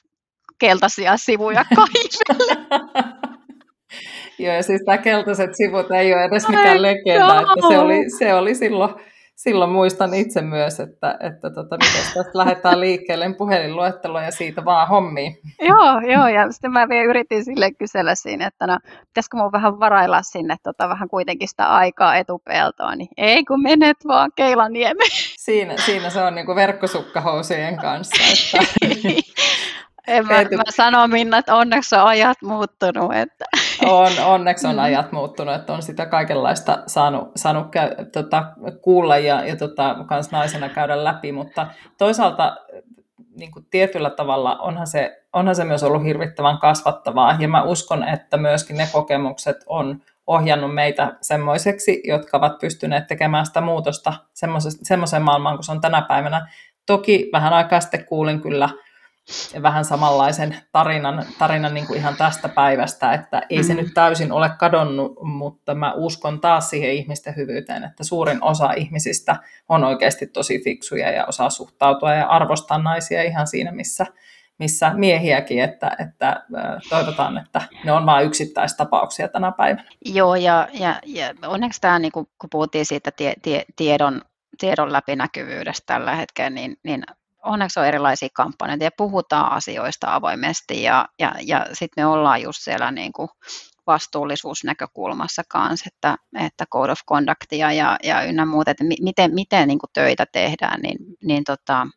keltaisia 0.60 1.18
sivuja 1.18 1.66
kaivelle. 1.76 2.66
Joo, 4.39 4.54
ja 4.54 4.64
siis 4.64 4.82
tämä 4.86 4.97
keltaiset 4.97 5.50
sivut 5.56 5.91
ei 5.91 6.14
ole 6.14 6.24
edes 6.24 6.47
mikään 6.47 6.82
legenda, 6.82 7.39
että 7.41 7.68
se 7.70 7.80
oli, 7.80 8.10
se 8.20 8.34
oli 8.34 8.56
silloin 8.56 8.93
silloin 9.40 9.72
muistan 9.72 10.14
itse 10.14 10.42
myös, 10.42 10.80
että, 10.80 11.18
että 11.20 11.50
tota, 11.50 11.78
miten 11.78 12.14
tästä 12.14 12.38
lähdetään 12.38 12.80
liikkeelle 12.80 13.34
puhelinluettelo 13.38 14.22
ja 14.22 14.32
siitä 14.32 14.66
vaan 14.66 14.88
hommiin. 14.88 15.38
joo, 15.62 16.00
joo, 16.14 16.28
ja 16.28 16.52
sitten 16.52 16.72
mä 16.72 16.90
vielä 16.90 17.10
yritin 17.10 17.46
sille 17.46 17.72
kysellä 17.72 18.16
siinä, 18.16 18.48
että 18.48 18.68
no, 18.68 18.80
pitäisikö 19.08 19.38
mun 19.38 19.52
vähän 19.52 19.80
varailla 19.80 20.22
sinne 20.22 20.56
tota, 20.64 20.90
vähän 20.90 21.10
kuitenkin 21.10 21.48
sitä 21.48 21.66
aikaa 21.66 22.16
etupeltoon, 22.16 22.98
niin 22.98 23.10
ei 23.18 23.46
kun 23.46 23.62
menet 23.62 23.98
vaan 24.08 24.32
Keilaniemi. 24.36 25.06
Siinä, 25.38 25.74
siinä 25.78 26.10
se 26.10 26.22
on 26.22 26.36
niin 26.36 26.46
kuin 26.46 26.56
verkkosukkahousujen 26.56 27.78
kanssa. 27.78 28.24
Että... 28.34 28.68
En 30.10 30.28
mä, 30.28 30.34
mä 30.34 30.64
sanon 30.70 31.10
Minna, 31.10 31.38
että 31.38 31.56
onneksi 31.56 31.96
on 31.96 32.02
ajat 32.02 32.38
muuttunut. 32.42 33.16
Että. 33.16 33.46
On, 33.86 34.11
onneksi 34.25 34.67
on 34.67 34.75
mm. 34.75 34.80
ajat 34.80 35.11
muuttunut, 35.11 35.55
että 35.55 35.73
on 35.73 35.82
sitä 35.82 36.05
kaikenlaista 36.05 36.84
saanut, 36.88 37.32
saanut 37.36 37.71
käy, 37.71 37.89
tota, 38.13 38.45
kuulla 38.82 39.17
ja, 39.17 39.45
ja 39.45 39.55
tota, 39.55 39.95
kans 40.07 40.32
naisena 40.32 40.69
käydä 40.69 41.03
läpi, 41.03 41.32
mutta 41.32 41.67
toisaalta 41.97 42.57
niin 43.36 43.51
kuin 43.51 43.65
tietyllä 43.71 44.09
tavalla 44.09 44.55
onhan 44.55 44.88
se, 44.88 45.23
onhan 45.34 45.55
se 45.55 45.63
myös 45.63 45.84
ollut 45.84 46.03
hirvittävän 46.03 46.57
kasvattavaa, 46.57 47.36
ja 47.39 47.47
mä 47.47 47.63
uskon, 47.63 48.03
että 48.03 48.38
myöskin 48.38 48.77
ne 48.77 48.88
kokemukset 48.91 49.57
on 49.65 50.01
ohjannut 50.27 50.73
meitä 50.73 51.17
semmoiseksi, 51.21 52.01
jotka 52.05 52.38
ovat 52.38 52.59
pystyneet 52.59 53.07
tekemään 53.07 53.45
sitä 53.45 53.61
muutosta 53.61 54.13
semmoiseen 54.84 55.23
maailmaan 55.23 55.55
kuin 55.55 55.63
se 55.63 55.71
on 55.71 55.82
tänä 55.82 56.01
päivänä. 56.01 56.47
Toki 56.86 57.30
vähän 57.34 57.53
aikaa 57.53 57.82
sitten 57.82 58.05
kuulin 58.05 58.41
kyllä 58.41 58.69
vähän 59.61 59.86
samanlaisen 59.86 60.57
tarinan, 60.71 61.25
tarinan 61.39 61.73
niin 61.73 61.88
kuin 61.88 61.99
ihan 61.99 62.15
tästä 62.15 62.49
päivästä, 62.49 63.13
että 63.13 63.41
ei 63.49 63.63
se 63.63 63.73
mm. 63.73 63.80
nyt 63.80 63.93
täysin 63.93 64.32
ole 64.32 64.51
kadonnut, 64.57 65.17
mutta 65.23 65.75
mä 65.75 65.93
uskon 65.93 66.41
taas 66.41 66.69
siihen 66.69 66.93
ihmisten 66.93 67.36
hyvyyteen, 67.36 67.84
että 67.84 68.03
suurin 68.03 68.43
osa 68.43 68.71
ihmisistä 68.71 69.36
on 69.69 69.84
oikeasti 69.84 70.27
tosi 70.27 70.63
fiksuja 70.63 71.11
ja 71.11 71.25
osaa 71.25 71.49
suhtautua 71.49 72.13
ja 72.13 72.27
arvostaa 72.27 72.77
naisia 72.77 73.23
ihan 73.23 73.47
siinä, 73.47 73.71
missä, 73.71 74.05
missä 74.57 74.91
miehiäkin, 74.93 75.63
että, 75.63 75.91
että 75.99 76.43
toivotaan, 76.89 77.38
että 77.38 77.61
ne 77.84 77.91
on 77.91 78.05
vain 78.05 78.27
yksittäistapauksia 78.27 79.27
tänä 79.27 79.51
päivänä. 79.51 79.89
Joo, 80.05 80.36
ja, 80.36 80.67
ja, 80.73 80.99
ja 81.05 81.34
onneksi 81.45 81.82
tämä, 81.82 81.99
niin 81.99 82.11
kun 82.11 82.27
puhuttiin 82.51 82.86
siitä 82.86 83.11
tie, 83.11 83.34
tie, 83.41 83.63
tiedon, 83.75 84.21
tiedon 84.59 84.93
läpinäkyvyydestä 84.93 85.84
tällä 85.86 86.15
hetkellä, 86.15 86.49
niin, 86.49 86.77
niin 86.84 87.03
onneksi 87.44 87.80
on 87.80 87.86
erilaisia 87.86 88.30
kampanjoita 88.34 88.84
ja 88.84 88.92
puhutaan 88.98 89.52
asioista 89.52 90.16
avoimesti 90.16 90.84
ja, 90.84 91.06
ja, 91.20 91.36
ja 91.42 91.66
sitten 91.74 92.02
me 92.04 92.06
ollaan 92.06 92.42
just 92.42 92.62
siellä 92.62 92.92
niin 92.92 93.14
kuin 93.14 93.30
vastuullisuusnäkökulmassa 93.88 95.44
kanssa, 95.50 95.90
että, 95.96 96.18
että 96.40 96.66
code 96.66 96.92
of 96.92 97.00
conductia 97.10 97.72
ja, 97.72 97.98
ja 98.04 98.24
ynnä 98.24 98.46
muuta, 98.46 98.72
että 98.72 98.84
miten, 99.02 99.34
miten 99.34 99.68
niin 99.68 99.80
kuin 99.80 99.90
töitä 99.94 100.26
tehdään, 100.26 100.82
niin, 100.82 100.98
niin 101.24 101.44
tota, 101.44 101.88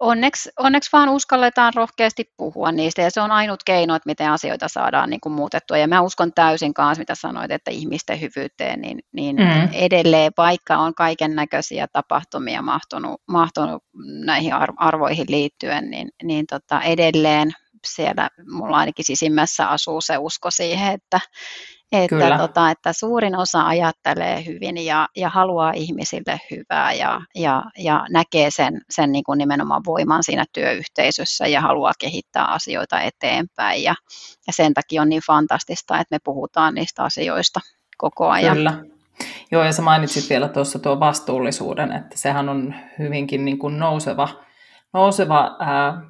onneksi, 0.00 0.50
onneksi 0.58 0.90
vaan 0.92 1.08
uskalletaan 1.08 1.74
rohkeasti 1.74 2.32
puhua 2.36 2.72
niistä 2.72 3.02
ja 3.02 3.10
se 3.10 3.20
on 3.20 3.30
ainut 3.30 3.62
keino, 3.64 3.94
että 3.94 4.08
miten 4.08 4.30
asioita 4.30 4.68
saadaan 4.68 5.10
niin 5.10 5.20
kuin 5.20 5.32
muutettua. 5.32 5.78
Ja 5.78 5.88
mä 5.88 6.00
uskon 6.00 6.32
täysin 6.32 6.74
kanssa, 6.74 7.00
mitä 7.00 7.14
sanoit, 7.14 7.50
että 7.50 7.70
ihmisten 7.70 8.20
hyvyyteen, 8.20 8.80
niin, 8.80 8.98
niin 9.12 9.36
mm. 9.36 9.68
edelleen 9.72 10.32
vaikka 10.36 10.76
on 10.76 10.94
kaiken 10.94 11.34
näköisiä 11.34 11.86
tapahtumia 11.92 12.62
mahtunut, 12.62 13.22
mahtunut 13.28 13.84
näihin 14.24 14.52
arvoihin 14.76 15.26
liittyen, 15.28 15.90
niin, 15.90 16.08
niin 16.22 16.46
tota, 16.46 16.82
edelleen 16.82 17.52
siellä 17.86 18.30
mulla 18.50 18.76
ainakin 18.76 19.04
sisimmässä 19.04 19.66
asuu 19.66 20.00
se 20.00 20.18
usko 20.18 20.50
siihen, 20.50 20.92
että, 20.92 21.20
että, 21.92 22.38
tota, 22.38 22.70
että 22.70 22.92
suurin 22.92 23.36
osa 23.36 23.66
ajattelee 23.66 24.44
hyvin 24.46 24.84
ja, 24.84 25.08
ja 25.16 25.28
haluaa 25.28 25.72
ihmisille 25.74 26.40
hyvää 26.50 26.92
ja, 26.92 27.20
ja, 27.34 27.62
ja 27.78 28.06
näkee 28.10 28.50
sen, 28.50 28.80
sen 28.90 29.12
niin 29.12 29.24
kuin 29.24 29.38
nimenomaan 29.38 29.82
voiman 29.86 30.22
siinä 30.22 30.44
työyhteisössä 30.52 31.46
ja 31.46 31.60
haluaa 31.60 31.92
kehittää 31.98 32.44
asioita 32.44 33.00
eteenpäin. 33.00 33.82
Ja, 33.82 33.94
ja 34.46 34.52
sen 34.52 34.74
takia 34.74 35.02
on 35.02 35.08
niin 35.08 35.22
fantastista, 35.26 36.00
että 36.00 36.14
me 36.14 36.18
puhutaan 36.24 36.74
niistä 36.74 37.02
asioista 37.02 37.60
koko 37.98 38.28
ajan. 38.28 38.56
Kyllä. 38.56 38.84
Joo, 39.50 39.64
ja 39.64 39.72
sä 39.72 39.82
mainitsit 39.82 40.30
vielä 40.30 40.48
tuossa 40.48 40.78
tuo 40.78 41.00
vastuullisuuden, 41.00 41.92
että 41.92 42.18
sehän 42.18 42.48
on 42.48 42.74
hyvinkin 42.98 43.44
niin 43.44 43.58
kuin 43.58 43.78
nouseva, 43.78 44.28
nouseva 44.92 45.56
ää, 45.60 46.02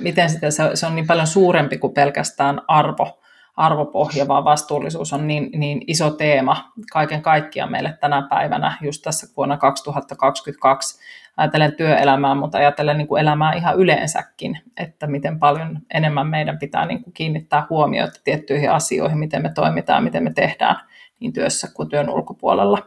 miten 0.00 0.30
sitä, 0.30 0.46
se 0.74 0.86
on 0.86 0.96
niin 0.96 1.06
paljon 1.06 1.26
suurempi 1.26 1.78
kuin 1.78 1.94
pelkästään 1.94 2.60
arvo, 2.68 3.20
arvopohja, 3.56 4.28
vaan 4.28 4.44
vastuullisuus 4.44 5.12
on 5.12 5.26
niin, 5.26 5.50
niin 5.54 5.82
iso 5.86 6.10
teema 6.10 6.72
kaiken 6.92 7.22
kaikkiaan 7.22 7.70
meille 7.70 7.98
tänä 8.00 8.22
päivänä, 8.30 8.78
just 8.80 9.02
tässä 9.02 9.26
vuonna 9.36 9.56
2022. 9.56 11.00
Ajatellen 11.36 11.72
työelämää, 11.72 12.34
mutta 12.34 12.58
ajatellen 12.58 12.98
niin 12.98 13.08
kuin 13.08 13.20
elämää 13.20 13.52
ihan 13.52 13.76
yleensäkin, 13.76 14.60
että 14.76 15.06
miten 15.06 15.38
paljon 15.38 15.78
enemmän 15.94 16.26
meidän 16.26 16.58
pitää 16.58 16.86
niin 16.86 17.02
kuin 17.02 17.14
kiinnittää 17.14 17.66
huomiota 17.70 18.20
tiettyihin 18.24 18.70
asioihin, 18.70 19.18
miten 19.18 19.42
me 19.42 19.52
toimitaan, 19.54 20.04
miten 20.04 20.22
me 20.22 20.32
tehdään 20.32 20.76
niin 21.20 21.32
työssä 21.32 21.68
kuin 21.74 21.88
työn 21.88 22.10
ulkopuolella. 22.10 22.78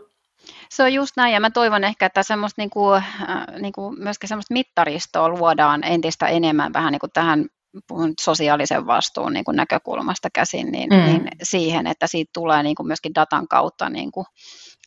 Se 0.69 0.83
on 0.83 0.93
just 0.93 1.17
näin, 1.17 1.33
ja 1.33 1.39
mä 1.39 1.51
toivon 1.51 1.83
ehkä, 1.83 2.05
että 2.05 2.23
semmoista 2.23 2.61
niin 2.61 2.69
kuin, 2.69 2.95
äh, 2.95 3.45
niin 3.61 3.73
kuin 3.73 3.99
myöskin 3.99 4.29
semmoista 4.29 4.53
mittaristoa 4.53 5.29
luodaan 5.29 5.83
entistä 5.83 6.27
enemmän 6.27 6.73
vähän 6.73 6.91
niin 6.91 6.99
kuin 6.99 7.11
tähän 7.13 7.45
puhun 7.87 8.13
sosiaalisen 8.21 8.87
vastuun 8.87 9.33
niin 9.33 9.45
kuin 9.45 9.55
näkökulmasta 9.55 10.29
käsin, 10.33 10.71
niin, 10.71 10.89
mm. 10.89 11.05
niin 11.05 11.27
siihen, 11.43 11.87
että 11.87 12.07
siitä 12.07 12.29
tulee 12.33 12.63
niin 12.63 12.75
kuin 12.75 12.87
myöskin 12.87 13.15
datan 13.15 13.47
kautta 13.47 13.89
niin 13.89 14.11
kuin 14.11 14.25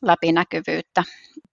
läpinäkyvyyttä. 0.03 1.05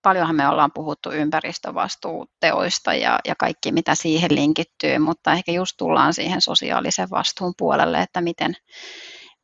Paljonhan 0.01 0.35
me 0.35 0.47
ollaan 0.47 0.71
puhuttu 0.73 1.11
ympäristövastuuteoista 1.11 2.93
ja, 2.93 3.19
ja 3.27 3.35
kaikki, 3.35 3.71
mitä 3.71 3.95
siihen 3.95 4.35
linkittyy, 4.35 4.99
mutta 4.99 5.33
ehkä 5.33 5.51
just 5.51 5.77
tullaan 5.77 6.13
siihen 6.13 6.41
sosiaalisen 6.41 7.09
vastuun 7.09 7.53
puolelle, 7.57 8.01
että 8.01 8.21
miten, 8.21 8.55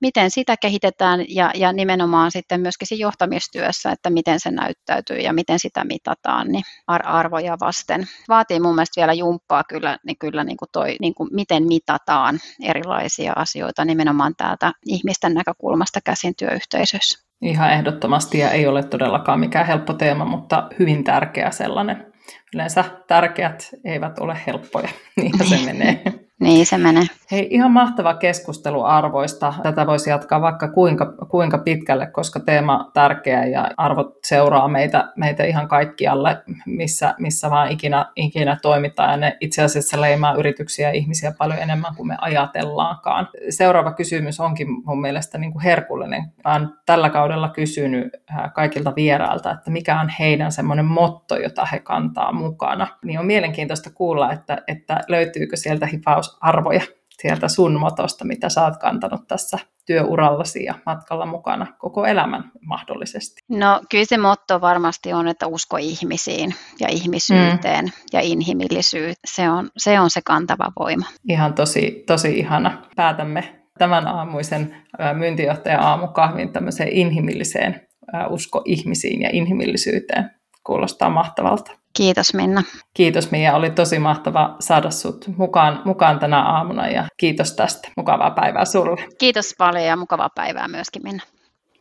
miten 0.01 0.31
sitä 0.31 0.55
kehitetään 0.61 1.25
ja, 1.29 1.51
ja 1.55 1.73
nimenomaan 1.73 2.31
sitten 2.31 2.61
myöskin 2.61 2.87
siinä 2.87 3.01
johtamistyössä, 3.01 3.91
että 3.91 4.09
miten 4.09 4.39
se 4.39 4.51
näyttäytyy 4.51 5.17
ja 5.17 5.33
miten 5.33 5.59
sitä 5.59 5.83
mitataan, 5.83 6.47
niin 6.47 6.63
ar- 6.87 7.07
arvoja 7.07 7.57
vasten. 7.61 8.07
Vaatii 8.29 8.59
mun 8.59 8.75
mielestä 8.75 9.01
vielä 9.01 9.13
jumppaa 9.13 9.63
kyllä, 9.63 9.97
niin 10.05 10.17
kyllä 10.17 10.43
niin 10.43 10.57
kuin 10.57 10.69
toi, 10.71 10.95
niin 11.01 11.15
kuin 11.15 11.29
miten 11.33 11.67
mitataan 11.67 12.39
erilaisia 12.63 13.33
asioita 13.35 13.85
nimenomaan 13.85 14.33
täältä 14.37 14.71
ihmisten 14.85 15.33
näkökulmasta 15.33 15.99
käsin 16.03 16.35
työyhteisössä. 16.35 17.25
Ihan 17.41 17.73
ehdottomasti 17.73 18.39
ja 18.39 18.51
ei 18.51 18.67
ole 18.67 18.83
todellakaan 18.83 19.39
mikään 19.39 19.65
helppo 19.67 19.93
teema, 19.93 20.25
mutta 20.25 20.69
hyvin 20.79 21.03
tärkeä 21.03 21.51
sellainen. 21.51 22.13
Yleensä 22.55 22.83
tärkeät 23.07 23.69
eivät 23.83 24.19
ole 24.19 24.37
helppoja, 24.47 24.89
niin 25.21 25.47
se 25.47 25.57
menee. 25.73 26.03
Niin 26.39 26.65
se 26.65 26.77
menee. 26.77 27.03
Hei, 27.31 27.47
ihan 27.51 27.71
mahtava 27.71 28.13
keskustelu 28.13 28.83
arvoista. 28.83 29.53
Tätä 29.63 29.87
voisi 29.87 30.09
jatkaa 30.09 30.41
vaikka 30.41 30.67
kuinka, 30.67 31.13
kuinka 31.29 31.57
pitkälle, 31.57 32.07
koska 32.07 32.39
teema 32.39 32.91
tärkeä 32.93 33.45
ja 33.45 33.71
arvot 33.77 34.17
seuraa 34.23 34.67
meitä, 34.67 35.13
meitä 35.15 35.43
ihan 35.43 35.67
kaikkialle, 35.67 36.43
missä, 36.65 37.15
missä 37.19 37.49
vaan 37.49 37.71
ikinä, 37.71 38.05
ikinä 38.15 38.57
toimitaan. 38.61 39.11
Ja 39.11 39.17
ne 39.17 39.37
itse 39.39 39.63
asiassa 39.63 40.01
leimaa 40.01 40.35
yrityksiä 40.35 40.87
ja 40.87 40.93
ihmisiä 40.93 41.31
paljon 41.37 41.59
enemmän 41.59 41.95
kuin 41.95 42.07
me 42.07 42.15
ajatellaankaan. 42.21 43.29
Seuraava 43.49 43.91
kysymys 43.91 44.39
onkin 44.39 44.67
mun 44.85 45.01
mielestä 45.01 45.37
niin 45.37 45.51
kuin 45.51 45.63
herkullinen. 45.63 46.23
Olen 46.45 46.69
tällä 46.85 47.09
kaudella 47.09 47.49
kysynyt 47.49 48.13
äh, 48.31 48.53
kaikilta 48.53 48.93
vierailta, 48.95 49.51
että 49.51 49.71
mikä 49.71 49.99
on 49.99 50.09
heidän 50.19 50.51
semmoinen 50.51 50.85
motto, 50.85 51.35
jota 51.35 51.65
he 51.65 51.79
kantaa 51.79 52.31
mukana. 52.31 52.87
Niin 53.03 53.19
on 53.19 53.25
mielenkiintoista 53.25 53.89
kuulla, 53.93 54.31
että, 54.31 54.63
että 54.67 54.99
löytyykö 55.07 55.57
sieltä 55.57 55.85
hipausarvoja 56.25 56.81
sieltä 57.21 57.47
sun 57.47 57.79
motosta, 57.79 58.25
mitä 58.25 58.49
sä 58.49 58.63
oot 58.63 58.77
kantanut 58.77 59.27
tässä 59.27 59.59
työurallasi 59.85 60.63
ja 60.63 60.73
matkalla 60.85 61.25
mukana 61.25 61.67
koko 61.79 62.05
elämän 62.05 62.51
mahdollisesti? 62.61 63.41
No 63.49 63.81
kyllä 63.89 64.05
se 64.05 64.17
motto 64.17 64.61
varmasti 64.61 65.13
on, 65.13 65.27
että 65.27 65.47
usko 65.47 65.77
ihmisiin 65.77 66.55
ja 66.79 66.87
ihmisyyteen 66.89 67.85
mm. 67.85 67.91
ja 68.13 68.19
inhimillisyyteen. 68.21 69.15
Se 69.25 69.49
on, 69.49 69.69
se 69.77 69.99
on 69.99 70.09
se 70.09 70.21
kantava 70.25 70.71
voima. 70.79 71.05
Ihan 71.29 71.53
tosi, 71.53 72.03
tosi 72.07 72.39
ihana. 72.39 72.83
Päätämme 72.95 73.65
tämän 73.77 74.07
aamuisen 74.07 74.75
myyntijohtaja 75.13 75.81
aamukahvin 75.81 76.53
tämmöiseen 76.53 76.89
inhimilliseen 76.89 77.87
usko 78.29 78.61
ihmisiin 78.65 79.21
ja 79.21 79.29
inhimillisyyteen. 79.33 80.31
Kuulostaa 80.63 81.09
mahtavalta. 81.09 81.71
Kiitos 81.97 82.33
Minna. 82.33 82.63
Kiitos 82.93 83.31
Mia, 83.31 83.55
oli 83.55 83.69
tosi 83.69 83.99
mahtava 83.99 84.55
saada 84.59 84.91
sut 84.91 85.25
mukaan, 85.37 85.81
mukaan 85.85 86.19
tänä 86.19 86.43
aamuna 86.43 86.87
ja 86.87 87.05
kiitos 87.17 87.53
tästä. 87.53 87.89
Mukavaa 87.97 88.31
päivää 88.31 88.65
sulle. 88.65 89.07
Kiitos 89.17 89.53
paljon 89.57 89.85
ja 89.85 89.95
mukavaa 89.95 90.29
päivää 90.35 90.67
myöskin 90.67 91.03
Minna. 91.03 91.23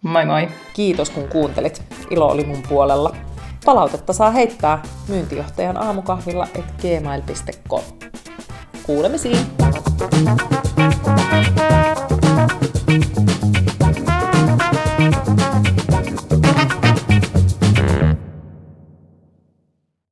Moi 0.02 0.26
moi. 0.26 0.48
Kiitos 0.74 1.10
kun 1.10 1.28
kuuntelit. 1.28 1.82
Ilo 2.10 2.26
oli 2.26 2.44
mun 2.44 2.62
puolella. 2.68 3.16
Palautetta 3.64 4.12
saa 4.12 4.30
heittää 4.30 4.82
myyntijohtajan 5.08 5.76
aamukahvilla 5.76 6.48
et 6.54 6.64
gmail.com. 6.82 7.82
Kuulemisiin! 8.82 9.38
thank 11.34 11.58
you 11.58 11.73